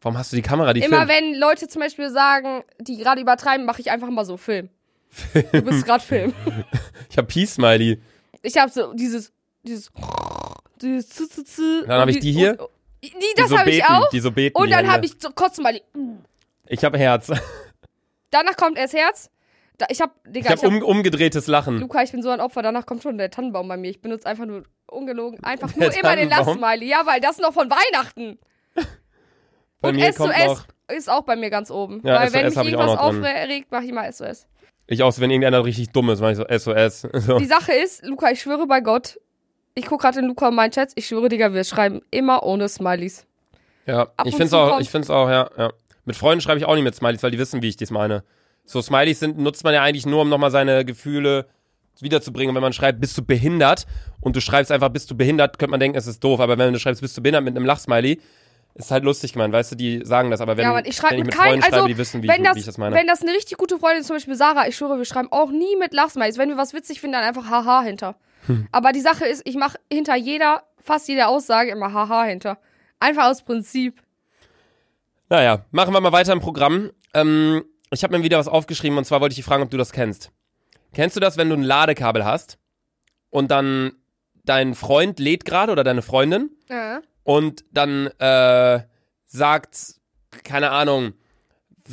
Warum 0.00 0.18
hast 0.18 0.32
du 0.32 0.36
die 0.36 0.42
Kamera, 0.42 0.72
die 0.72 0.80
immer, 0.80 1.06
filmt? 1.06 1.10
wenn 1.10 1.34
Leute 1.38 1.68
zum 1.68 1.80
Beispiel 1.82 2.10
sagen, 2.10 2.64
die 2.80 2.96
gerade 2.96 3.20
übertreiben, 3.20 3.64
mache 3.64 3.80
ich 3.80 3.92
einfach 3.92 4.10
mal 4.10 4.24
so 4.24 4.36
Film. 4.36 4.68
Du 5.52 5.62
bist 5.62 5.86
gerade 5.86 6.02
Film. 6.02 6.34
Ich 7.10 7.16
hab 7.16 7.28
Peace-Smiley. 7.28 8.00
Ich 8.42 8.56
habe 8.58 8.72
so 8.72 8.92
dieses, 8.92 9.32
dieses, 9.62 9.90
dieses. 10.82 11.08
Dann 11.86 12.00
hab 12.00 12.08
ich 12.08 12.18
die 12.18 12.32
hier. 12.32 12.60
Und, 12.60 12.68
die, 13.02 13.10
Die 13.10 13.34
das 13.36 13.48
so 13.50 13.58
habe 13.58 13.70
ich 13.70 13.84
auch. 13.84 14.08
Die 14.10 14.20
so 14.20 14.32
beten. 14.32 14.56
Und 14.56 14.66
die 14.66 14.70
dann 14.70 14.80
Hände. 14.80 14.92
habe 14.92 15.06
ich 15.06 15.12
so 15.18 15.30
Kotzsmiley. 15.30 15.82
Ich 16.66 16.84
hab 16.84 16.96
Herz. 16.96 17.30
Danach 18.30 18.56
kommt 18.56 18.78
erst 18.78 18.94
Herz. 18.94 19.30
Da, 19.78 19.86
ich 19.90 20.00
habe, 20.00 20.12
Digga, 20.26 20.50
hab 20.50 20.56
ich 20.58 20.64
hab, 20.64 20.70
um, 20.70 20.82
umgedrehtes 20.82 21.46
Lachen. 21.46 21.78
Luca, 21.78 22.02
ich 22.02 22.10
bin 22.10 22.22
so 22.22 22.30
ein 22.30 22.40
Opfer. 22.40 22.62
Danach 22.62 22.84
kommt 22.84 23.02
schon 23.02 23.16
der 23.16 23.30
Tannenbaum 23.30 23.68
bei 23.68 23.76
mir. 23.76 23.90
Ich 23.90 24.00
benutze 24.00 24.26
einfach 24.26 24.44
nur, 24.44 24.64
ungelogen, 24.86 25.42
einfach 25.44 25.72
Der 25.74 25.88
nur 25.88 25.96
immer 25.96 26.16
den? 26.16 26.28
Lachsmiley. 26.28 26.88
Ja, 26.88 27.06
weil 27.06 27.20
das 27.20 27.32
ist 27.32 27.40
noch 27.40 27.52
von 27.52 27.70
Weihnachten. 27.70 28.38
Bei 29.80 29.90
und 29.90 30.00
SOS 30.00 30.66
ist 30.92 31.08
auch 31.08 31.22
bei 31.22 31.36
mir 31.36 31.50
ganz 31.50 31.70
oben. 31.70 32.00
Ja, 32.04 32.20
weil 32.20 32.32
wenn 32.32 32.50
SOS 32.50 32.56
mich 32.56 32.56
hab 32.56 32.66
ich 32.66 32.76
auch 32.76 32.80
irgendwas 32.80 32.98
aufregt, 32.98 33.70
mache 33.70 33.84
ich 33.84 33.90
immer 33.90 34.10
SOS. 34.12 34.48
Ich 34.88 35.02
auch, 35.04 35.16
wenn 35.20 35.30
irgendeiner 35.30 35.64
richtig 35.64 35.90
dumm 35.90 36.10
ist, 36.10 36.20
mach 36.20 36.30
ich 36.30 36.36
so 36.36 36.44
SOS. 36.48 37.02
So. 37.26 37.38
Die 37.38 37.44
Sache 37.44 37.72
ist, 37.72 38.04
Luca, 38.04 38.30
ich 38.30 38.40
schwöre 38.40 38.66
bei 38.66 38.80
Gott, 38.80 39.20
ich 39.78 39.86
gucke 39.86 40.02
gerade 40.02 40.18
in 40.20 40.26
Luca 40.26 40.48
und 40.48 40.54
meinen 40.54 40.70
Chats, 40.70 40.92
ich 40.96 41.06
schwöre, 41.06 41.28
Digga, 41.28 41.52
wir 41.52 41.64
schreiben 41.64 42.00
immer 42.10 42.42
ohne 42.42 42.68
Smileys. 42.68 43.26
Ja, 43.86 44.02
Ab 44.16 44.26
ich 44.26 44.36
find's 44.36 44.52
auch, 44.52 44.70
kommt- 44.70 44.82
ich 44.82 44.90
find's 44.90 45.08
auch, 45.10 45.28
ja, 45.28 45.48
ja. 45.56 45.70
Mit 46.04 46.16
Freunden 46.16 46.40
schreibe 46.40 46.58
ich 46.58 46.64
auch 46.64 46.74
nicht 46.74 46.84
mit 46.84 46.94
Smileys, 46.94 47.22
weil 47.22 47.30
die 47.30 47.38
wissen, 47.38 47.62
wie 47.62 47.68
ich 47.68 47.76
dies 47.76 47.90
meine. 47.90 48.22
So 48.64 48.82
Smileys 48.82 49.20
sind, 49.20 49.38
nutzt 49.38 49.64
man 49.64 49.72
ja 49.74 49.82
eigentlich 49.82 50.06
nur, 50.06 50.22
um 50.22 50.28
nochmal 50.28 50.50
seine 50.50 50.84
Gefühle 50.84 51.46
wiederzubringen. 52.00 52.50
Und 52.50 52.54
wenn 52.56 52.62
man 52.62 52.72
schreibt, 52.72 53.00
bist 53.00 53.16
du 53.18 53.22
behindert 53.22 53.86
und 54.20 54.36
du 54.36 54.40
schreibst 54.40 54.70
einfach, 54.70 54.88
bist 54.90 55.10
du 55.10 55.16
behindert, 55.16 55.58
könnte 55.58 55.70
man 55.70 55.80
denken, 55.80 55.96
es 55.98 56.06
ist 56.06 56.22
doof. 56.22 56.40
Aber 56.40 56.56
wenn 56.58 56.72
du 56.72 56.78
schreibst, 56.78 57.00
bist 57.00 57.16
du 57.16 57.22
behindert 57.22 57.44
mit 57.44 57.56
einem 57.56 57.66
Lachsmiley, 57.66 58.20
ist 58.74 58.90
halt 58.90 59.04
lustig 59.04 59.32
gemeint, 59.32 59.52
weißt 59.52 59.72
du, 59.72 59.76
die 59.76 60.02
sagen 60.04 60.30
das. 60.30 60.40
Aber 60.40 60.56
wenn, 60.56 60.64
ja, 60.64 60.70
aber 60.70 60.86
ich 60.86 60.94
schreibe 60.96 61.14
wenn 61.14 61.20
ich 61.20 61.26
mit 61.26 61.34
keinem, 61.34 61.48
Freunden 61.48 61.64
also 61.64 61.76
schreibe, 61.76 61.88
die 61.88 61.98
wissen, 61.98 62.22
wie, 62.22 62.28
wenn, 62.28 62.42
ich, 62.42 62.46
das, 62.46 62.56
wie 62.56 62.60
ich 62.60 62.66
das 62.66 62.78
meine. 62.78 62.94
wenn 62.94 63.06
das 63.06 63.22
eine 63.22 63.32
richtig 63.32 63.58
gute 63.58 63.78
Freundin 63.78 64.00
ist, 64.00 64.06
zum 64.06 64.16
Beispiel 64.16 64.34
Sarah, 64.36 64.68
ich 64.68 64.76
schwöre, 64.76 64.98
wir 64.98 65.04
schreiben 65.04 65.28
auch 65.32 65.50
nie 65.50 65.76
mit 65.76 65.92
Lachsmilies. 65.92 66.38
Wenn 66.38 66.48
wir 66.48 66.56
was 66.56 66.72
witzig 66.74 67.00
finden, 67.00 67.14
dann 67.14 67.24
einfach 67.24 67.50
Haha 67.50 67.82
hinter. 67.82 68.14
Hm. 68.48 68.68
Aber 68.72 68.92
die 68.92 69.00
Sache 69.00 69.24
ist, 69.26 69.42
ich 69.44 69.56
mache 69.56 69.78
hinter 69.92 70.16
jeder, 70.16 70.64
fast 70.82 71.06
jeder 71.08 71.28
Aussage 71.28 71.70
immer 71.70 71.92
Haha 71.92 72.24
hinter. 72.24 72.58
Einfach 73.00 73.26
aus 73.26 73.42
Prinzip. 73.42 74.02
Naja, 75.28 75.64
machen 75.70 75.92
wir 75.94 76.00
mal 76.00 76.12
weiter 76.12 76.32
im 76.32 76.40
Programm. 76.40 76.90
Ähm, 77.14 77.64
ich 77.90 78.02
habe 78.02 78.16
mir 78.16 78.24
wieder 78.24 78.38
was 78.38 78.48
aufgeschrieben 78.48 78.98
und 78.98 79.04
zwar 79.04 79.20
wollte 79.20 79.32
ich 79.32 79.36
dich 79.36 79.44
fragen, 79.44 79.62
ob 79.62 79.70
du 79.70 79.76
das 79.76 79.92
kennst. 79.92 80.30
Kennst 80.94 81.16
du 81.16 81.20
das, 81.20 81.36
wenn 81.36 81.48
du 81.50 81.54
ein 81.56 81.62
Ladekabel 81.62 82.24
hast 82.24 82.58
und 83.30 83.50
dann 83.50 83.92
dein 84.44 84.74
Freund 84.74 85.18
lädt 85.18 85.44
gerade 85.44 85.70
oder 85.72 85.84
deine 85.84 86.02
Freundin 86.02 86.50
Ja. 86.68 87.00
und 87.24 87.64
dann 87.72 88.06
äh, 88.18 88.80
sagt, 89.26 89.76
keine 90.44 90.70
Ahnung, 90.70 91.12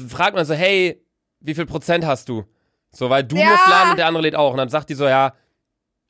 fragt 0.10 0.36
man 0.36 0.46
so, 0.46 0.54
hey, 0.54 1.02
wie 1.42 1.54
viel 1.56 1.66
Prozent 1.66 2.06
hast 2.06 2.30
du? 2.30 2.46
So, 2.92 3.10
weil 3.10 3.24
du 3.26 3.36
Ja. 3.36 3.50
musst 3.52 3.68
laden 3.68 3.92
und 3.92 3.98
der 3.98 4.08
andere 4.08 4.24
lädt 4.24 4.36
auch. 4.36 4.52
Und 4.52 4.58
dann 4.58 4.70
sagt 4.70 4.90
die 4.90 4.94
so, 4.94 5.06
ja, 5.06 5.34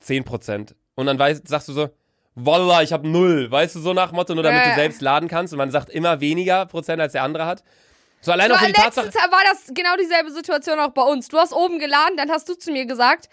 10%. 0.04 0.74
Und 0.96 1.06
dann 1.06 1.20
weißt, 1.20 1.48
sagst 1.48 1.68
du 1.68 1.74
so, 1.74 1.90
Wallah, 2.36 2.84
ich 2.84 2.92
habe 2.92 3.08
null. 3.08 3.50
Weißt 3.50 3.76
du, 3.76 3.80
so 3.80 3.94
nach 3.94 4.12
Motto, 4.12 4.34
nur 4.36 4.44
damit 4.44 4.64
Ja, 4.64 4.70
du 4.70 4.76
selbst 4.76 5.02
laden 5.02 5.30
kannst. 5.30 5.54
Und 5.54 5.58
man 5.58 5.72
sagt 5.72 5.90
immer 5.90 6.20
weniger 6.20 6.66
Prozent, 6.66 7.02
als 7.02 7.14
der 7.14 7.24
andere 7.24 7.46
hat. 7.46 7.64
So 8.22 8.32
allein 8.32 8.52
auch 8.52 8.58
für 8.58 8.66
die 8.66 8.74
Tatsache. 8.74 9.06
letztens 9.06 9.32
war 9.32 9.44
das 9.46 9.74
genau 9.74 9.96
dieselbe 9.98 10.32
Situation 10.32 10.80
auch 10.80 10.90
bei 10.90 11.04
uns. 11.04 11.28
Du 11.28 11.38
hast 11.38 11.54
oben 11.54 11.80
geladen, 11.80 12.18
dann 12.18 12.32
hast 12.32 12.50
du 12.50 12.56
zu 12.56 12.72
mir 12.72 12.86
gesagt, 12.86 13.30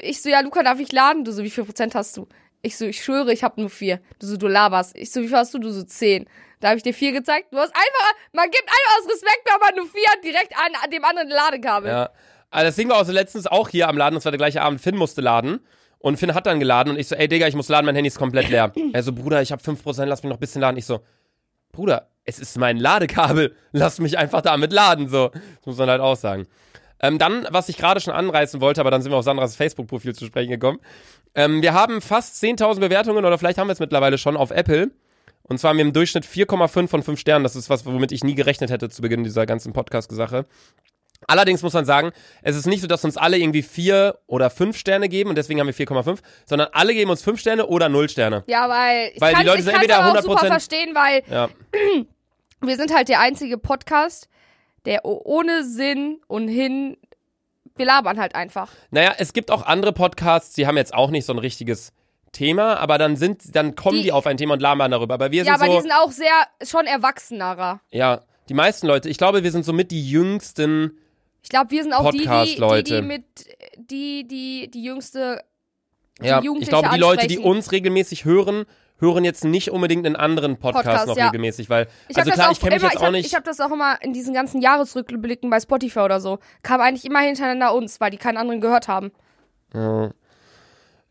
ich 0.00 0.20
so, 0.20 0.28
ja, 0.28 0.40
Luca, 0.40 0.62
darf 0.62 0.80
ich 0.80 0.90
laden? 0.92 1.24
Du 1.24 1.32
so, 1.32 1.44
wie 1.44 1.50
viel 1.50 1.64
Prozent 1.64 1.94
hast 1.94 2.16
du? 2.16 2.26
Ich 2.60 2.76
so, 2.76 2.84
ich 2.84 3.02
schwöre, 3.02 3.32
ich 3.32 3.42
habe 3.44 3.60
nur 3.60 3.70
vier. 3.70 4.00
Du 4.18 4.26
so, 4.26 4.36
du 4.36 4.48
laberst. 4.48 4.96
Ich 4.96 5.12
so, 5.12 5.22
wie 5.22 5.28
viel 5.28 5.36
hast 5.36 5.54
du? 5.54 5.58
Du 5.58 5.70
so, 5.70 5.82
zehn. 5.84 6.28
Da 6.60 6.68
habe 6.68 6.76
ich 6.76 6.82
dir 6.82 6.94
vier 6.94 7.12
gezeigt. 7.12 7.52
Du 7.52 7.58
hast 7.58 7.74
einfach, 7.74 8.14
man 8.32 8.50
gibt 8.50 8.64
einfach 8.64 8.98
aus 8.98 9.10
Respekt, 9.10 9.42
wenn 9.44 9.60
man 9.60 9.74
nur 9.76 9.86
vier 9.86 10.08
hat, 10.10 10.24
direkt 10.24 10.56
an, 10.56 10.72
an 10.82 10.90
dem 10.90 11.04
anderen 11.04 11.28
Ladekabel. 11.28 11.90
Ja. 11.90 12.10
Also 12.50 12.66
das 12.66 12.76
Ding 12.76 12.88
war 12.88 13.00
auch 13.00 13.04
so 13.04 13.12
letztens 13.12 13.46
auch 13.46 13.68
hier 13.68 13.88
am 13.88 13.96
Laden, 13.96 14.14
das 14.14 14.24
war 14.24 14.32
der 14.32 14.38
gleiche 14.38 14.60
Abend, 14.60 14.80
Finn 14.80 14.96
musste 14.96 15.20
laden. 15.20 15.60
Und 16.02 16.16
Finn 16.16 16.34
hat 16.34 16.46
dann 16.46 16.58
geladen 16.58 16.92
und 16.92 16.98
ich 16.98 17.06
so, 17.06 17.14
ey 17.14 17.28
Digga, 17.28 17.46
ich 17.46 17.54
muss 17.54 17.68
laden, 17.68 17.86
mein 17.86 17.94
Handy 17.94 18.08
ist 18.08 18.18
komplett 18.18 18.48
leer. 18.48 18.72
Er 18.92 19.02
so, 19.04 19.12
Bruder, 19.12 19.40
ich 19.40 19.52
habe 19.52 19.62
5%, 19.62 20.04
lass 20.04 20.22
mich 20.22 20.30
noch 20.30 20.36
ein 20.36 20.40
bisschen 20.40 20.60
laden. 20.60 20.76
Ich 20.76 20.84
so, 20.84 21.00
Bruder, 21.70 22.08
es 22.24 22.40
ist 22.40 22.58
mein 22.58 22.76
Ladekabel, 22.76 23.54
lass 23.72 24.00
mich 24.00 24.18
einfach 24.18 24.42
damit 24.42 24.72
laden, 24.72 25.08
so. 25.08 25.28
Das 25.28 25.66
muss 25.66 25.78
man 25.78 25.88
halt 25.88 26.00
auch 26.00 26.16
sagen. 26.16 26.48
Ähm, 27.00 27.18
dann, 27.18 27.46
was 27.50 27.68
ich 27.68 27.76
gerade 27.76 28.00
schon 28.00 28.12
anreißen 28.12 28.60
wollte, 28.60 28.80
aber 28.80 28.90
dann 28.90 29.02
sind 29.02 29.12
wir 29.12 29.16
auf 29.16 29.24
Sandras 29.24 29.54
Facebook-Profil 29.54 30.14
zu 30.14 30.26
sprechen 30.26 30.50
gekommen. 30.50 30.80
Ähm, 31.34 31.62
wir 31.62 31.72
haben 31.72 32.00
fast 32.00 32.42
10.000 32.42 32.80
Bewertungen 32.80 33.24
oder 33.24 33.38
vielleicht 33.38 33.58
haben 33.58 33.68
wir 33.68 33.72
es 33.72 33.80
mittlerweile 33.80 34.18
schon 34.18 34.36
auf 34.36 34.50
Apple. 34.50 34.90
Und 35.44 35.58
zwar 35.58 35.70
haben 35.70 35.78
wir 35.78 35.84
im 35.84 35.92
Durchschnitt 35.92 36.24
4,5 36.24 36.88
von 36.88 37.02
5 37.02 37.18
Sternen. 37.18 37.42
Das 37.42 37.56
ist 37.56 37.70
was, 37.70 37.84
womit 37.86 38.12
ich 38.12 38.24
nie 38.24 38.34
gerechnet 38.34 38.70
hätte 38.70 38.88
zu 38.88 39.02
Beginn 39.02 39.24
dieser 39.24 39.46
ganzen 39.46 39.72
Podcast-Sache. 39.72 40.46
Allerdings 41.28 41.62
muss 41.62 41.72
man 41.72 41.84
sagen, 41.84 42.12
es 42.42 42.56
ist 42.56 42.66
nicht 42.66 42.80
so, 42.80 42.86
dass 42.86 43.04
uns 43.04 43.16
alle 43.16 43.38
irgendwie 43.38 43.62
vier 43.62 44.18
oder 44.26 44.50
fünf 44.50 44.76
Sterne 44.76 45.08
geben 45.08 45.30
und 45.30 45.36
deswegen 45.36 45.60
haben 45.60 45.66
wir 45.66 45.74
4,5, 45.74 46.18
sondern 46.46 46.68
alle 46.72 46.94
geben 46.94 47.10
uns 47.10 47.22
fünf 47.22 47.40
Sterne 47.40 47.66
oder 47.66 47.88
null 47.88 48.08
Sterne. 48.08 48.44
Ja, 48.46 48.68
weil 48.68 49.12
ich 49.14 49.20
Weil 49.20 49.34
die 49.36 49.44
Leute 49.44 49.58
ich 49.58 49.64
sind 49.64 49.74
entweder 49.74 49.98
aber 50.00 50.18
auch 50.18 50.22
super 50.22 50.42
100% 50.42 50.46
verstehen, 50.48 50.94
weil 50.94 51.22
Ja. 51.30 51.48
wir 52.60 52.76
sind 52.76 52.94
halt 52.94 53.08
der 53.08 53.20
einzige 53.20 53.58
Podcast, 53.58 54.28
der 54.84 55.04
ohne 55.04 55.64
Sinn 55.64 56.20
und 56.26 56.48
hin, 56.48 56.96
wir 57.76 57.86
labern 57.86 58.18
halt 58.20 58.34
einfach. 58.34 58.70
Naja, 58.90 59.14
es 59.18 59.32
gibt 59.32 59.50
auch 59.50 59.64
andere 59.64 59.92
Podcasts, 59.92 60.54
die 60.54 60.66
haben 60.66 60.76
jetzt 60.76 60.92
auch 60.94 61.10
nicht 61.10 61.24
so 61.24 61.32
ein 61.32 61.38
richtiges 61.38 61.92
Thema, 62.32 62.78
aber 62.78 62.98
dann 62.98 63.16
sind, 63.16 63.54
dann 63.54 63.74
kommen 63.76 63.98
die, 63.98 64.04
Die- 64.04 64.12
auf 64.12 64.26
ein 64.26 64.36
Thema 64.38 64.54
und 64.54 64.62
labern 64.62 64.90
darüber. 64.90 65.14
Aber 65.14 65.30
wir 65.30 65.44
Ja, 65.44 65.44
sind 65.44 65.54
aber 65.62 65.66
so, 65.66 65.76
die 65.76 65.82
sind 65.82 65.92
auch 65.92 66.10
sehr, 66.10 66.32
schon 66.66 66.86
erwachsenerer. 66.86 67.80
ja, 67.90 68.20
die 68.48 68.54
meisten 68.54 68.86
Leute, 68.88 69.08
ich 69.08 69.18
glaube, 69.18 69.44
wir 69.44 69.52
sind 69.52 69.64
somit 69.64 69.90
die 69.92 70.08
jüngsten. 70.10 70.98
Ich 71.42 71.48
glaube, 71.48 71.70
wir 71.70 71.82
sind 71.82 71.92
auch 71.92 72.10
die, 72.10 72.18
die, 72.18 72.56
die, 72.56 72.82
die 72.84 73.02
mit, 73.02 73.24
die, 73.76 74.26
die, 74.26 74.70
die 74.70 74.84
jüngste, 74.84 75.42
die 76.20 76.26
Ja, 76.26 76.40
ich 76.40 76.68
glaube, 76.68 76.88
die 76.92 76.98
Leute, 76.98 77.26
die 77.26 77.36
ansprechen. 77.36 77.56
uns 77.56 77.72
regelmäßig 77.72 78.24
hören, 78.24 78.64
hören 78.98 79.24
jetzt 79.24 79.44
nicht 79.44 79.70
unbedingt 79.70 80.06
in 80.06 80.14
anderen 80.14 80.56
Podcasts 80.56 80.86
Podcast, 80.86 81.06
noch 81.08 81.16
ja. 81.16 81.26
regelmäßig, 81.26 81.68
weil, 81.68 81.88
Ich 82.08 82.16
also 82.16 82.30
klar, 82.30 82.52
ich 82.52 82.60
kenne 82.60 82.76
mich 82.76 82.82
jetzt 82.84 82.96
auch 82.96 83.02
hab, 83.02 83.12
nicht. 83.12 83.26
Ich 83.26 83.34
habe 83.34 83.44
das 83.44 83.60
auch 83.60 83.72
immer 83.72 84.00
in 84.02 84.12
diesen 84.12 84.32
ganzen 84.32 84.62
Jahresrückblicken 84.62 85.50
bei 85.50 85.58
Spotify 85.58 86.00
oder 86.00 86.20
so. 86.20 86.38
Kam 86.62 86.80
eigentlich 86.80 87.04
immer 87.04 87.20
hintereinander 87.20 87.74
uns, 87.74 88.00
weil 88.00 88.12
die 88.12 88.18
keinen 88.18 88.36
anderen 88.36 88.60
gehört 88.60 88.86
haben. 88.88 89.10
Ja. 89.74 90.10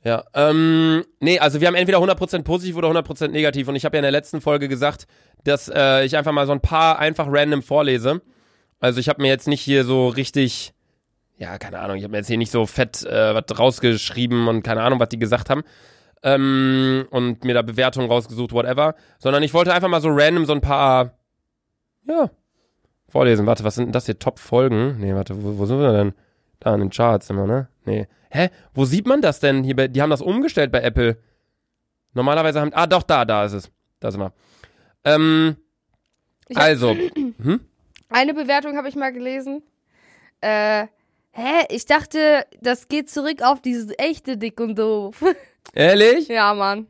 Ja, 0.04 0.24
ähm, 0.34 1.06
nee, 1.20 1.38
also 1.38 1.62
wir 1.62 1.67
haben 1.67 1.76
entweder 1.76 2.00
100% 2.00 2.41
positiv 2.41 2.76
oder 2.76 2.89
100% 2.89 3.28
negativ 3.28 3.67
und 3.67 3.76
ich 3.76 3.86
habe 3.86 3.98
ja 3.98 4.00
in 4.00 4.04
der 4.04 4.12
letzten 4.12 4.41
Folge 4.41 4.67
gesagt, 4.67 5.06
dass 5.44 5.70
äh, 5.70 6.06
ich 6.06 6.17
einfach 6.17 6.32
mal 6.32 6.48
so 6.48 6.54
ein 6.54 6.62
paar 6.62 6.98
einfach 6.98 7.28
random 7.30 7.62
vorlese. 7.62 8.22
Also 8.82 9.00
ich 9.00 9.08
habe 9.08 9.22
mir 9.22 9.30
jetzt 9.30 9.48
nicht 9.48 9.62
hier 9.62 9.86
so 9.86 10.10
richtig, 10.10 10.74
ja, 11.38 11.58
keine 11.58 11.80
Ahnung, 11.80 11.96
ich 11.98 12.04
habe 12.04 12.12
mir 12.12 12.17
jetzt 12.17 12.28
hier 12.28 12.38
nicht 12.38 12.52
so 12.52 12.65
fett 12.65 13.04
äh, 13.06 13.34
was 13.34 13.58
rausgeschrieben 13.58 14.48
und 14.50 14.63
keine 14.63 14.82
Ahnung, 14.82 15.00
was 15.00 15.10
die 15.10 15.20
gesagt 15.20 15.50
haben. 15.50 15.63
Ähm, 16.24 17.08
und 17.10 17.44
mir 17.46 17.54
da 17.54 17.62
Bewertungen 17.62 18.08
rausgesucht, 18.10 18.52
whatever. 18.52 18.96
Sondern 19.20 19.41
ich 19.44 19.54
wollte 19.54 19.74
einfach 19.74 19.88
mal 19.88 20.02
so 20.02 20.10
random 20.12 20.46
so 20.46 20.54
ein 20.54 20.62
paar, 20.62 21.17
ja, 22.08 22.30
vorlesen. 23.08 23.46
Warte, 23.46 23.63
was 23.63 23.76
sind 23.76 23.86
denn 23.86 23.91
das 23.94 24.06
hier? 24.06 24.20
Top-Folgen? 24.20 25.00
Nee, 25.00 25.15
warte, 25.15 25.41
wo, 25.44 25.58
wo 25.58 25.65
sind 25.65 25.80
wir 25.80 25.91
denn? 25.94 26.13
Da 26.60 26.74
in 26.76 26.80
den 26.82 26.89
Charts 26.91 27.30
immer, 27.32 27.48
ne? 27.48 27.70
Nee. 27.86 28.08
Hä? 28.30 28.50
Wo 28.74 28.86
sieht 28.86 29.08
man 29.08 29.22
das 29.22 29.39
denn? 29.39 29.63
Hier 29.63 29.76
bei, 29.76 29.88
die 29.88 30.02
haben 30.02 30.12
das 30.12 30.22
umgestellt 30.22 30.72
bei 30.72 30.82
Apple. 30.82 31.17
Normalerweise 32.13 32.62
haben. 32.62 32.72
Ah, 32.74 32.86
doch, 32.88 33.02
da, 33.04 33.26
da 33.26 33.46
ist 33.46 33.54
es. 33.54 33.72
Da 34.00 34.12
sind 34.12 34.22
wir. 34.22 34.32
Ähm, 35.04 35.58
Ich 36.48 36.56
hab- 36.58 36.63
also. 36.63 36.96
Hm? 37.41 37.62
Eine 38.12 38.34
Bewertung 38.34 38.76
habe 38.76 38.89
ich 38.89 38.95
mal 38.95 39.13
gelesen. 39.13 39.63
Äh, 40.41 40.88
hä? 41.32 41.65
Ich 41.69 41.86
dachte, 41.86 42.45
das 42.60 42.89
geht 42.89 43.10
zurück 43.10 43.41
auf 43.41 43.62
dieses 43.62 43.91
echte 43.97 44.38
Dick 44.38 44.60
und 44.60 44.78
doof. 44.78 45.24
Ehrlich? 45.74 46.28
ja, 46.28 46.54
Mann. 46.54 46.88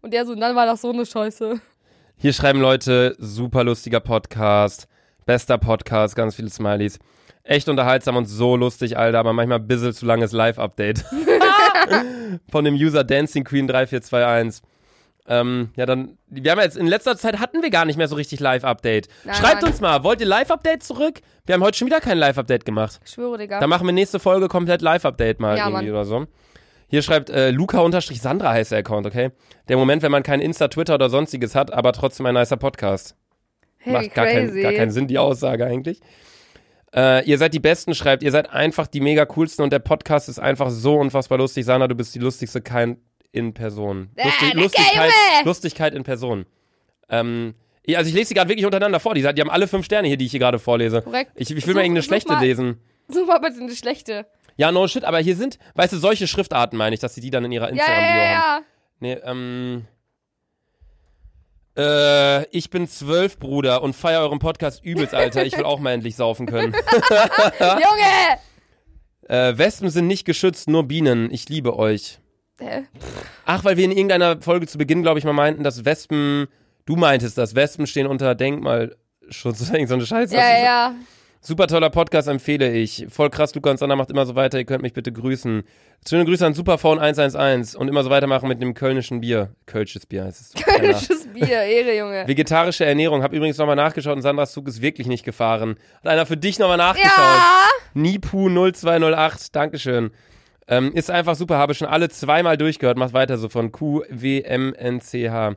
Und 0.00 0.12
der 0.12 0.26
so, 0.26 0.34
dann 0.34 0.56
war 0.56 0.66
das 0.66 0.80
so 0.80 0.90
eine 0.90 1.06
Scheiße. 1.06 1.60
Hier 2.16 2.32
schreiben 2.32 2.60
Leute, 2.60 3.14
super 3.18 3.62
lustiger 3.62 4.00
Podcast, 4.00 4.88
bester 5.26 5.58
Podcast, 5.58 6.16
ganz 6.16 6.34
viele 6.34 6.50
Smileys. 6.50 6.98
Echt 7.44 7.68
unterhaltsam 7.68 8.16
und 8.16 8.26
so 8.26 8.56
lustig, 8.56 8.98
Alter, 8.98 9.20
aber 9.20 9.32
manchmal 9.32 9.60
ein 9.60 9.66
bisschen 9.68 9.92
zu 9.92 10.06
langes 10.06 10.32
Live-Update. 10.32 11.04
Von 12.50 12.64
dem 12.64 12.74
User 12.74 13.04
Dancing 13.04 13.44
Queen 13.44 13.68
3421. 13.68 14.62
Ähm, 15.28 15.70
ja, 15.76 15.86
dann, 15.86 16.18
wir 16.26 16.50
haben 16.50 16.60
jetzt, 16.60 16.76
in 16.76 16.86
letzter 16.88 17.16
Zeit 17.16 17.38
hatten 17.38 17.62
wir 17.62 17.70
gar 17.70 17.84
nicht 17.84 17.96
mehr 17.96 18.08
so 18.08 18.16
richtig 18.16 18.40
Live-Update. 18.40 19.08
Nein, 19.24 19.34
Schreibt 19.36 19.62
nein. 19.62 19.70
uns 19.70 19.80
mal, 19.80 20.02
wollt 20.02 20.20
ihr 20.20 20.26
Live-Update 20.26 20.82
zurück? 20.82 21.20
Wir 21.46 21.54
haben 21.54 21.62
heute 21.62 21.78
schon 21.78 21.86
wieder 21.86 22.00
kein 22.00 22.18
Live-Update 22.18 22.64
gemacht. 22.64 23.00
Ich 23.04 23.12
schwöre, 23.12 23.38
Digga. 23.38 23.60
Da 23.60 23.66
machen 23.68 23.86
wir 23.86 23.92
nächste 23.92 24.18
Folge 24.18 24.48
komplett 24.48 24.82
Live-Update 24.82 25.38
mal 25.38 25.56
Ja, 25.56 25.68
irgendwie 25.68 25.86
Mann. 25.86 25.94
oder 25.94 26.04
so. 26.04 26.26
Hier 26.88 27.02
schreibt 27.02 27.30
äh, 27.30 27.50
Luca-Sandra 27.50 28.50
heißt 28.52 28.72
der 28.72 28.80
Account, 28.80 29.06
okay? 29.06 29.30
Der 29.68 29.76
Moment, 29.76 30.02
wenn 30.02 30.12
man 30.12 30.22
kein 30.22 30.40
Insta, 30.40 30.68
Twitter 30.68 30.96
oder 30.96 31.08
sonstiges 31.08 31.54
hat, 31.54 31.72
aber 31.72 31.92
trotzdem 31.92 32.26
ein 32.26 32.34
nicer 32.34 32.56
Podcast. 32.56 33.16
hey, 33.78 33.92
Macht 33.92 34.14
gar, 34.14 34.26
kein, 34.26 34.48
crazy. 34.48 34.62
gar 34.62 34.72
keinen 34.72 34.90
Sinn, 34.90 35.06
die 35.06 35.18
Aussage 35.18 35.64
eigentlich. 35.64 36.00
Äh, 36.94 37.24
ihr 37.24 37.38
seid 37.38 37.54
die 37.54 37.60
Besten, 37.60 37.94
schreibt, 37.94 38.22
ihr 38.22 38.30
seid 38.30 38.50
einfach 38.50 38.86
die 38.86 39.00
mega 39.00 39.24
coolsten 39.24 39.62
und 39.62 39.72
der 39.72 39.78
Podcast 39.78 40.28
ist 40.28 40.38
einfach 40.38 40.68
so 40.68 40.96
unfassbar 40.96 41.38
lustig. 41.38 41.64
Sandra, 41.64 41.88
du 41.88 41.94
bist 41.94 42.14
die 42.14 42.18
lustigste 42.18 42.60
kein 42.60 42.98
in 43.32 43.54
Person. 43.54 44.10
Äh, 44.16 44.24
Lustig, 44.24 44.40
danke, 44.40 44.58
Lustigkeit! 44.60 45.12
Lustigkeit 45.44 45.94
in 45.94 46.02
Person. 46.04 46.46
Ähm, 47.08 47.54
ja, 47.86 47.98
also 47.98 48.08
ich 48.08 48.14
lese 48.14 48.28
sie 48.28 48.34
gerade 48.34 48.48
wirklich 48.48 48.64
untereinander 48.66 49.00
vor. 49.00 49.14
Die, 49.14 49.22
die 49.22 49.40
haben 49.40 49.50
alle 49.50 49.66
fünf 49.66 49.84
Sterne 49.84 50.06
hier, 50.08 50.16
die 50.16 50.26
ich 50.26 50.30
hier 50.30 50.40
gerade 50.40 50.58
vorlese. 50.58 51.02
Korrekt. 51.02 51.32
Ich, 51.34 51.50
ich 51.50 51.56
will 51.56 51.60
Such- 51.60 51.74
mal 51.74 51.80
irgendeine 51.82 52.02
schlechte 52.04 52.32
mal- 52.32 52.40
lesen. 52.40 52.80
Such 53.08 53.26
mal 53.26 53.38
bitte 53.38 53.60
eine 53.60 53.74
schlechte. 53.74 54.26
Ja, 54.56 54.70
no 54.70 54.86
shit, 54.86 55.04
aber 55.04 55.18
hier 55.18 55.34
sind, 55.34 55.58
weißt 55.74 55.94
du, 55.94 55.96
solche 55.96 56.26
Schriftarten 56.26 56.76
meine 56.78 56.94
ich, 56.94 57.00
dass 57.00 57.14
sie 57.14 57.20
die 57.22 57.30
dann 57.30 57.44
in 57.46 57.52
ihrer 57.52 57.70
Ja, 57.70 57.76
ja, 57.76 57.82
Instagram-Bio 57.82 58.22
ja, 58.22 58.42
haben. 58.42 58.64
ja. 58.64 58.66
Nee, 59.00 59.12
ähm. 59.24 59.86
Äh, 61.76 62.44
ich 62.56 62.68
bin 62.70 62.86
zwölf, 62.86 63.38
Bruder, 63.38 63.82
und 63.82 63.94
feier 63.96 64.20
euren 64.20 64.38
Podcast 64.38 64.84
übelst, 64.84 65.14
Alter. 65.14 65.44
Ich 65.46 65.56
will 65.56 65.64
auch 65.64 65.80
mal 65.80 65.92
endlich 65.92 66.16
saufen 66.16 66.46
können. 66.46 66.74
Junge! 67.60 68.38
Äh, 69.28 69.56
Wespen 69.56 69.88
sind 69.88 70.06
nicht 70.06 70.24
geschützt, 70.26 70.68
nur 70.68 70.86
Bienen. 70.86 71.30
Ich 71.32 71.48
liebe 71.48 71.76
euch. 71.78 72.18
Hä? 72.62 72.84
Ach, 73.44 73.64
weil 73.64 73.76
wir 73.76 73.84
in 73.84 73.92
irgendeiner 73.92 74.40
Folge 74.40 74.66
zu 74.66 74.78
Beginn, 74.78 75.02
glaube 75.02 75.18
ich, 75.18 75.24
mal 75.24 75.32
meinten, 75.32 75.64
dass 75.64 75.84
Wespen, 75.84 76.46
du 76.86 76.96
meintest 76.96 77.36
das, 77.38 77.54
Wespen 77.54 77.86
stehen 77.86 78.06
unter 78.06 78.34
Denkmalschutz 78.34 79.58
so 79.58 79.74
eine 79.74 80.06
Scheiße. 80.06 80.34
Ja, 80.34 80.62
ja. 80.62 80.94
Super 81.44 81.66
toller 81.66 81.90
Podcast 81.90 82.28
empfehle 82.28 82.72
ich. 82.72 83.06
Voll 83.08 83.28
krass, 83.28 83.52
Luca 83.52 83.68
und 83.68 83.76
Sander 83.76 83.96
macht 83.96 84.12
immer 84.12 84.24
so 84.26 84.36
weiter. 84.36 84.58
Ihr 84.58 84.64
könnt 84.64 84.82
mich 84.82 84.92
bitte 84.92 85.10
grüßen. 85.10 85.64
Schöne 86.08 86.24
Grüße 86.24 86.46
an 86.46 86.54
Superphone 86.54 87.00
111 87.00 87.74
und 87.74 87.88
immer 87.88 88.04
so 88.04 88.10
weitermachen 88.10 88.48
mit 88.48 88.62
dem 88.62 88.74
kölnischen 88.74 89.22
Bier. 89.22 89.52
Kölsches 89.66 90.06
Bier 90.06 90.22
heißt 90.22 90.40
es. 90.40 90.52
Keiner. 90.62 90.78
Kölnisches 90.78 91.26
Bier, 91.26 91.62
Ehre, 91.62 91.98
Junge. 91.98 92.28
Vegetarische 92.28 92.84
Ernährung. 92.84 93.24
Hab 93.24 93.32
übrigens 93.32 93.58
nochmal 93.58 93.74
nachgeschaut 93.74 94.14
und 94.14 94.22
Sandras 94.22 94.52
Zug 94.52 94.68
ist 94.68 94.82
wirklich 94.82 95.08
nicht 95.08 95.24
gefahren. 95.24 95.74
Hat 96.04 96.12
einer 96.12 96.26
für 96.26 96.36
dich 96.36 96.60
nochmal 96.60 96.76
nachgeschaut. 96.76 97.10
Ja! 97.18 97.66
Nipu0208. 97.96 99.48
Dankeschön. 99.50 100.12
Ähm, 100.72 100.90
ist 100.94 101.10
einfach 101.10 101.34
super. 101.34 101.58
Habe 101.58 101.74
schon 101.74 101.86
alle 101.86 102.08
zweimal 102.08 102.56
durchgehört. 102.56 102.96
Macht 102.96 103.12
weiter 103.12 103.36
so 103.36 103.50
von 103.50 103.72
QWMNCH. 103.72 105.56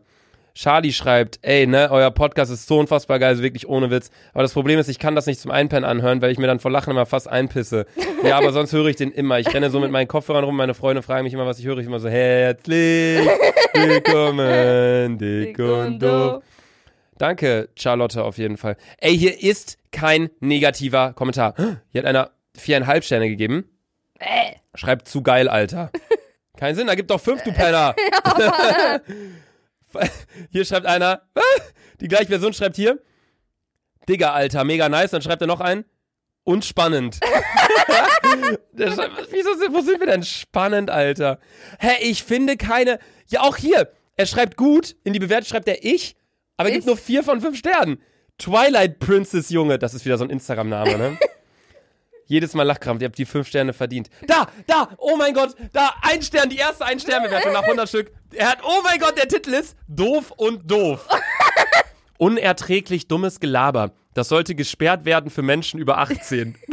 Charlie 0.54 0.92
schreibt, 0.92 1.40
ey, 1.42 1.68
ne, 1.68 1.90
euer 1.90 2.12
Podcast 2.12 2.52
ist 2.52 2.68
so 2.68 2.80
unfassbar 2.80 3.20
geil, 3.20 3.30
also 3.30 3.44
wirklich 3.44 3.68
ohne 3.68 3.92
Witz. 3.92 4.10
Aber 4.34 4.44
das 4.44 4.54
Problem 4.54 4.80
ist, 4.80 4.88
ich 4.88 5.00
kann 5.00 5.16
das 5.16 5.26
nicht 5.26 5.40
zum 5.40 5.52
Einpennen 5.52 5.84
anhören, 5.84 6.22
weil 6.22 6.32
ich 6.32 6.38
mir 6.38 6.48
dann 6.48 6.60
vor 6.60 6.72
Lachen 6.72 6.92
immer 6.92 7.06
fast 7.06 7.30
einpisse. 7.30 7.86
Ja, 8.24 8.38
aber 8.38 8.54
sonst 8.54 8.72
höre 8.72 8.88
ich 8.88 8.96
den 8.96 9.12
immer. 9.12 9.40
Ich 9.40 9.54
renne 9.54 9.70
so 9.70 9.80
mit 9.80 9.92
meinen 9.92 10.08
Kopfhörern 10.08 10.46
rum, 10.46 10.56
meine 10.56 10.74
Freunde 10.74 11.02
fragen 11.02 11.26
mich 11.26 11.34
immer, 11.34 11.46
was 11.46 11.60
ich 11.60 11.66
höre. 11.66 11.78
Ich 11.80 11.88
immer 11.88 12.00
so, 12.00 12.08
herzlich 12.08 13.28
willkommen, 13.74 15.18
dick 15.18 15.60
und 15.60 16.02
doof. 16.02 16.42
Danke, 17.18 17.70
Charlotte, 17.76 18.24
auf 18.24 18.38
jeden 18.38 18.56
Fall. 18.56 18.78
Ey, 18.98 19.18
hier 19.18 19.42
ist 19.42 19.78
kein 19.92 20.30
negativer 20.40 21.14
Kommentar. 21.14 21.54
Hier 21.92 22.02
hat 22.02 22.06
einer 22.06 22.32
viereinhalb 22.54 23.04
Sterne 23.04 23.28
gegeben. 23.30 23.75
Äh. 24.20 24.54
Schreibt 24.76 25.08
zu 25.08 25.22
geil, 25.22 25.48
Alter. 25.48 25.92
Kein 26.58 26.76
Sinn, 26.76 26.88
da 26.88 26.96
gibt 26.96 27.12
doch 27.12 27.20
fünf, 27.20 27.44
du 27.44 27.52
Penner. 27.52 27.96
hier 30.52 30.66
schreibt 30.66 30.86
einer, 30.86 31.22
die 32.00 32.08
gleiche 32.08 32.28
Version 32.28 32.54
schreibt 32.54 32.76
hier, 32.76 33.02
Digga, 34.08 34.34
Alter, 34.34 34.64
mega 34.64 34.88
nice. 34.88 35.12
Dann 35.12 35.22
schreibt 35.22 35.42
er 35.42 35.48
noch 35.48 35.62
ein, 35.62 35.86
und 36.46 36.64
spannend. 36.64 37.20
Schreibt, 38.78 39.28
Wieso 39.32 39.50
wo 39.74 39.82
sind 39.82 40.00
wir 40.00 40.08
denn 40.08 40.24
spannend, 40.24 40.90
Alter? 40.90 41.40
Hä, 41.80 41.98
ich 42.02 42.24
finde 42.24 42.56
keine. 42.56 43.00
Ja, 43.28 43.42
auch 43.42 43.58
hier. 43.58 43.92
Er 44.16 44.26
schreibt 44.26 44.56
gut, 44.56 44.96
in 45.04 45.12
die 45.12 45.20
Bewertung 45.20 45.48
schreibt 45.48 45.68
er 45.68 45.84
ich, 45.84 46.16
aber 46.56 46.70
er 46.70 46.76
gibt 46.76 46.86
nur 46.86 46.96
vier 46.96 47.24
von 47.24 47.42
fünf 47.42 47.58
Sternen. 47.58 48.02
Twilight 48.38 49.00
Princess 49.00 49.50
Junge, 49.50 49.78
das 49.78 49.94
ist 49.94 50.06
wieder 50.06 50.18
so 50.18 50.24
ein 50.24 50.30
Instagram-Name, 50.30 50.98
ne? 50.98 51.18
Jedes 52.28 52.54
Mal 52.54 52.64
Lachkrampf, 52.64 53.02
ihr 53.02 53.08
habt 53.08 53.18
die 53.18 53.26
fünf 53.26 53.48
Sterne 53.48 53.74
verdient. 53.74 54.10
Da, 54.28 54.48
da, 54.68 54.90
oh 54.98 55.16
mein 55.16 55.34
Gott, 55.34 55.56
da, 55.74 55.94
ein 56.02 56.22
Stern, 56.22 56.50
die 56.50 56.58
erste 56.58 56.86
Ein-Stern-Bewertung 56.86 57.54
nach 57.54 57.64
100 57.64 57.88
Stück. 57.88 58.12
Er 58.34 58.50
hat, 58.50 58.60
oh 58.64 58.82
mein 58.84 59.00
Gott, 59.00 59.16
der 59.18 59.28
Titel 59.28 59.52
ist 59.54 59.76
Doof 59.88 60.32
und 60.36 60.70
Doof. 60.70 61.08
Unerträglich 62.18 63.08
dummes 63.08 63.40
Gelaber. 63.40 63.92
Das 64.14 64.30
sollte 64.30 64.56
gesperrt 64.56 65.06
werden 65.06 65.30
für 65.30 65.42
Menschen 65.42 65.80
über 65.80 65.98
18. 66.00 66.56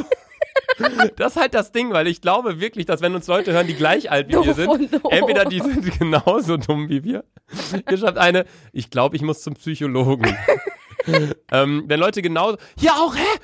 Das 1.17 1.33
ist 1.37 1.41
halt 1.41 1.55
das 1.55 1.71
Ding, 1.71 1.93
weil 1.93 2.07
ich 2.07 2.23
glaube 2.23 2.59
wirklich, 2.59 2.87
dass 2.87 3.03
wenn 3.03 3.15
uns 3.15 3.27
Leute 3.27 3.53
hören, 3.53 3.67
die 3.67 3.75
gleich 3.75 4.11
alt 4.11 4.29
wie 4.29 4.43
wir 4.45 4.55
sind, 4.55 4.91
entweder 5.11 5.45
die 5.45 5.61
sind 5.61 5.99
genauso 5.99 6.57
dumm 6.57 6.89
wie 6.89 7.05
wir. 7.05 7.25
Hier 7.89 7.99
schreibt 7.99 8.19
eine, 8.19 8.47
ich 8.73 8.91
glaube, 8.91 9.15
ich 9.15 9.23
muss 9.23 9.43
zum 9.43 9.55
Psychologen. 9.55 10.37
ähm, 11.53 11.85
wenn 11.87 12.01
Leute 12.01 12.23
genauso. 12.23 12.57
Hier 12.79 12.95
auch, 12.95 13.15
hä? 13.15 13.39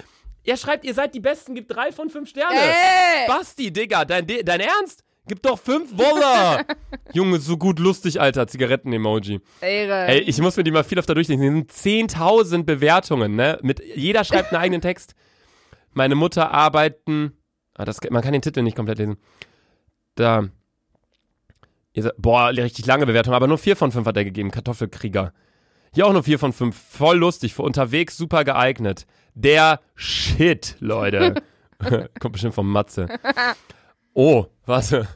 Er 0.48 0.56
schreibt, 0.56 0.84
ihr 0.84 0.94
seid 0.94 1.14
die 1.14 1.20
Besten, 1.20 1.54
gibt 1.54 1.70
drei 1.74 1.92
von 1.92 2.08
fünf 2.10 2.28
Sterne. 2.28 2.56
Ey! 2.56 3.26
Basti, 3.28 3.72
Digga, 3.72 4.04
dein, 4.04 4.26
De- 4.26 4.42
dein 4.42 4.60
Ernst? 4.60 5.04
Gib 5.26 5.42
doch 5.42 5.58
fünf 5.58 5.96
Wolle. 5.96 6.64
Junge, 7.12 7.38
so 7.38 7.58
gut 7.58 7.78
lustig, 7.78 8.18
Alter. 8.18 8.46
Zigaretten-Emoji. 8.46 9.40
Ey, 9.60 10.20
ich 10.20 10.38
muss 10.40 10.56
mir 10.56 10.64
die 10.64 10.70
mal 10.70 10.84
viel 10.84 10.98
öfter 10.98 11.14
durchlesen. 11.14 11.66
Es 11.68 11.82
sind 11.82 12.10
10.000 12.12 12.62
Bewertungen, 12.64 13.36
ne? 13.36 13.58
Mit, 13.62 13.82
jeder 13.94 14.24
schreibt 14.24 14.52
einen 14.52 14.62
eigenen 14.62 14.80
Text. 14.80 15.14
Meine 15.92 16.14
Mutter 16.14 16.50
arbeiten. 16.50 17.36
Ah, 17.74 17.84
das, 17.84 18.00
man 18.08 18.22
kann 18.22 18.32
den 18.32 18.40
Titel 18.40 18.62
nicht 18.62 18.76
komplett 18.76 18.98
lesen. 18.98 19.18
Da. 20.14 20.48
Boah, 22.16 22.48
richtig 22.48 22.86
lange 22.86 23.04
Bewertung, 23.06 23.34
aber 23.34 23.48
nur 23.48 23.58
4 23.58 23.76
von 23.76 23.92
5 23.92 24.06
hat 24.06 24.16
er 24.16 24.24
gegeben. 24.24 24.50
Kartoffelkrieger. 24.50 25.34
Hier 25.92 26.06
auch 26.06 26.12
nur 26.12 26.22
4 26.22 26.38
von 26.38 26.52
5. 26.54 26.74
Voll 26.76 27.18
lustig, 27.18 27.52
für 27.54 27.62
unterwegs 27.62 28.16
super 28.16 28.44
geeignet. 28.44 29.06
Der 29.38 29.78
Shit, 29.94 30.74
Leute. 30.80 31.34
Kommt 32.18 32.32
bestimmt 32.32 32.54
vom 32.54 32.72
Matze. 32.72 33.06
Oh, 34.12 34.46
warte. 34.66 35.06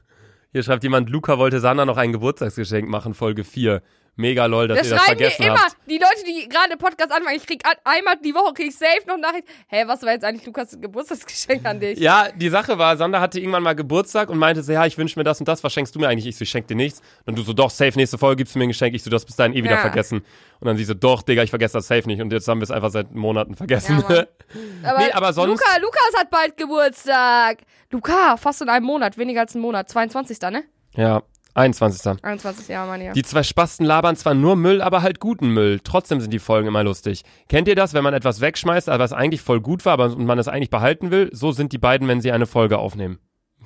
Hier 0.52 0.62
schreibt 0.62 0.84
jemand, 0.84 1.10
Luca 1.10 1.38
wollte 1.38 1.58
Sandra 1.58 1.84
noch 1.84 1.96
ein 1.96 2.12
Geburtstagsgeschenk 2.12 2.88
machen, 2.88 3.14
Folge 3.14 3.42
4. 3.42 3.82
Mega 4.14 4.44
lol, 4.44 4.68
dass 4.68 4.78
Das 4.78 4.88
ihr 4.88 4.94
das 4.96 5.04
vergessen 5.04 5.42
immer. 5.44 5.54
habt. 5.58 5.76
Die 5.88 5.96
Leute, 5.98 6.22
die 6.26 6.46
gerade 6.46 6.76
Podcast 6.76 7.10
anfangen, 7.10 7.34
ich 7.34 7.46
krieg 7.46 7.62
einmal 7.82 8.16
die 8.22 8.34
Woche 8.34 8.52
krieg 8.52 8.66
ich 8.68 8.76
safe 8.76 9.00
noch 9.06 9.16
Nachricht. 9.16 9.48
Hä, 9.68 9.84
was 9.86 10.02
war 10.02 10.12
jetzt 10.12 10.22
eigentlich 10.24 10.44
Lukas 10.44 10.76
Geburtstagsgeschenk 10.78 11.64
an 11.64 11.80
dich? 11.80 11.98
Ja, 11.98 12.28
die 12.30 12.50
Sache 12.50 12.76
war, 12.76 12.98
Sander 12.98 13.22
hatte 13.22 13.40
irgendwann 13.40 13.62
mal 13.62 13.74
Geburtstag 13.74 14.28
und 14.28 14.36
meinte 14.36 14.62
so, 14.62 14.70
ja, 14.72 14.84
ich 14.84 14.98
wünsche 14.98 15.18
mir 15.18 15.24
das 15.24 15.40
und 15.40 15.48
das, 15.48 15.64
was 15.64 15.72
schenkst 15.72 15.94
du 15.94 15.98
mir 15.98 16.08
eigentlich? 16.08 16.26
Ich 16.26 16.36
so, 16.36 16.42
ich 16.42 16.50
schenk 16.50 16.66
dir 16.66 16.74
nichts. 16.76 17.00
Und 17.24 17.38
du 17.38 17.42
so, 17.42 17.54
doch, 17.54 17.70
safe, 17.70 17.92
nächste 17.96 18.18
Folge 18.18 18.36
gibst 18.36 18.54
du 18.54 18.58
mir 18.58 18.66
ein 18.66 18.68
Geschenk. 18.68 18.94
Ich 18.94 19.02
so, 19.02 19.08
du 19.08 19.16
hast 19.16 19.24
bis 19.24 19.36
dahin 19.36 19.54
eh 19.54 19.62
wieder 19.64 19.76
Ja. 19.76 19.78
vergessen. 19.80 20.18
Und 20.60 20.66
dann 20.66 20.76
sie 20.76 20.84
so, 20.84 20.92
doch, 20.92 21.22
Digga, 21.22 21.42
ich 21.42 21.50
vergesse 21.50 21.78
das 21.78 21.86
safe 21.86 22.06
nicht. 22.06 22.20
Und 22.20 22.30
jetzt 22.34 22.46
haben 22.48 22.60
wir 22.60 22.64
es 22.64 22.70
einfach 22.70 22.90
seit 22.90 23.12
Monaten 23.14 23.54
vergessen. 23.56 24.04
Ja. 24.10 24.26
Aber, 24.90 24.98
Nee, 24.98 25.10
aber 25.12 25.32
sonst- 25.32 25.48
Luca, 25.48 25.76
Lukas 25.80 26.12
hat 26.18 26.28
bald 26.30 26.56
Geburtstag. 26.58 27.58
Luca, 27.90 28.36
fast 28.36 28.60
in 28.62 28.68
einem 28.68 28.84
Monat, 28.86 29.16
weniger 29.16 29.40
als 29.40 29.54
einen 29.54 29.62
Monat. 29.62 29.88
22. 29.88 30.38
ne? 30.50 30.64
ja, 30.94 31.22
21. 31.54 32.22
21 32.22 32.68
Jahre, 32.68 32.88
meine 32.88 33.06
ja. 33.06 33.12
Die 33.12 33.22
zwei 33.22 33.42
Spasten 33.42 33.84
labern 33.84 34.16
zwar 34.16 34.34
nur 34.34 34.56
Müll, 34.56 34.80
aber 34.80 35.02
halt 35.02 35.20
guten 35.20 35.48
Müll. 35.48 35.80
Trotzdem 35.84 36.20
sind 36.20 36.32
die 36.32 36.38
Folgen 36.38 36.68
immer 36.68 36.82
lustig. 36.82 37.22
Kennt 37.48 37.68
ihr 37.68 37.74
das, 37.74 37.92
wenn 37.92 38.04
man 38.04 38.14
etwas 38.14 38.40
wegschmeißt, 38.40 38.88
aber 38.88 39.04
es 39.04 39.12
eigentlich 39.12 39.42
voll 39.42 39.60
gut 39.60 39.84
war, 39.84 39.92
aber 39.94 40.06
und 40.06 40.24
man 40.24 40.38
es 40.38 40.48
eigentlich 40.48 40.70
behalten 40.70 41.10
will? 41.10 41.28
So 41.32 41.52
sind 41.52 41.72
die 41.72 41.78
beiden, 41.78 42.08
wenn 42.08 42.20
sie 42.20 42.32
eine 42.32 42.46
Folge 42.46 42.78
aufnehmen. 42.78 43.18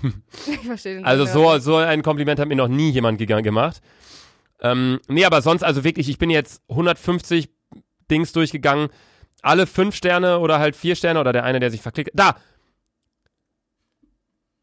Ich 0.46 0.66
verstehe 0.66 0.96
den 0.96 1.04
Also 1.04 1.24
so, 1.26 1.44
ja. 1.44 1.60
so 1.60 1.76
ein 1.76 2.02
Kompliment 2.02 2.40
hat 2.40 2.48
mir 2.48 2.56
noch 2.56 2.68
nie 2.68 2.90
jemand 2.90 3.18
gemacht. 3.18 3.80
Ähm, 4.60 5.00
nee, 5.08 5.24
aber 5.24 5.42
sonst, 5.42 5.62
also 5.62 5.84
wirklich, 5.84 6.08
ich 6.08 6.18
bin 6.18 6.30
jetzt 6.30 6.62
150 6.68 7.48
Dings 8.10 8.32
durchgegangen. 8.32 8.88
Alle 9.42 9.66
fünf 9.66 9.94
Sterne 9.94 10.40
oder 10.40 10.58
halt 10.58 10.76
vier 10.76 10.96
Sterne 10.96 11.20
oder 11.20 11.32
der 11.32 11.44
eine, 11.44 11.60
der 11.60 11.70
sich 11.70 11.82
verklickt. 11.82 12.10
Da! 12.14 12.36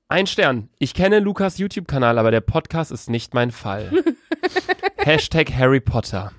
Ein 0.07 0.27
Stern. 0.27 0.69
Ich 0.79 0.93
kenne 0.93 1.19
Lukas 1.19 1.57
YouTube-Kanal, 1.57 2.17
aber 2.17 2.29
der 2.31 2.41
Podcast 2.41 2.91
ist 2.91 3.09
nicht 3.09 3.33
mein 3.33 3.51
Fall. 3.51 3.91
Hashtag 4.97 5.51
Harry 5.53 5.79
Potter. 5.79 6.31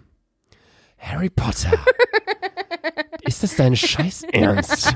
Harry 0.99 1.31
Potter. 1.31 1.73
Ist 3.23 3.43
das 3.43 3.57
dein 3.57 3.75
Scheiß 3.75 4.23
Ernst? 4.33 4.95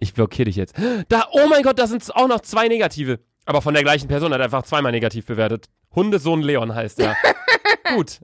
Ich 0.00 0.14
blockiere 0.14 0.46
dich 0.46 0.56
jetzt. 0.56 0.74
Da, 1.08 1.26
oh 1.32 1.46
mein 1.48 1.62
Gott, 1.62 1.78
da 1.78 1.86
sind 1.86 2.14
auch 2.14 2.28
noch 2.28 2.40
zwei 2.40 2.68
negative. 2.68 3.20
Aber 3.44 3.62
von 3.62 3.74
der 3.74 3.82
gleichen 3.82 4.08
Person 4.08 4.32
hat 4.32 4.40
er 4.40 4.44
einfach 4.44 4.62
zweimal 4.64 4.92
negativ 4.92 5.26
bewertet. 5.26 5.66
Hundesohn 5.94 6.42
Leon 6.42 6.74
heißt 6.74 6.98
er. 7.00 7.16
Gut. 7.94 8.20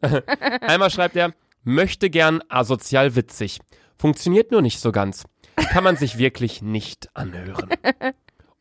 Einmal 0.63 0.91
schreibt 0.91 1.15
er, 1.17 1.35
möchte 1.63 2.11
gern 2.11 2.43
asozial 2.49 3.15
witzig. 3.17 3.61
Funktioniert 3.99 4.51
nur 4.51 4.63
nicht 4.63 4.81
so 4.81 4.91
ganz. 4.93 5.25
Kann 5.57 5.85
man 5.85 5.97
sich 5.97 6.19
wirklich 6.19 6.63
nicht 6.63 7.09
anhören. 7.15 7.69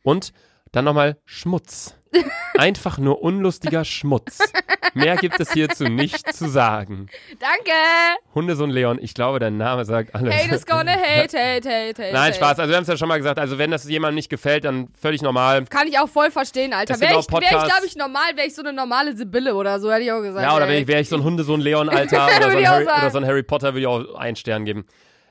Und 0.03 0.33
dann 0.71 0.85
nochmal 0.85 1.17
Schmutz. 1.25 1.95
Einfach 2.57 2.97
nur 2.97 3.21
unlustiger 3.21 3.85
Schmutz. 3.85 4.39
Mehr 4.93 5.15
gibt 5.15 5.39
es 5.39 5.53
hierzu 5.53 5.85
nicht 5.85 6.33
zu 6.33 6.49
sagen. 6.49 7.07
Danke. 7.39 7.71
Hundesohn 8.35 8.69
Leon, 8.69 8.99
ich 9.01 9.13
glaube, 9.13 9.39
dein 9.39 9.57
Name 9.57 9.85
sagt 9.85 10.13
alles. 10.13 10.33
Hate 10.33 10.55
is 10.55 10.65
gonna 10.65 10.91
hate, 10.91 11.37
hate, 11.37 11.69
hate, 11.69 12.03
hate. 12.03 12.13
Nein. 12.13 12.33
Spaß. 12.33 12.59
Also 12.59 12.69
wir 12.69 12.75
haben 12.75 12.83
es 12.83 12.89
ja 12.89 12.97
schon 12.97 13.07
mal 13.07 13.17
gesagt. 13.17 13.39
Also 13.39 13.57
wenn 13.57 13.71
das 13.71 13.87
jemandem 13.87 14.15
nicht 14.15 14.29
gefällt, 14.29 14.65
dann 14.65 14.89
völlig 14.99 15.21
normal. 15.21 15.65
Kann 15.65 15.87
ich 15.87 15.97
auch 15.99 16.09
voll 16.09 16.31
verstehen, 16.31 16.73
Alter. 16.73 16.99
Wäre 16.99 17.19
ich, 17.19 17.31
wär 17.31 17.41
ich 17.41 17.49
glaube 17.49 17.85
ich, 17.85 17.95
normal, 17.95 18.35
wäre 18.35 18.47
ich 18.47 18.55
so 18.55 18.61
eine 18.61 18.73
normale 18.73 19.15
Sibylle 19.15 19.55
oder 19.55 19.79
so, 19.79 19.91
hätte 19.91 20.03
ich 20.03 20.11
auch 20.11 20.21
gesagt. 20.21 20.45
Ja, 20.45 20.55
oder 20.55 20.67
wäre 20.67 20.81
ich, 20.81 20.87
wär 20.87 20.99
ich 20.99 21.07
so 21.07 21.15
ein 21.15 21.23
Hundesohn 21.23 21.61
Leon, 21.61 21.87
Alter, 21.89 22.25
oder, 22.25 22.51
so 22.51 22.57
ein 22.57 22.67
Harry, 22.67 22.83
oder 22.83 23.09
so 23.09 23.17
ein 23.17 23.25
Harry 23.25 23.43
Potter, 23.43 23.73
würde 23.73 23.81
ich 23.81 23.87
auch 23.87 24.15
einen 24.15 24.35
Stern 24.35 24.65
geben. 24.65 24.85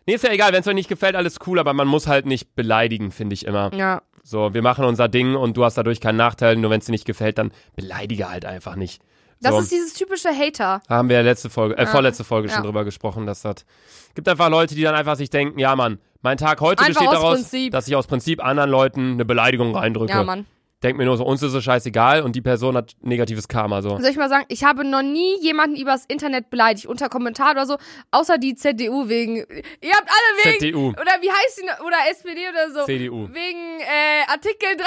Nee, 0.06 0.14
ist 0.14 0.24
ja 0.24 0.32
egal. 0.32 0.52
Wenn 0.52 0.60
es 0.60 0.66
euch 0.66 0.74
nicht 0.74 0.88
gefällt, 0.88 1.14
alles 1.14 1.36
cool, 1.46 1.58
aber 1.58 1.74
man 1.74 1.86
muss 1.86 2.06
halt 2.06 2.26
nicht 2.26 2.54
beleidigen, 2.56 3.12
finde 3.12 3.34
ich 3.34 3.44
immer. 3.44 3.70
Ja. 3.74 4.02
So, 4.22 4.52
wir 4.54 4.62
machen 4.62 4.84
unser 4.84 5.08
Ding 5.08 5.34
und 5.34 5.56
du 5.56 5.64
hast 5.64 5.76
dadurch 5.76 6.00
keinen 6.00 6.16
Nachteil. 6.16 6.56
Nur 6.56 6.70
wenn 6.70 6.80
es 6.80 6.86
dir 6.86 6.92
nicht 6.92 7.06
gefällt, 7.06 7.38
dann 7.38 7.52
beleidige 7.76 8.30
halt 8.30 8.44
einfach 8.44 8.76
nicht. 8.76 9.02
Das 9.42 9.54
so. 9.54 9.60
ist 9.60 9.72
dieses 9.72 9.94
typische 9.94 10.28
Hater. 10.28 10.82
Da 10.86 10.94
haben 10.96 11.08
wir 11.08 11.16
ja 11.16 11.22
letzte 11.22 11.48
Folge, 11.48 11.76
äh, 11.78 11.86
vorletzte 11.86 12.24
Folge 12.24 12.48
schon 12.50 12.58
Ja. 12.58 12.64
drüber 12.64 12.84
gesprochen, 12.84 13.26
dass 13.26 13.40
das 13.42 13.64
gibt 14.14 14.28
einfach 14.28 14.50
Leute, 14.50 14.74
die 14.74 14.82
dann 14.82 14.94
einfach 14.94 15.16
sich 15.16 15.30
denken, 15.30 15.58
ja 15.58 15.74
Mann, 15.76 15.98
mein 16.20 16.36
Tag 16.36 16.60
heute 16.60 16.82
Einfach 16.84 17.00
besteht 17.00 17.08
aus 17.08 17.14
daraus, 17.14 17.34
Prinzip. 17.38 17.72
dass 17.72 17.88
ich 17.88 17.96
aus 17.96 18.06
Prinzip 18.06 18.44
anderen 18.44 18.68
Leuten 18.70 19.12
eine 19.12 19.24
Beleidigung 19.24 19.74
reindrücke. 19.74 20.12
Ja, 20.12 20.24
Mann. 20.24 20.44
Denk 20.82 20.96
mir 20.96 21.04
nur 21.04 21.18
so, 21.18 21.24
uns 21.24 21.42
ist 21.42 21.52
es 21.52 21.62
scheißegal 21.62 22.22
und 22.22 22.34
die 22.34 22.40
Person 22.40 22.74
hat 22.74 22.94
negatives 23.02 23.48
Karma 23.48 23.82
so. 23.82 23.98
Soll 23.98 24.10
ich 24.10 24.16
mal 24.16 24.30
sagen, 24.30 24.46
ich 24.48 24.64
habe 24.64 24.82
noch 24.82 25.02
nie 25.02 25.38
jemanden 25.42 25.76
übers 25.76 26.06
Internet 26.06 26.48
beleidigt, 26.48 26.86
unter 26.86 27.10
Kommentar 27.10 27.50
oder 27.50 27.66
so, 27.66 27.76
außer 28.12 28.38
die 28.38 28.54
CDU 28.54 29.06
wegen. 29.10 29.36
Ihr 29.36 29.92
habt 29.92 30.08
alle 30.08 30.44
wegen. 30.44 30.60
ZDU, 30.60 30.88
Oder 30.88 31.12
wie 31.20 31.30
heißt 31.30 31.58
die? 31.58 31.84
Oder 31.84 31.96
SPD 32.10 32.48
oder 32.48 32.72
so. 32.72 32.86
CDU. 32.86 33.28
Wegen 33.28 33.80
äh, 33.80 34.24
Artikel 34.26 34.74
13. 34.74 34.86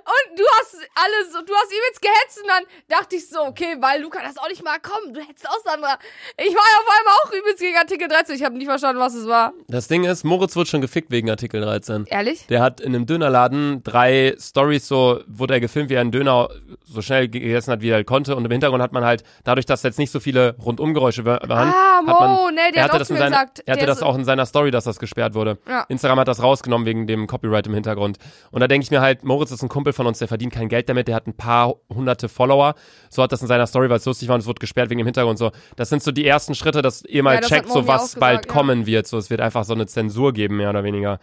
Und 0.00 0.38
du 0.38 0.44
hast 0.58 0.76
alles, 0.94 1.32
du 1.32 1.54
hast 1.54 1.72
übelst 1.72 2.00
gehetzt 2.00 2.40
und 2.42 2.48
dann 2.48 2.64
dachte 2.88 3.16
ich 3.16 3.28
so, 3.28 3.40
okay, 3.42 3.76
weil 3.80 4.00
Luca 4.00 4.18
das 4.22 4.38
auch 4.38 4.48
nicht 4.48 4.64
mal 4.64 4.78
komm, 4.80 5.12
du 5.12 5.20
hättest 5.20 5.46
auch 5.46 5.60
Sandra. 5.62 5.98
Ich 6.38 6.54
war 6.54 6.64
ja 6.64 6.78
auf 6.78 6.98
einmal 6.98 7.14
auch 7.22 7.32
übelst 7.32 7.60
gegen 7.60 7.76
Artikel 7.76 8.08
13. 8.08 8.34
Ich 8.36 8.44
habe 8.44 8.56
nicht 8.56 8.66
verstanden, 8.66 9.00
was 9.00 9.12
es 9.12 9.26
war. 9.26 9.52
Das 9.68 9.88
Ding 9.88 10.04
ist, 10.04 10.24
Moritz 10.24 10.56
wird 10.56 10.68
schon 10.68 10.80
gefickt 10.80 11.10
wegen 11.10 11.28
Artikel 11.28 11.60
13. 11.60 12.06
Ehrlich? 12.06 12.46
Der 12.46 12.62
hat 12.62 12.80
in 12.80 12.94
einem 12.94 13.04
Dönerladen 13.04 13.82
drei 13.82 14.34
Stories 14.38 14.88
so, 14.88 15.01
wurde 15.26 15.54
er 15.54 15.60
gefilmt, 15.60 15.90
wie 15.90 15.94
er 15.94 16.00
einen 16.00 16.10
Döner 16.12 16.48
so 16.84 17.00
schnell 17.02 17.28
gegessen 17.28 17.72
hat, 17.72 17.80
wie 17.80 17.90
er 17.90 18.04
konnte. 18.04 18.36
Und 18.36 18.44
im 18.44 18.50
Hintergrund 18.50 18.82
hat 18.82 18.92
man 18.92 19.04
halt, 19.04 19.22
dadurch, 19.44 19.66
dass 19.66 19.82
jetzt 19.82 19.98
nicht 19.98 20.10
so 20.10 20.20
viele 20.20 20.56
Rundumgeräusche 20.58 21.24
wa- 21.24 21.40
waren, 21.46 21.68
Ah, 21.68 22.00
hat 22.06 22.20
man, 22.20 22.30
Mo, 22.30 22.50
ne, 22.50 22.56
der 22.72 22.76
er 22.76 22.82
hat 22.84 22.90
hatte 22.90 22.94
auch 22.94 22.98
das 23.00 23.10
in 23.10 23.16
seiner, 23.16 23.30
gesagt. 23.30 23.62
er 23.66 23.74
hatte 23.74 23.86
das 23.86 24.02
auch 24.02 24.14
in 24.16 24.24
seiner 24.24 24.46
Story, 24.46 24.70
dass 24.70 24.84
das 24.84 24.98
gesperrt 24.98 25.34
wurde. 25.34 25.58
Ja. 25.68 25.84
Instagram 25.88 26.18
hat 26.20 26.28
das 26.28 26.42
rausgenommen 26.42 26.86
wegen 26.86 27.06
dem 27.06 27.26
Copyright 27.26 27.66
im 27.66 27.74
Hintergrund. 27.74 28.18
Und 28.50 28.60
da 28.60 28.68
denke 28.68 28.84
ich 28.84 28.90
mir 28.90 29.00
halt, 29.00 29.24
Moritz 29.24 29.50
ist 29.50 29.62
ein 29.62 29.68
Kumpel 29.68 29.92
von 29.92 30.06
uns, 30.06 30.18
der 30.18 30.28
verdient 30.28 30.52
kein 30.52 30.68
Geld 30.68 30.88
damit, 30.88 31.08
der 31.08 31.14
hat 31.16 31.26
ein 31.26 31.36
paar 31.36 31.74
hunderte 31.92 32.28
Follower. 32.28 32.74
So 33.10 33.22
hat 33.22 33.32
das 33.32 33.40
in 33.42 33.48
seiner 33.48 33.66
Story, 33.66 33.88
weil 33.90 33.96
es 33.98 34.04
lustig 34.04 34.28
war 34.28 34.34
und 34.34 34.40
es 34.40 34.46
wurde 34.46 34.60
gesperrt 34.60 34.90
wegen 34.90 34.98
dem 34.98 35.06
Hintergrund. 35.06 35.38
So, 35.38 35.50
das 35.76 35.88
sind 35.88 36.02
so 36.02 36.12
die 36.12 36.26
ersten 36.26 36.54
Schritte, 36.54 36.82
dass 36.82 37.04
ihr 37.04 37.22
mal 37.22 37.34
Ja, 37.34 37.40
hat 37.42 37.48
checkt, 37.48 37.68
so 37.70 37.86
was 37.86 38.02
gesagt, 38.02 38.20
bald 38.20 38.46
ja. 38.46 38.52
kommen 38.52 38.86
wird. 38.86 39.06
So, 39.06 39.18
es 39.18 39.30
wird 39.30 39.40
einfach 39.40 39.64
so 39.64 39.74
eine 39.74 39.86
Zensur 39.86 40.32
geben, 40.32 40.56
mehr 40.58 40.70
oder 40.70 40.84
weniger. 40.84 41.18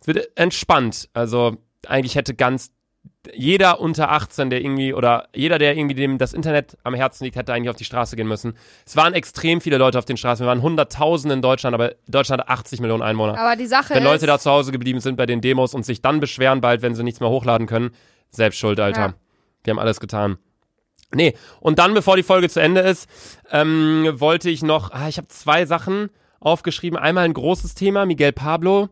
Es 0.00 0.06
wird 0.06 0.30
entspannt. 0.36 1.08
Also 1.14 1.56
eigentlich 1.86 2.14
hätte 2.16 2.34
ganz 2.34 2.70
jeder 3.34 3.80
unter 3.80 4.10
18, 4.10 4.50
der 4.50 4.60
irgendwie, 4.60 4.94
oder 4.94 5.28
jeder, 5.34 5.58
der 5.58 5.76
irgendwie 5.76 5.94
dem 5.94 6.18
das 6.18 6.32
Internet 6.32 6.76
am 6.82 6.94
Herzen 6.94 7.24
liegt, 7.24 7.36
hätte 7.36 7.52
eigentlich 7.52 7.70
auf 7.70 7.76
die 7.76 7.84
Straße 7.84 8.16
gehen 8.16 8.26
müssen. 8.26 8.54
Es 8.84 8.96
waren 8.96 9.14
extrem 9.14 9.60
viele 9.60 9.78
Leute 9.78 9.98
auf 9.98 10.04
den 10.04 10.16
Straßen. 10.16 10.44
Wir 10.44 10.48
waren 10.48 10.62
hunderttausende 10.62 11.34
in 11.34 11.42
Deutschland, 11.42 11.74
aber 11.74 11.94
Deutschland 12.08 12.42
hat 12.42 12.48
80 12.48 12.80
Millionen 12.80 13.02
Einwohner. 13.02 13.38
Aber 13.38 13.56
die 13.56 13.66
Sache 13.66 13.90
wenn 13.90 13.98
ist. 13.98 14.04
Leute 14.04 14.26
da 14.26 14.38
zu 14.38 14.50
Hause 14.50 14.72
geblieben 14.72 15.00
sind 15.00 15.16
bei 15.16 15.26
den 15.26 15.40
Demos 15.40 15.74
und 15.74 15.84
sich 15.84 16.02
dann 16.02 16.20
beschweren 16.20 16.60
bald, 16.60 16.82
wenn 16.82 16.94
sie 16.94 17.04
nichts 17.04 17.20
mehr 17.20 17.30
hochladen 17.30 17.66
können, 17.66 17.90
selbst 18.30 18.58
schuld, 18.58 18.80
Alter. 18.80 19.00
Ja. 19.00 19.14
Wir 19.64 19.70
haben 19.72 19.78
alles 19.78 20.00
getan. 20.00 20.38
Nee, 21.14 21.34
und 21.60 21.78
dann, 21.78 21.94
bevor 21.94 22.16
die 22.16 22.22
Folge 22.22 22.48
zu 22.48 22.60
Ende 22.60 22.80
ist, 22.80 23.08
ähm, 23.50 24.08
wollte 24.14 24.48
ich 24.50 24.62
noch, 24.62 24.90
ah, 24.92 25.08
ich 25.08 25.18
habe 25.18 25.28
zwei 25.28 25.66
Sachen 25.66 26.10
aufgeschrieben. 26.40 26.98
Einmal 26.98 27.24
ein 27.24 27.34
großes 27.34 27.74
Thema, 27.74 28.06
Miguel 28.06 28.32
Pablo. 28.32 28.88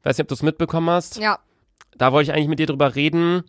Ich 0.00 0.04
weiß 0.04 0.18
nicht, 0.18 0.24
ob 0.24 0.28
du 0.28 0.34
es 0.34 0.42
mitbekommen 0.42 0.90
hast. 0.90 1.18
ja. 1.18 1.38
da 1.96 2.12
wollte 2.12 2.30
ich 2.30 2.36
eigentlich 2.36 2.48
mit 2.48 2.58
dir 2.58 2.66
drüber 2.66 2.94
reden. 2.94 3.44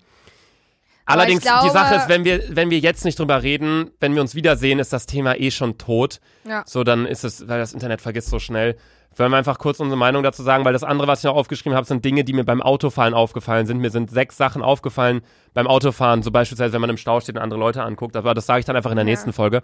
Allerdings, 1.05 1.41
glaube- 1.43 1.65
die 1.65 1.71
Sache 1.71 1.95
ist, 1.95 2.09
wenn 2.09 2.23
wir, 2.25 2.43
wenn 2.55 2.69
wir 2.69 2.79
jetzt 2.79 3.05
nicht 3.05 3.17
drüber 3.19 3.43
reden, 3.43 3.91
wenn 3.99 4.13
wir 4.15 4.21
uns 4.21 4.35
wiedersehen, 4.35 4.79
ist 4.79 4.93
das 4.93 5.05
Thema 5.05 5.35
eh 5.37 5.51
schon 5.51 5.77
tot. 5.77 6.19
Ja. 6.47 6.63
So, 6.65 6.83
dann 6.83 7.05
ist 7.05 7.23
es, 7.23 7.47
weil 7.47 7.59
das 7.59 7.73
Internet 7.73 8.01
vergisst 8.01 8.29
so 8.29 8.39
schnell. 8.39 8.77
Wollen 9.17 9.31
wir 9.31 9.37
einfach 9.37 9.57
kurz 9.59 9.81
unsere 9.81 9.97
Meinung 9.97 10.23
dazu 10.23 10.41
sagen, 10.41 10.63
weil 10.63 10.71
das 10.71 10.83
andere, 10.85 11.05
was 11.07 11.19
ich 11.19 11.25
noch 11.25 11.35
aufgeschrieben 11.35 11.75
habe, 11.75 11.85
sind 11.85 12.05
Dinge, 12.05 12.23
die 12.23 12.31
mir 12.31 12.45
beim 12.45 12.61
Autofahren 12.61 13.13
aufgefallen 13.13 13.65
sind. 13.65 13.79
Mir 13.79 13.89
sind 13.89 14.09
sechs 14.09 14.37
Sachen 14.37 14.61
aufgefallen 14.61 15.21
beim 15.53 15.67
Autofahren, 15.67 16.23
so 16.23 16.31
beispielsweise, 16.31 16.71
wenn 16.73 16.81
man 16.81 16.89
im 16.89 16.95
Stau 16.97 17.19
steht 17.19 17.35
und 17.35 17.41
andere 17.41 17.59
Leute 17.59 17.83
anguckt. 17.83 18.15
Aber 18.15 18.33
das 18.33 18.45
sage 18.45 18.61
ich 18.61 18.65
dann 18.65 18.77
einfach 18.77 18.91
in 18.91 18.95
der 18.95 19.03
Ja. 19.05 19.11
nächsten 19.11 19.33
Folge. 19.33 19.63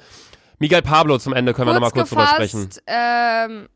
Miguel 0.59 0.81
Pablo 0.81 1.17
zum 1.17 1.31
Ende 1.33 1.53
können 1.53 1.67
wir 1.69 1.73
nochmal 1.75 1.91
kurz 1.91 2.09
drüber 2.09 2.27
sprechen. 2.27 2.61
gefasst, 2.67 2.83
ähm, 2.87 3.67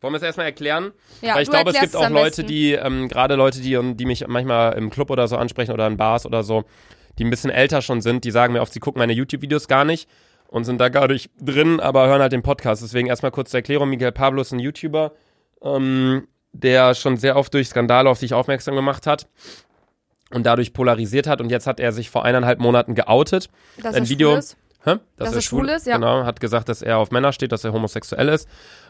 Wollen 0.00 0.12
wir 0.12 0.18
es 0.18 0.22
erstmal 0.22 0.46
erklären? 0.46 0.92
ja, 1.22 1.34
Weil 1.34 1.42
ich 1.42 1.50
glaube, 1.50 1.70
es 1.70 1.80
gibt 1.80 1.96
auch 1.96 2.08
Leute, 2.10 2.42
besten. 2.42 2.46
die, 2.48 2.72
ähm, 2.72 3.08
gerade 3.08 3.34
Leute, 3.34 3.60
die, 3.60 3.78
die 3.94 4.04
mich 4.04 4.26
manchmal 4.28 4.74
im 4.74 4.90
Club 4.90 5.10
oder 5.10 5.26
so 5.26 5.36
ansprechen 5.36 5.72
oder 5.72 5.86
in 5.86 5.96
Bars 5.96 6.26
oder 6.26 6.42
so, 6.42 6.64
die 7.18 7.24
ein 7.24 7.30
bisschen 7.30 7.50
älter 7.50 7.80
schon 7.82 8.00
sind, 8.02 8.24
die 8.24 8.30
sagen 8.30 8.52
mir 8.52 8.60
oft, 8.60 8.72
sie 8.72 8.80
gucken 8.80 8.98
meine 8.98 9.14
YouTube-Videos 9.14 9.68
gar 9.68 9.84
nicht 9.84 10.08
und 10.48 10.64
sind 10.64 10.78
da 10.80 10.90
gar 10.90 11.08
nicht 11.08 11.30
drin, 11.40 11.80
aber 11.80 12.06
hören 12.08 12.20
halt 12.20 12.32
den 12.32 12.42
Podcast. 12.42 12.82
Deswegen 12.82 13.08
erstmal 13.08 13.30
kurz 13.32 13.50
zur 13.50 13.58
Erklärung. 13.58 13.88
Miguel 13.88 14.12
Pablo 14.12 14.42
ist 14.42 14.52
ein 14.52 14.58
YouTuber, 14.60 15.12
ähm, 15.62 16.28
der 16.52 16.94
schon 16.94 17.16
sehr 17.16 17.36
oft 17.36 17.52
durch 17.54 17.68
Skandale 17.68 18.08
auf 18.10 18.18
sich 18.18 18.34
aufmerksam 18.34 18.74
gemacht 18.76 19.06
hat 19.06 19.26
und 20.30 20.44
dadurch 20.44 20.72
polarisiert 20.72 21.26
hat. 21.26 21.40
Und 21.40 21.50
jetzt 21.50 21.66
hat 21.66 21.80
er 21.80 21.92
sich 21.92 22.10
vor 22.10 22.24
eineinhalb 22.24 22.58
Monaten 22.60 22.94
geoutet. 22.94 23.48
dass 23.82 23.94
ein 23.94 24.08
Video- 24.08 24.30
schwul 24.32 24.38
ist. 24.38 24.56
Hä? 24.84 24.96
Dass 25.16 25.34
er 25.34 25.40
schwul 25.40 25.68
ist, 25.68 25.86
ja. 25.88 25.96
Genau, 25.96 26.24
hat 26.24 26.38
gesagt, 26.38 26.68
dass 26.68 26.80
er 26.80 26.98
auf 26.98 27.10
Männer 27.10 27.32
steht, 27.32 27.50
dass 27.50 27.64
er 27.64 27.72
homosexuell 27.72 28.28
ist. 28.28 28.48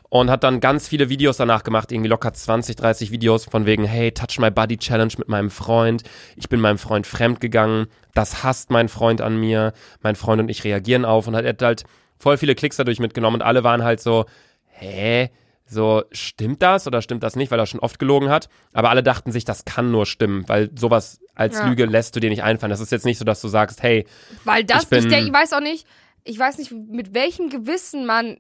Und 0.08 0.30
hat 0.30 0.44
dann 0.44 0.60
ganz 0.60 0.86
viele 0.88 1.08
Videos 1.08 1.36
danach 1.36 1.64
gemacht, 1.64 1.90
irgendwie 1.90 2.08
locker 2.08 2.32
20, 2.32 2.76
30 2.76 3.10
Videos 3.10 3.44
von 3.44 3.66
wegen, 3.66 3.84
hey, 3.84 4.12
Touch 4.12 4.38
My 4.38 4.50
Body 4.50 4.76
Challenge 4.78 5.12
mit 5.18 5.28
meinem 5.28 5.50
Freund. 5.50 6.04
Ich 6.36 6.48
bin 6.48 6.60
meinem 6.60 6.78
Freund 6.78 7.06
fremd 7.08 7.40
gegangen. 7.40 7.86
Das 8.14 8.44
hasst 8.44 8.70
mein 8.70 8.88
Freund 8.88 9.20
an 9.20 9.36
mir. 9.36 9.72
Mein 10.02 10.14
Freund 10.14 10.40
und 10.40 10.48
ich 10.48 10.62
reagieren 10.62 11.04
auf. 11.04 11.26
Und 11.26 11.34
hat 11.34 11.44
er 11.44 11.56
halt 11.66 11.84
voll 12.18 12.38
viele 12.38 12.54
Klicks 12.54 12.76
dadurch 12.76 13.00
mitgenommen. 13.00 13.36
Und 13.36 13.42
alle 13.42 13.64
waren 13.64 13.82
halt 13.82 14.00
so, 14.00 14.26
hä? 14.68 15.30
So, 15.68 16.04
stimmt 16.12 16.62
das 16.62 16.86
oder 16.86 17.02
stimmt 17.02 17.24
das 17.24 17.34
nicht, 17.34 17.50
weil 17.50 17.58
er 17.58 17.66
schon 17.66 17.80
oft 17.80 17.98
gelogen 17.98 18.28
hat? 18.30 18.48
Aber 18.72 18.90
alle 18.90 19.02
dachten 19.02 19.32
sich, 19.32 19.44
das 19.44 19.64
kann 19.64 19.90
nur 19.90 20.06
stimmen, 20.06 20.44
weil 20.48 20.70
sowas 20.78 21.18
als 21.34 21.58
Ja. 21.58 21.66
Lüge 21.66 21.86
lässt 21.86 22.14
du 22.14 22.20
dir 22.20 22.30
nicht 22.30 22.44
einfallen. 22.44 22.70
Das 22.70 22.78
ist 22.80 22.92
jetzt 22.92 23.04
nicht 23.04 23.18
so, 23.18 23.24
dass 23.24 23.40
du 23.40 23.48
sagst, 23.48 23.82
hey, 23.82 24.06
Weil 24.44 24.62
das, 24.62 24.84
Ich 24.84 24.84
ich, 24.84 24.88
bin- 24.90 25.08
denk, 25.08 25.26
ich 25.26 25.32
weiß 25.32 25.52
auch 25.54 25.60
nicht, 25.60 25.84
ich 26.22 26.38
weiß 26.38 26.58
nicht, 26.58 26.70
mit 26.70 27.14
welchem 27.14 27.50
Gewissen 27.50 28.06
man 28.06 28.36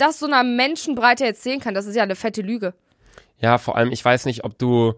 das 0.00 0.18
so 0.18 0.26
einer 0.26 0.44
Menschenbreite 0.44 1.24
erzählen 1.24 1.60
kann. 1.60 1.74
Das 1.74 1.86
ist 1.86 1.96
ja 1.96 2.02
eine 2.02 2.16
fette 2.16 2.42
Lüge. 2.42 2.74
Ja, 3.38 3.58
vor 3.58 3.76
allem, 3.76 3.92
ich 3.92 4.04
weiß 4.04 4.26
nicht, 4.26 4.44
ob 4.44 4.58
du, 4.58 4.94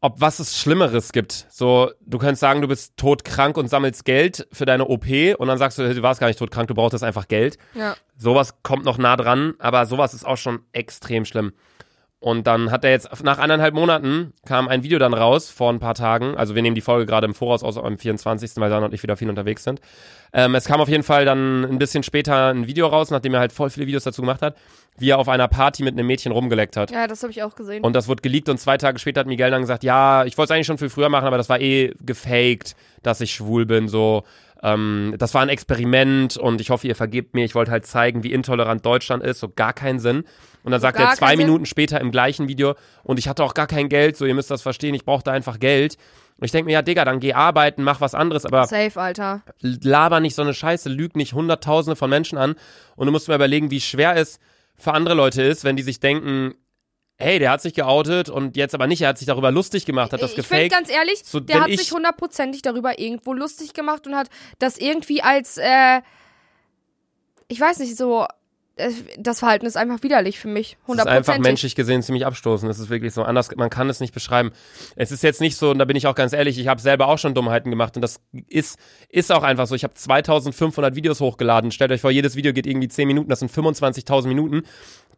ob 0.00 0.20
was 0.20 0.38
es 0.38 0.58
Schlimmeres 0.58 1.12
gibt. 1.12 1.46
So, 1.48 1.90
du 2.00 2.18
könntest 2.18 2.40
sagen, 2.40 2.60
du 2.60 2.68
bist 2.68 2.96
todkrank 2.96 3.56
und 3.56 3.68
sammelst 3.68 4.04
Geld 4.04 4.48
für 4.52 4.66
deine 4.66 4.86
OP 4.86 5.06
und 5.38 5.46
dann 5.48 5.58
sagst 5.58 5.78
du, 5.78 5.94
du 5.94 6.02
warst 6.02 6.20
gar 6.20 6.26
nicht 6.26 6.38
todkrank, 6.38 6.68
du 6.68 6.74
brauchtest 6.74 7.04
einfach 7.04 7.28
Geld. 7.28 7.58
Ja. 7.74 7.96
Sowas 8.16 8.54
kommt 8.62 8.84
noch 8.84 8.98
nah 8.98 9.16
dran, 9.16 9.54
aber 9.58 9.86
sowas 9.86 10.14
ist 10.14 10.26
auch 10.26 10.38
schon 10.38 10.60
extrem 10.72 11.24
schlimm. 11.24 11.52
Und 12.18 12.46
dann 12.46 12.70
hat 12.70 12.82
er 12.82 12.90
jetzt, 12.90 13.22
nach 13.22 13.38
anderthalb 13.38 13.74
Monaten 13.74 14.32
kam 14.46 14.68
ein 14.68 14.82
Video 14.82 14.98
dann 14.98 15.12
raus, 15.12 15.50
vor 15.50 15.70
ein 15.70 15.78
paar 15.78 15.94
Tagen. 15.94 16.34
Also 16.34 16.54
wir 16.54 16.62
nehmen 16.62 16.74
die 16.74 16.80
Folge 16.80 17.04
gerade 17.04 17.26
im 17.26 17.34
Voraus 17.34 17.62
aus, 17.62 17.76
am 17.76 17.98
24., 17.98 18.52
weil 18.56 18.70
Sana 18.70 18.86
und 18.86 18.94
ich 18.94 19.02
wieder 19.02 19.18
viel 19.18 19.28
unterwegs 19.28 19.64
sind. 19.64 19.80
Ähm, 20.32 20.54
es 20.54 20.64
kam 20.64 20.80
auf 20.80 20.88
jeden 20.88 21.02
Fall 21.02 21.26
dann 21.26 21.64
ein 21.64 21.78
bisschen 21.78 22.02
später 22.02 22.48
ein 22.48 22.66
Video 22.66 22.86
raus, 22.86 23.10
nachdem 23.10 23.34
er 23.34 23.40
halt 23.40 23.52
voll 23.52 23.68
viele 23.68 23.86
Videos 23.86 24.04
dazu 24.04 24.22
gemacht 24.22 24.40
hat, 24.40 24.56
wie 24.96 25.10
er 25.10 25.18
auf 25.18 25.28
einer 25.28 25.46
Party 25.46 25.82
mit 25.82 25.92
einem 25.92 26.06
Mädchen 26.06 26.32
rumgeleckt 26.32 26.78
hat. 26.78 26.90
Ja, 26.90 27.06
das 27.06 27.22
habe 27.22 27.32
ich 27.32 27.42
auch 27.42 27.54
gesehen. 27.54 27.84
Und 27.84 27.94
das 27.94 28.08
wurde 28.08 28.22
geleakt 28.22 28.48
und 28.48 28.58
zwei 28.58 28.78
Tage 28.78 28.98
später 28.98 29.20
hat 29.20 29.26
Miguel 29.26 29.50
dann 29.50 29.60
gesagt, 29.60 29.84
ja, 29.84 30.24
ich 30.24 30.38
wollte 30.38 30.52
es 30.52 30.56
eigentlich 30.56 30.66
schon 30.66 30.78
viel 30.78 30.88
früher 30.88 31.10
machen, 31.10 31.26
aber 31.26 31.36
das 31.36 31.50
war 31.50 31.60
eh 31.60 31.92
gefaked, 32.00 32.76
dass 33.02 33.20
ich 33.20 33.34
schwul 33.34 33.66
bin, 33.66 33.88
so. 33.88 34.24
Ähm, 34.62 35.14
das 35.18 35.34
war 35.34 35.42
ein 35.42 35.48
Experiment 35.48 36.36
und 36.36 36.60
ich 36.60 36.70
hoffe, 36.70 36.86
ihr 36.86 36.96
vergebt 36.96 37.34
mir. 37.34 37.44
Ich 37.44 37.54
wollte 37.54 37.70
halt 37.70 37.86
zeigen, 37.86 38.22
wie 38.22 38.32
intolerant 38.32 38.84
Deutschland 38.84 39.22
ist, 39.22 39.40
so 39.40 39.48
gar 39.48 39.72
keinen 39.72 39.98
Sinn. 39.98 40.24
Und 40.62 40.72
dann 40.72 40.80
sagt 40.80 40.98
gar 40.98 41.10
er 41.10 41.16
zwei 41.16 41.26
keinen 41.26 41.38
Sinn? 41.38 41.46
Minuten 41.46 41.66
später 41.66 42.00
im 42.00 42.10
gleichen 42.10 42.48
Video 42.48 42.74
und 43.04 43.18
ich 43.18 43.28
hatte 43.28 43.44
auch 43.44 43.54
gar 43.54 43.66
kein 43.66 43.88
Geld, 43.88 44.16
so 44.16 44.26
ihr 44.26 44.34
müsst 44.34 44.50
das 44.50 44.62
verstehen, 44.62 44.94
ich 44.94 45.04
brauchte 45.04 45.30
einfach 45.30 45.60
Geld. 45.60 45.96
Und 46.38 46.44
ich 46.44 46.52
denke 46.52 46.66
mir, 46.66 46.72
ja, 46.72 46.82
Digga, 46.82 47.04
dann 47.04 47.20
geh 47.20 47.32
arbeiten, 47.32 47.82
mach 47.82 48.00
was 48.00 48.14
anderes, 48.14 48.44
aber 48.44 48.66
Safe, 48.66 49.00
Alter. 49.00 49.42
laber 49.60 50.20
nicht 50.20 50.34
so 50.34 50.42
eine 50.42 50.52
Scheiße, 50.52 50.88
lüg 50.90 51.16
nicht 51.16 51.32
Hunderttausende 51.32 51.96
von 51.96 52.10
Menschen 52.10 52.36
an. 52.36 52.56
Und 52.94 53.06
du 53.06 53.12
musst 53.12 53.28
mir 53.28 53.34
überlegen, 53.34 53.70
wie 53.70 53.80
schwer 53.80 54.16
es 54.16 54.38
für 54.76 54.92
andere 54.92 55.14
Leute 55.14 55.42
ist, 55.42 55.64
wenn 55.64 55.76
die 55.76 55.82
sich 55.82 56.00
denken, 56.00 56.54
hey, 57.18 57.38
der 57.38 57.50
hat 57.50 57.62
sich 57.62 57.74
geoutet 57.74 58.28
und 58.28 58.56
jetzt 58.56 58.74
aber 58.74 58.86
nicht, 58.86 59.00
er 59.02 59.08
hat 59.08 59.18
sich 59.18 59.26
darüber 59.26 59.50
lustig 59.50 59.86
gemacht, 59.86 60.12
hat 60.12 60.20
das 60.22 60.32
ich 60.36 60.46
finde 60.46 60.64
gefaked. 60.64 60.72
ganz 60.72 60.90
ehrlich, 60.90 61.22
So, 61.24 61.40
der 61.40 61.62
hat 61.62 61.68
ich- 61.68 61.80
sich 61.80 61.92
hundertprozentig 61.92 62.62
darüber 62.62 62.98
irgendwo 62.98 63.32
lustig 63.32 63.72
gemacht 63.72 64.06
und 64.06 64.14
hat 64.14 64.28
das 64.58 64.76
irgendwie 64.76 65.22
als, 65.22 65.56
äh, 65.56 66.00
ich 67.48 67.60
weiß 67.60 67.78
nicht, 67.78 67.96
so, 67.96 68.26
äh, 68.76 68.90
das 69.18 69.38
Verhalten 69.38 69.64
ist 69.66 69.76
einfach 69.76 70.02
widerlich 70.02 70.38
für 70.38 70.48
mich. 70.48 70.72
Das 70.72 70.74
ist 70.76 70.80
einfach 70.82 70.88
Hundertprozentig. 71.06 71.42
menschlich 71.42 71.74
gesehen 71.76 72.02
ziemlich 72.02 72.26
abstoßend. 72.26 72.68
Das 72.68 72.78
ist 72.78 72.90
wirklich 72.90 73.14
so 73.14 73.22
anders, 73.22 73.48
man 73.56 73.70
kann 73.70 73.88
es 73.88 74.00
nicht 74.00 74.12
beschreiben. 74.12 74.50
Es 74.96 75.12
ist 75.12 75.22
jetzt 75.22 75.40
nicht 75.40 75.56
so, 75.56 75.70
und 75.70 75.78
da 75.78 75.84
bin 75.86 75.96
ich 75.96 76.06
auch 76.06 76.14
ganz 76.14 76.32
ehrlich, 76.34 76.58
ich 76.58 76.66
habe 76.68 76.80
selber 76.80 77.08
auch 77.08 77.18
schon 77.18 77.32
Dummheiten 77.34 77.70
gemacht 77.70 77.96
und 77.96 78.02
das 78.02 78.20
ist, 78.48 78.78
ist 79.08 79.32
auch 79.32 79.42
einfach 79.44 79.66
so. 79.66 79.74
Ich 79.74 79.84
habe 79.84 79.94
2500 79.94 80.94
Videos 80.96 81.20
hochgeladen. 81.20 81.70
Stellt 81.70 81.92
euch 81.92 82.00
vor, 82.02 82.10
jedes 82.10 82.36
Video 82.36 82.52
geht 82.52 82.66
irgendwie 82.66 82.88
10 82.88 83.06
Minuten, 83.08 83.30
das 83.30 83.38
sind 83.38 83.50
25.000 83.50 84.26
Minuten. 84.28 84.64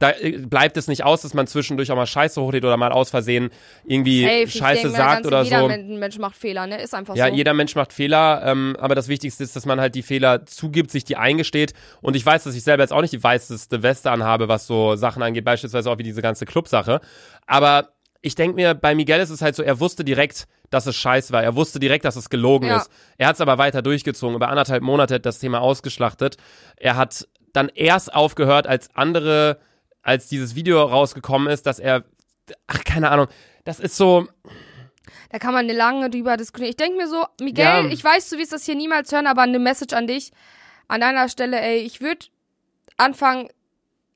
Da 0.01 0.11
äh, 0.13 0.39
bleibt 0.39 0.77
es 0.77 0.87
nicht 0.87 1.05
aus, 1.05 1.23
dass 1.23 1.35
man 1.35 1.47
zwischendurch 1.47 1.91
auch 1.91 1.97
mal 1.97 2.07
Scheiße 2.07 2.41
hochlädt 2.41 2.65
oder 2.65 2.77
mal 2.77 2.93
aus 2.93 3.11
Versehen 3.11 3.51
irgendwie 3.85 4.23
Safe. 4.23 4.49
Scheiße 4.49 4.83
denk 4.83 4.93
mir, 4.93 4.97
sagt 4.99 5.27
oder 5.27 5.43
jeder 5.43 5.61
so. 5.61 5.67
Men- 5.69 5.99
Mensch 5.99 6.19
macht 6.19 6.37
Fehler, 6.37 6.67
ne? 6.67 6.81
Ist 6.81 6.95
einfach 6.95 7.17
Ja, 7.17 7.29
so. 7.29 7.35
jeder 7.35 7.53
Mensch 7.55 7.75
macht 7.75 7.93
Fehler, 7.93 8.43
ähm, 8.45 8.77
aber 8.79 8.95
das 8.95 9.09
Wichtigste 9.09 9.43
ist, 9.43 9.57
dass 9.57 9.67
man 9.67 9.81
halt 9.81 9.95
die 9.95 10.03
Fehler 10.03 10.47
zugibt, 10.47 10.91
sich 10.91 11.05
die 11.05 11.17
eingesteht. 11.17 11.73
Und 12.01 12.15
ich 12.17 12.25
weiß, 12.25 12.45
dass 12.45 12.55
ich 12.55 12.63
selber 12.63 12.83
jetzt 12.85 12.93
auch 12.93 13.01
nicht 13.01 13.13
die 13.13 13.23
weißeste 13.23 13.83
Weste 13.83 14.11
anhabe, 14.11 14.49
was 14.49 14.67
so 14.67 14.95
Sachen 14.97 15.23
angeht, 15.23 15.45
beispielsweise 15.45 15.91
auch 15.91 15.99
wie 15.99 16.05
diese 16.05 16.23
ganze 16.23 16.47
Clubsache. 16.47 17.01
Aber 17.47 17.89
ich 18.23 18.35
denke 18.35 18.55
mir, 18.57 18.75
bei 18.75 18.95
Miguel 18.95 19.21
ist 19.21 19.31
es 19.31 19.43
halt 19.43 19.55
so, 19.57 19.63
er 19.63 19.81
wusste 19.81 20.05
direkt, 20.05 20.47
dass 20.71 20.87
es 20.87 20.97
scheiß 20.97 21.33
war. 21.33 21.43
Er 21.43 21.55
wusste 21.57 21.79
direkt, 21.81 22.05
dass 22.05 22.17
es 22.17 22.31
gelogen 22.31 22.69
Ja. 22.69 22.77
ist. 22.79 22.91
Er 23.17 23.29
hat 23.29 23.37
es 23.37 23.41
aber 23.41 23.59
weiter 23.59 23.81
durchgezogen. 23.83 24.37
Über 24.37 24.49
anderthalb 24.49 24.83
Monate 24.83 25.15
hat 25.15 25.27
das 25.27 25.39
Thema 25.39 25.61
ausgeschlachtet. 25.61 26.37
Er 26.77 26.97
hat 26.97 27.27
dann 27.53 27.69
erst 27.75 28.13
aufgehört, 28.15 28.67
als 28.67 28.91
andere, 28.95 29.59
als 30.09 30.27
dieses 30.27 30.55
Video 30.55 30.83
rausgekommen 30.83 31.49
ist, 31.49 31.67
dass 31.67 31.79
er, 31.79 32.05
ach, 32.67 32.83
keine 32.85 33.11
Ahnung, 33.11 33.27
das 33.65 33.79
ist 33.79 33.97
so, 33.97 34.27
Da 35.31 35.39
kann 35.39 35.53
man 35.53 35.69
lange 35.69 36.09
drüber 36.09 36.39
diskutieren. 36.39 36.71
Ich 36.71 36.77
denke 36.77 36.97
mir 36.97 37.09
so, 37.09 37.27
Miguel, 37.41 37.65
Ja. 37.65 37.85
ich 37.85 38.03
weiß, 38.03 38.31
du 38.31 38.39
wirst 38.39 38.53
das 38.55 38.65
hier 38.65 38.75
niemals 38.75 39.13
hören, 39.13 39.27
aber 39.27 39.43
eine 39.43 39.59
Message 39.59 39.95
an 39.95 40.07
dich. 40.07 40.33
An 40.89 41.03
deiner 41.03 41.29
Stelle, 41.29 41.61
ey, 41.61 41.81
ich 41.81 42.01
würde 42.01 42.27
anfangen, 42.97 43.49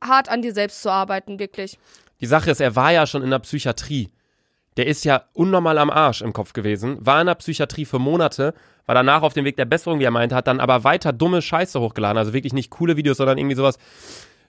hart 0.03 0.31
an 0.31 0.41
dir 0.41 0.55
selbst 0.55 0.81
zu 0.81 0.91
arbeiten, 0.91 1.39
wirklich. 1.39 1.79
Die 2.23 2.27
Sache 2.27 2.51
ist, 2.51 2.61
er 2.61 2.75
war 2.75 2.93
ja 2.93 3.07
schon 3.07 3.23
in 3.23 3.31
der 3.31 3.41
Psychiatrie. 3.41 4.11
Der 4.79 4.87
ist 4.87 5.05
ja 5.05 5.25
unnormal 5.35 5.77
am 5.77 5.91
Arsch 5.91 6.23
im 6.23 6.33
Kopf 6.33 6.55
gewesen, 6.55 6.97
war 7.05 7.21
in 7.21 7.27
der 7.27 7.35
Psychiatrie 7.35 7.85
für 7.85 7.99
Monate, 7.99 8.55
war 8.87 8.95
danach 8.95 9.21
auf 9.21 9.35
dem 9.35 9.45
Weg 9.45 9.57
der 9.57 9.67
Besserung, 9.67 9.99
wie 10.01 10.05
er 10.05 10.11
meinte, 10.11 10.35
hat 10.35 10.47
dann 10.47 10.61
aber 10.61 10.83
weiter 10.85 11.13
dumme 11.13 11.43
Scheiße 11.43 11.79
hochgeladen. 11.79 12.17
Also 12.17 12.33
wirklich 12.33 12.55
nicht 12.55 12.71
coole 12.71 12.97
Videos, 12.97 13.19
sondern 13.19 13.37
irgendwie 13.37 13.57
sowas, 13.57 13.77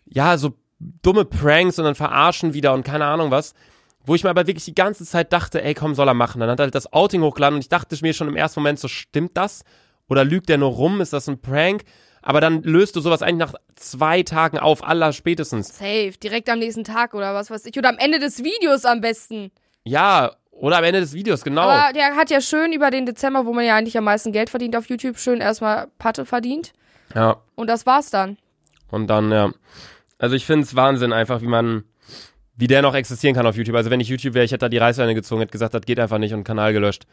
ja, 0.05 0.37
so 0.37 0.53
dumme 1.01 1.25
Pranks 1.25 1.79
und 1.79 1.85
dann 1.85 1.95
verarschen 1.95 2.53
wieder 2.53 2.73
und 2.73 2.83
keine 2.83 3.05
Ahnung 3.05 3.31
was. 3.31 3.53
Wo 4.05 4.15
ich 4.15 4.23
mir 4.25 4.29
aber 4.29 4.47
wirklich 4.47 4.65
die 4.65 4.75
ganze 4.75 5.05
Zeit 5.05 5.31
dachte, 5.31 5.63
ey, 5.63 5.73
komm, 5.73 5.95
soll 5.95 6.09
er 6.09 6.13
machen. 6.13 6.41
Dann 6.41 6.49
hat 6.49 6.59
er 6.59 6.63
halt 6.63 6.75
das 6.75 6.91
Outing 6.91 7.21
hochgeladen 7.21 7.55
und 7.55 7.61
ich 7.61 7.69
dachte 7.69 7.97
mir 8.01 8.13
schon 8.13 8.27
im 8.27 8.35
ersten 8.35 8.59
Moment 8.59 8.77
so, 8.79 8.89
stimmt 8.89 9.37
das? 9.37 9.63
Oder 10.09 10.25
lügt 10.25 10.49
der 10.49 10.57
nur 10.57 10.71
rum? 10.71 10.99
Ist 10.99 11.13
das 11.13 11.29
ein 11.29 11.39
Prank? 11.39 11.83
Aber 12.21 12.41
dann 12.41 12.63
löst 12.63 12.95
du 12.97 13.01
sowas 13.01 13.21
eigentlich 13.21 13.49
nach 13.49 13.53
zwei 13.75 14.23
Tagen 14.23 14.57
auf, 14.59 14.85
aller 14.85 15.13
spätestens. 15.13 15.77
Safe, 15.77 16.11
direkt 16.21 16.49
am 16.49 16.59
nächsten 16.59 16.83
Tag 16.83 17.13
oder 17.13 17.33
was 17.33 17.49
weiß 17.49 17.65
ich. 17.65 17.77
Oder 17.77 17.89
am 17.89 17.97
Ende 17.97 18.19
des 18.19 18.43
Videos 18.43 18.83
am 18.83 18.99
besten. 18.99 19.51
Ja, 19.85 20.31
oder 20.51 20.77
am 20.77 20.83
Ende 20.83 20.99
des 20.99 21.13
Videos, 21.13 21.43
genau. 21.43 21.61
Aber 21.61 21.93
der 21.93 22.15
hat 22.17 22.29
ja 22.29 22.41
schön 22.41 22.73
über 22.73 22.91
den 22.91 23.05
Dezember, 23.05 23.45
wo 23.45 23.53
man 23.53 23.63
ja 23.65 23.75
eigentlich 23.75 23.97
am 23.97 24.03
meisten 24.03 24.31
Geld 24.33 24.49
verdient 24.49 24.75
auf 24.75 24.87
YouTube, 24.89 25.17
schön 25.17 25.39
erstmal 25.41 25.87
Patte 25.97 26.25
verdient. 26.25 26.73
ja, 27.15 27.37
Und 27.55 27.67
das 27.67 27.85
war's 27.85 28.09
dann. 28.09 28.37
und 28.91 29.07
dann, 29.07 29.31
ja. 29.31 29.51
Also 30.23 30.37
ich 30.37 30.45
finde 30.45 30.63
es 30.63 30.73
Wahnsinn 30.73 31.11
einfach, 31.11 31.41
wie 31.41 31.47
man, 31.47 31.83
wie 32.55 32.67
der 32.67 32.81
noch 32.81 32.95
existieren 32.95 33.35
kann 33.35 33.45
auf 33.45 33.57
YouTube. 33.57 33.75
Also 33.75 33.89
wenn 33.89 33.99
ich 33.99 34.07
YouTube 34.07 34.35
wäre, 34.35 34.45
ich 34.45 34.51
hätte 34.53 34.59
da 34.59 34.69
die 34.69 34.77
Reißleine 34.77 35.15
gezogen, 35.15 35.41
hätte 35.41 35.51
gesagt, 35.51 35.73
das 35.73 35.81
geht 35.81 35.99
einfach 35.99 36.17
nicht 36.17 36.33
und 36.33 36.45
Kanal 36.45 36.71
gelöscht. 36.71 37.03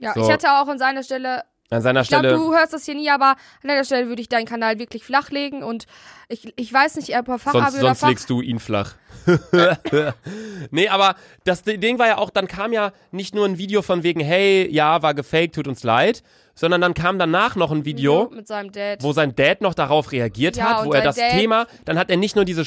Ja, 0.00 0.14
So. 0.14 0.22
ich 0.22 0.28
hätte 0.30 0.50
auch 0.50 0.66
an 0.66 0.78
seiner 0.78 1.02
Stelle 1.02 1.42
An 1.68 1.82
seiner 1.82 2.00
Ich 2.00 2.08
glaube, 2.08 2.28
Stelle, 2.28 2.38
du 2.38 2.54
hörst 2.54 2.72
das 2.72 2.86
hier 2.86 2.94
nie, 2.94 3.10
aber 3.10 3.32
an 3.62 3.68
der 3.68 3.84
Stelle 3.84 4.08
würde 4.08 4.22
ich 4.22 4.30
deinen 4.30 4.46
Kanal 4.46 4.78
wirklich 4.78 5.04
flachlegen 5.04 5.62
und 5.62 5.84
Ich, 6.30 6.50
ich 6.56 6.72
weiß 6.72 6.96
nicht, 6.96 7.10
ob 7.18 7.28
er 7.28 7.38
Sonst, 7.38 7.42
Fachabi 7.42 7.76
oder 7.76 7.88
sonst 7.88 8.00
Fach... 8.00 8.08
legst 8.08 8.30
du 8.30 8.40
ihn 8.40 8.58
flach. 8.58 8.94
nee, 10.70 10.88
aber 10.88 11.16
das 11.44 11.62
Ding 11.62 11.98
war 11.98 12.06
ja 12.06 12.16
auch, 12.16 12.30
dann 12.30 12.48
kam 12.48 12.72
ja 12.72 12.92
nicht 13.10 13.34
nur 13.34 13.44
ein 13.44 13.58
Video 13.58 13.82
von 13.82 14.02
wegen, 14.02 14.20
hey, 14.20 14.66
ja, 14.72 15.02
war 15.02 15.12
gefaked, 15.12 15.56
tut 15.56 15.68
uns 15.68 15.84
leid, 15.84 16.22
sondern 16.58 16.80
dann 16.80 16.94
kam 16.94 17.18
danach 17.20 17.54
noch 17.54 17.70
ein 17.70 17.84
Video, 17.84 18.32
seinem 18.44 18.72
Dad. 18.72 19.02
wo 19.02 19.12
sein 19.12 19.36
Dad 19.36 19.60
noch 19.60 19.74
darauf 19.74 20.10
reagiert 20.10 20.56
Ja, 20.56 20.78
hat, 20.80 20.86
wo 20.86 20.92
er 20.92 21.02
das 21.02 21.14
Dad- 21.16 21.30
Thema, 21.30 21.66
dann 21.84 21.98
hat 21.98 22.10
er 22.10 22.16
nicht 22.16 22.34
nur 22.34 22.44
diese 22.44 22.64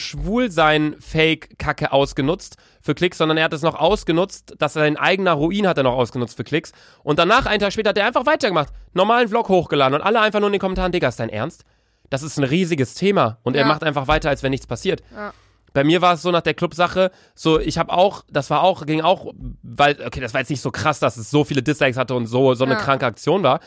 Schwulsein-Fake-Kacke 0.80 1.92
ausgenutzt 1.92 2.58
für 2.82 2.96
Klicks, 2.96 3.18
sondern 3.18 3.38
er 3.38 3.46
hat 3.46 3.54
es 3.54 3.62
noch 3.62 3.76
ausgenutzt, 3.76 4.56
dass 4.60 4.74
sein 4.74 4.98
eigener 4.98 5.34
Ruin 5.34 5.68
hat 5.68 5.78
er 5.78 5.84
noch 5.84 5.94
ausgenutzt 5.98 6.38
für 6.38 6.44
Klicks. 6.44 6.72
Und 7.04 7.20
danach, 7.20 7.46
einen 7.46 7.60
Tag 7.60 7.74
später, 7.74 7.90
hat 7.90 7.98
er 7.98 8.06
einfach 8.08 8.26
weitergemacht, 8.26 8.70
normalen 8.94 9.28
Vlog 9.28 9.50
hochgeladen 9.50 9.96
und 9.96 10.02
alle 10.02 10.22
einfach 10.22 10.40
nur 10.40 10.50
in 10.50 10.54
den 10.54 10.62
Kommentaren, 10.62 10.92
Digga, 10.92 11.08
ist 11.10 11.20
dein 11.20 11.30
Ernst? 11.30 11.64
Das 12.10 12.24
ist 12.24 12.38
ein 12.38 12.44
riesiges 12.44 12.96
Thema 12.96 13.38
und 13.44 13.56
er 13.56 13.62
Ja. 13.62 13.68
macht 13.68 13.84
einfach 13.84 14.08
weiter, 14.08 14.30
als 14.30 14.42
wenn 14.44 14.52
nichts 14.52 14.66
passiert. 14.68 15.02
Ja. 15.14 15.34
Bei 15.74 15.84
mir 15.84 16.02
war 16.02 16.14
es 16.16 16.22
so 16.22 16.32
nach 16.32 16.42
der 16.42 16.54
Clubsache, 16.54 17.12
so 17.36 17.60
ich 17.60 17.78
habe 17.78 17.92
auch, 17.94 18.24
das 18.30 18.50
war 18.50 18.64
auch, 18.64 18.86
ging 18.86 19.02
auch, 19.02 19.34
weil, 19.62 19.98
okay, 20.06 20.20
das 20.20 20.34
war 20.34 20.42
jetzt 20.42 20.50
nicht 20.50 20.62
so 20.62 20.72
krass, 20.72 21.00
dass 21.00 21.18
es 21.18 21.30
so 21.30 21.44
viele 21.44 21.62
Dislikes 21.62 21.98
hatte 21.98 22.16
und 22.16 22.26
so, 22.28 22.54
so 22.56 22.66
eine 22.66 22.74
Ja. 22.76 22.80
kranke 22.80 23.06
Aktion 23.06 23.44
war. 23.44 23.60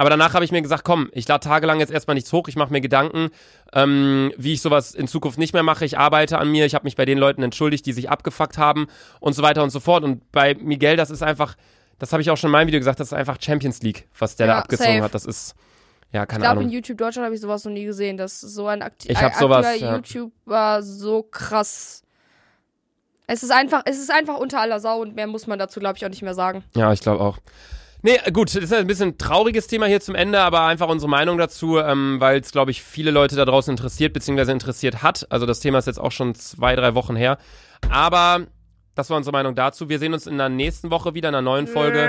Aber 0.00 0.10
danach 0.10 0.32
habe 0.34 0.44
ich 0.44 0.52
mir 0.52 0.62
gesagt, 0.62 0.84
komm, 0.84 1.08
ich 1.12 1.26
lade 1.26 1.42
tagelang 1.42 1.80
jetzt 1.80 1.90
erstmal 1.90 2.14
nichts 2.14 2.32
hoch, 2.32 2.46
ich 2.46 2.54
mache 2.54 2.72
mir 2.72 2.80
Gedanken, 2.80 3.30
ähm, 3.72 4.32
wie 4.36 4.52
ich 4.52 4.62
sowas 4.62 4.94
in 4.94 5.08
Zukunft 5.08 5.38
nicht 5.38 5.54
mehr 5.54 5.64
mache. 5.64 5.84
Ich 5.84 5.98
arbeite 5.98 6.38
an 6.38 6.48
mir, 6.52 6.66
ich 6.66 6.74
habe 6.76 6.84
mich 6.84 6.94
bei 6.94 7.04
den 7.04 7.18
Leuten 7.18 7.42
entschuldigt, 7.42 7.84
die 7.84 7.92
sich 7.92 8.08
abgefuckt 8.08 8.58
haben 8.58 8.86
und 9.18 9.32
so 9.32 9.42
weiter 9.42 9.64
und 9.64 9.70
so 9.70 9.80
fort. 9.80 10.04
Und 10.04 10.30
bei 10.30 10.54
Miguel, 10.54 10.96
das 10.96 11.10
ist 11.10 11.22
einfach, 11.24 11.56
das 11.98 12.12
habe 12.12 12.22
ich 12.22 12.30
auch 12.30 12.36
schon 12.36 12.48
in 12.48 12.52
meinem 12.52 12.68
Video 12.68 12.78
gesagt, 12.78 13.00
das 13.00 13.08
ist 13.08 13.12
einfach 13.12 13.38
Champions 13.40 13.82
League, 13.82 14.06
was 14.16 14.36
der 14.36 14.46
da 14.46 14.52
Ja, 14.52 14.58
abgezogen 14.60 14.92
safe. 14.92 15.02
hat. 15.02 15.14
Das 15.14 15.24
ist, 15.24 15.56
ja, 16.12 16.22
Ich 16.22 16.28
keine 16.28 16.44
glaube, 16.44 16.62
in. 16.62 16.70
YouTube 16.70 16.98
Deutschland 16.98 17.24
habe 17.26 17.34
ich 17.34 17.40
sowas 17.40 17.64
noch 17.64 17.72
nie 17.72 17.84
gesehen, 17.84 18.16
dass 18.16 18.40
so 18.40 18.66
ein 18.66 18.82
akti 18.82 19.08
Ich 19.10 19.20
hab 19.20 19.32
ein 19.34 19.38
sowas, 19.38 19.66
aktiver 19.66 19.86
ja. 19.86 19.96
YouTuber 19.96 20.82
so 20.82 21.22
krass. 21.22 22.02
Es 23.26 23.42
ist 23.42 23.50
einfach, 23.50 23.82
es 23.84 23.98
ist 23.98 24.10
einfach 24.10 24.38
unter 24.38 24.60
aller 24.60 24.80
Sau 24.80 25.02
und 25.02 25.14
mehr 25.14 25.26
muss 25.26 25.46
man 25.46 25.58
dazu, 25.58 25.80
glaube 25.80 25.98
ich, 25.98 26.04
auch 26.06 26.10
nicht 26.10 26.22
mehr 26.22 26.34
sagen. 26.34 26.64
Ja, 26.74 26.92
ich 26.92 27.00
glaube 27.00 27.22
auch. 27.22 27.38
Nee, 28.00 28.18
gut, 28.32 28.54
das 28.54 28.62
ist 28.62 28.72
ein 28.72 28.86
bisschen 28.86 29.08
ein 29.08 29.18
trauriges 29.18 29.66
Thema 29.66 29.86
hier 29.86 30.00
zum 30.00 30.14
Ende, 30.14 30.40
aber 30.40 30.62
einfach 30.62 30.88
unsere 30.88 31.10
Meinung 31.10 31.36
dazu, 31.36 31.78
ähm, 31.78 32.20
weil 32.20 32.40
es, 32.40 32.52
glaube 32.52 32.70
ich, 32.70 32.82
viele 32.82 33.10
Leute 33.10 33.34
da 33.36 33.44
draußen 33.44 33.72
interessiert, 33.72 34.12
beziehungsweise 34.12 34.52
interessiert 34.52 35.02
hat. 35.02 35.26
Also 35.30 35.46
das 35.46 35.60
Thema 35.60 35.78
ist 35.78 35.86
jetzt 35.86 36.00
auch 36.00 36.12
schon 36.12 36.34
zwei, 36.36 36.76
drei 36.76 36.94
Wochen 36.94 37.16
her. 37.16 37.38
Aber 37.90 38.46
das 38.94 39.10
war 39.10 39.16
unsere 39.16 39.32
Meinung 39.32 39.54
dazu. 39.56 39.88
Wir 39.88 39.98
sehen 39.98 40.14
uns 40.14 40.26
in 40.26 40.38
der 40.38 40.48
nächsten 40.48 40.90
Woche 40.90 41.14
wieder 41.14 41.28
in 41.28 41.34
einer 41.34 41.42
neuen 41.42 41.66
Folge. 41.66 42.08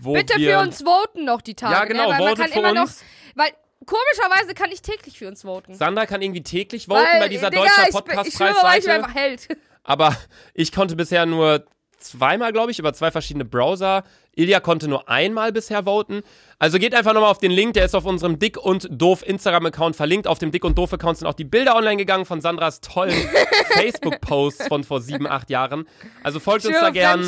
Wo 0.00 0.14
Bitte 0.14 0.38
wir, 0.38 0.58
für 0.58 0.64
uns 0.64 0.82
voten 0.82 1.24
noch 1.24 1.40
die 1.40 1.54
Tage. 1.54 1.74
Ja, 1.74 1.84
genau, 1.84 2.10
ne? 2.10 2.18
weil 2.18 2.24
man 2.24 2.34
kann 2.36 2.52
immer 2.52 2.72
noch, 2.72 2.88
weil 3.34 3.50
komischerweise 3.86 4.54
kann 4.54 4.70
ich 4.70 4.82
täglich 4.82 5.18
für 5.18 5.28
uns 5.28 5.42
voten. 5.42 5.74
Sandra 5.74 6.06
kann 6.06 6.22
irgendwie 6.22 6.42
täglich 6.42 6.88
voten 6.88 7.04
weil, 7.04 7.20
bei 7.20 7.28
dieser 7.28 7.50
Digga, 7.50 7.62
deutscher 7.62 7.82
ich, 7.82 7.88
ich 7.88 7.94
schwöre, 7.94 8.50
ich 8.50 8.54
Podcastpreisseite. 8.54 8.92
einfach 8.92 9.14
Held. 9.14 9.48
Aber 9.84 10.16
ich 10.54 10.72
konnte 10.72 10.96
bisher 10.96 11.24
nur 11.24 11.64
zweimal, 11.98 12.52
glaube 12.52 12.70
ich, 12.70 12.78
über 12.78 12.92
zwei 12.92 13.10
verschiedene 13.10 13.44
Browser. 13.44 14.04
Ilja 14.38 14.60
konnte 14.60 14.86
nur 14.88 15.08
einmal 15.08 15.52
bisher 15.52 15.84
voten. 15.84 16.22
Also 16.60 16.78
geht 16.78 16.94
einfach 16.94 17.12
nochmal 17.12 17.30
auf 17.30 17.38
den 17.38 17.50
Link, 17.50 17.74
der 17.74 17.84
ist 17.84 17.94
auf 17.94 18.04
unserem 18.04 18.38
Dick 18.38 18.56
und 18.56 18.88
Doof 18.90 19.26
Instagram-Account 19.26 19.96
verlinkt. 19.96 20.28
Auf 20.28 20.38
dem 20.38 20.52
Dick 20.52 20.64
und 20.64 20.78
Doof-Account 20.78 21.18
sind 21.18 21.26
auch 21.26 21.34
die 21.34 21.44
Bilder 21.44 21.74
online 21.74 21.96
gegangen 21.96 22.24
von 22.24 22.40
Sandras 22.40 22.80
tollen 22.80 23.14
Facebook-Posts 23.72 24.68
von 24.68 24.84
vor 24.84 25.00
sieben, 25.00 25.26
acht 25.26 25.50
Jahren. 25.50 25.86
Also 26.22 26.38
folgt 26.38 26.66
uns 26.66 26.78
da 26.78 26.90
gern. 26.90 27.20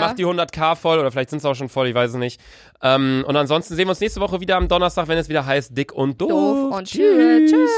Macht 0.00 0.18
die 0.18 0.26
100k 0.26 0.74
voll 0.74 0.98
oder 0.98 1.12
vielleicht 1.12 1.30
sind 1.30 1.38
es 1.38 1.44
auch 1.44 1.54
schon 1.54 1.68
voll, 1.68 1.88
ich 1.88 1.94
weiß 1.94 2.10
es 2.10 2.16
nicht. 2.16 2.40
Ähm, 2.82 3.24
und 3.26 3.36
ansonsten 3.36 3.74
sehen 3.76 3.86
wir 3.86 3.90
uns 3.90 4.00
nächste 4.00 4.20
Woche 4.20 4.40
wieder 4.40 4.56
am 4.56 4.68
Donnerstag, 4.68 5.08
wenn 5.08 5.18
es 5.18 5.28
wieder 5.28 5.46
heißt 5.46 5.76
Dick 5.76 5.92
und 5.92 6.20
Doof. 6.20 6.30
Doof 6.30 6.78
und 6.78 6.88
tschüss. 6.88 7.50
tschüss. 7.50 7.70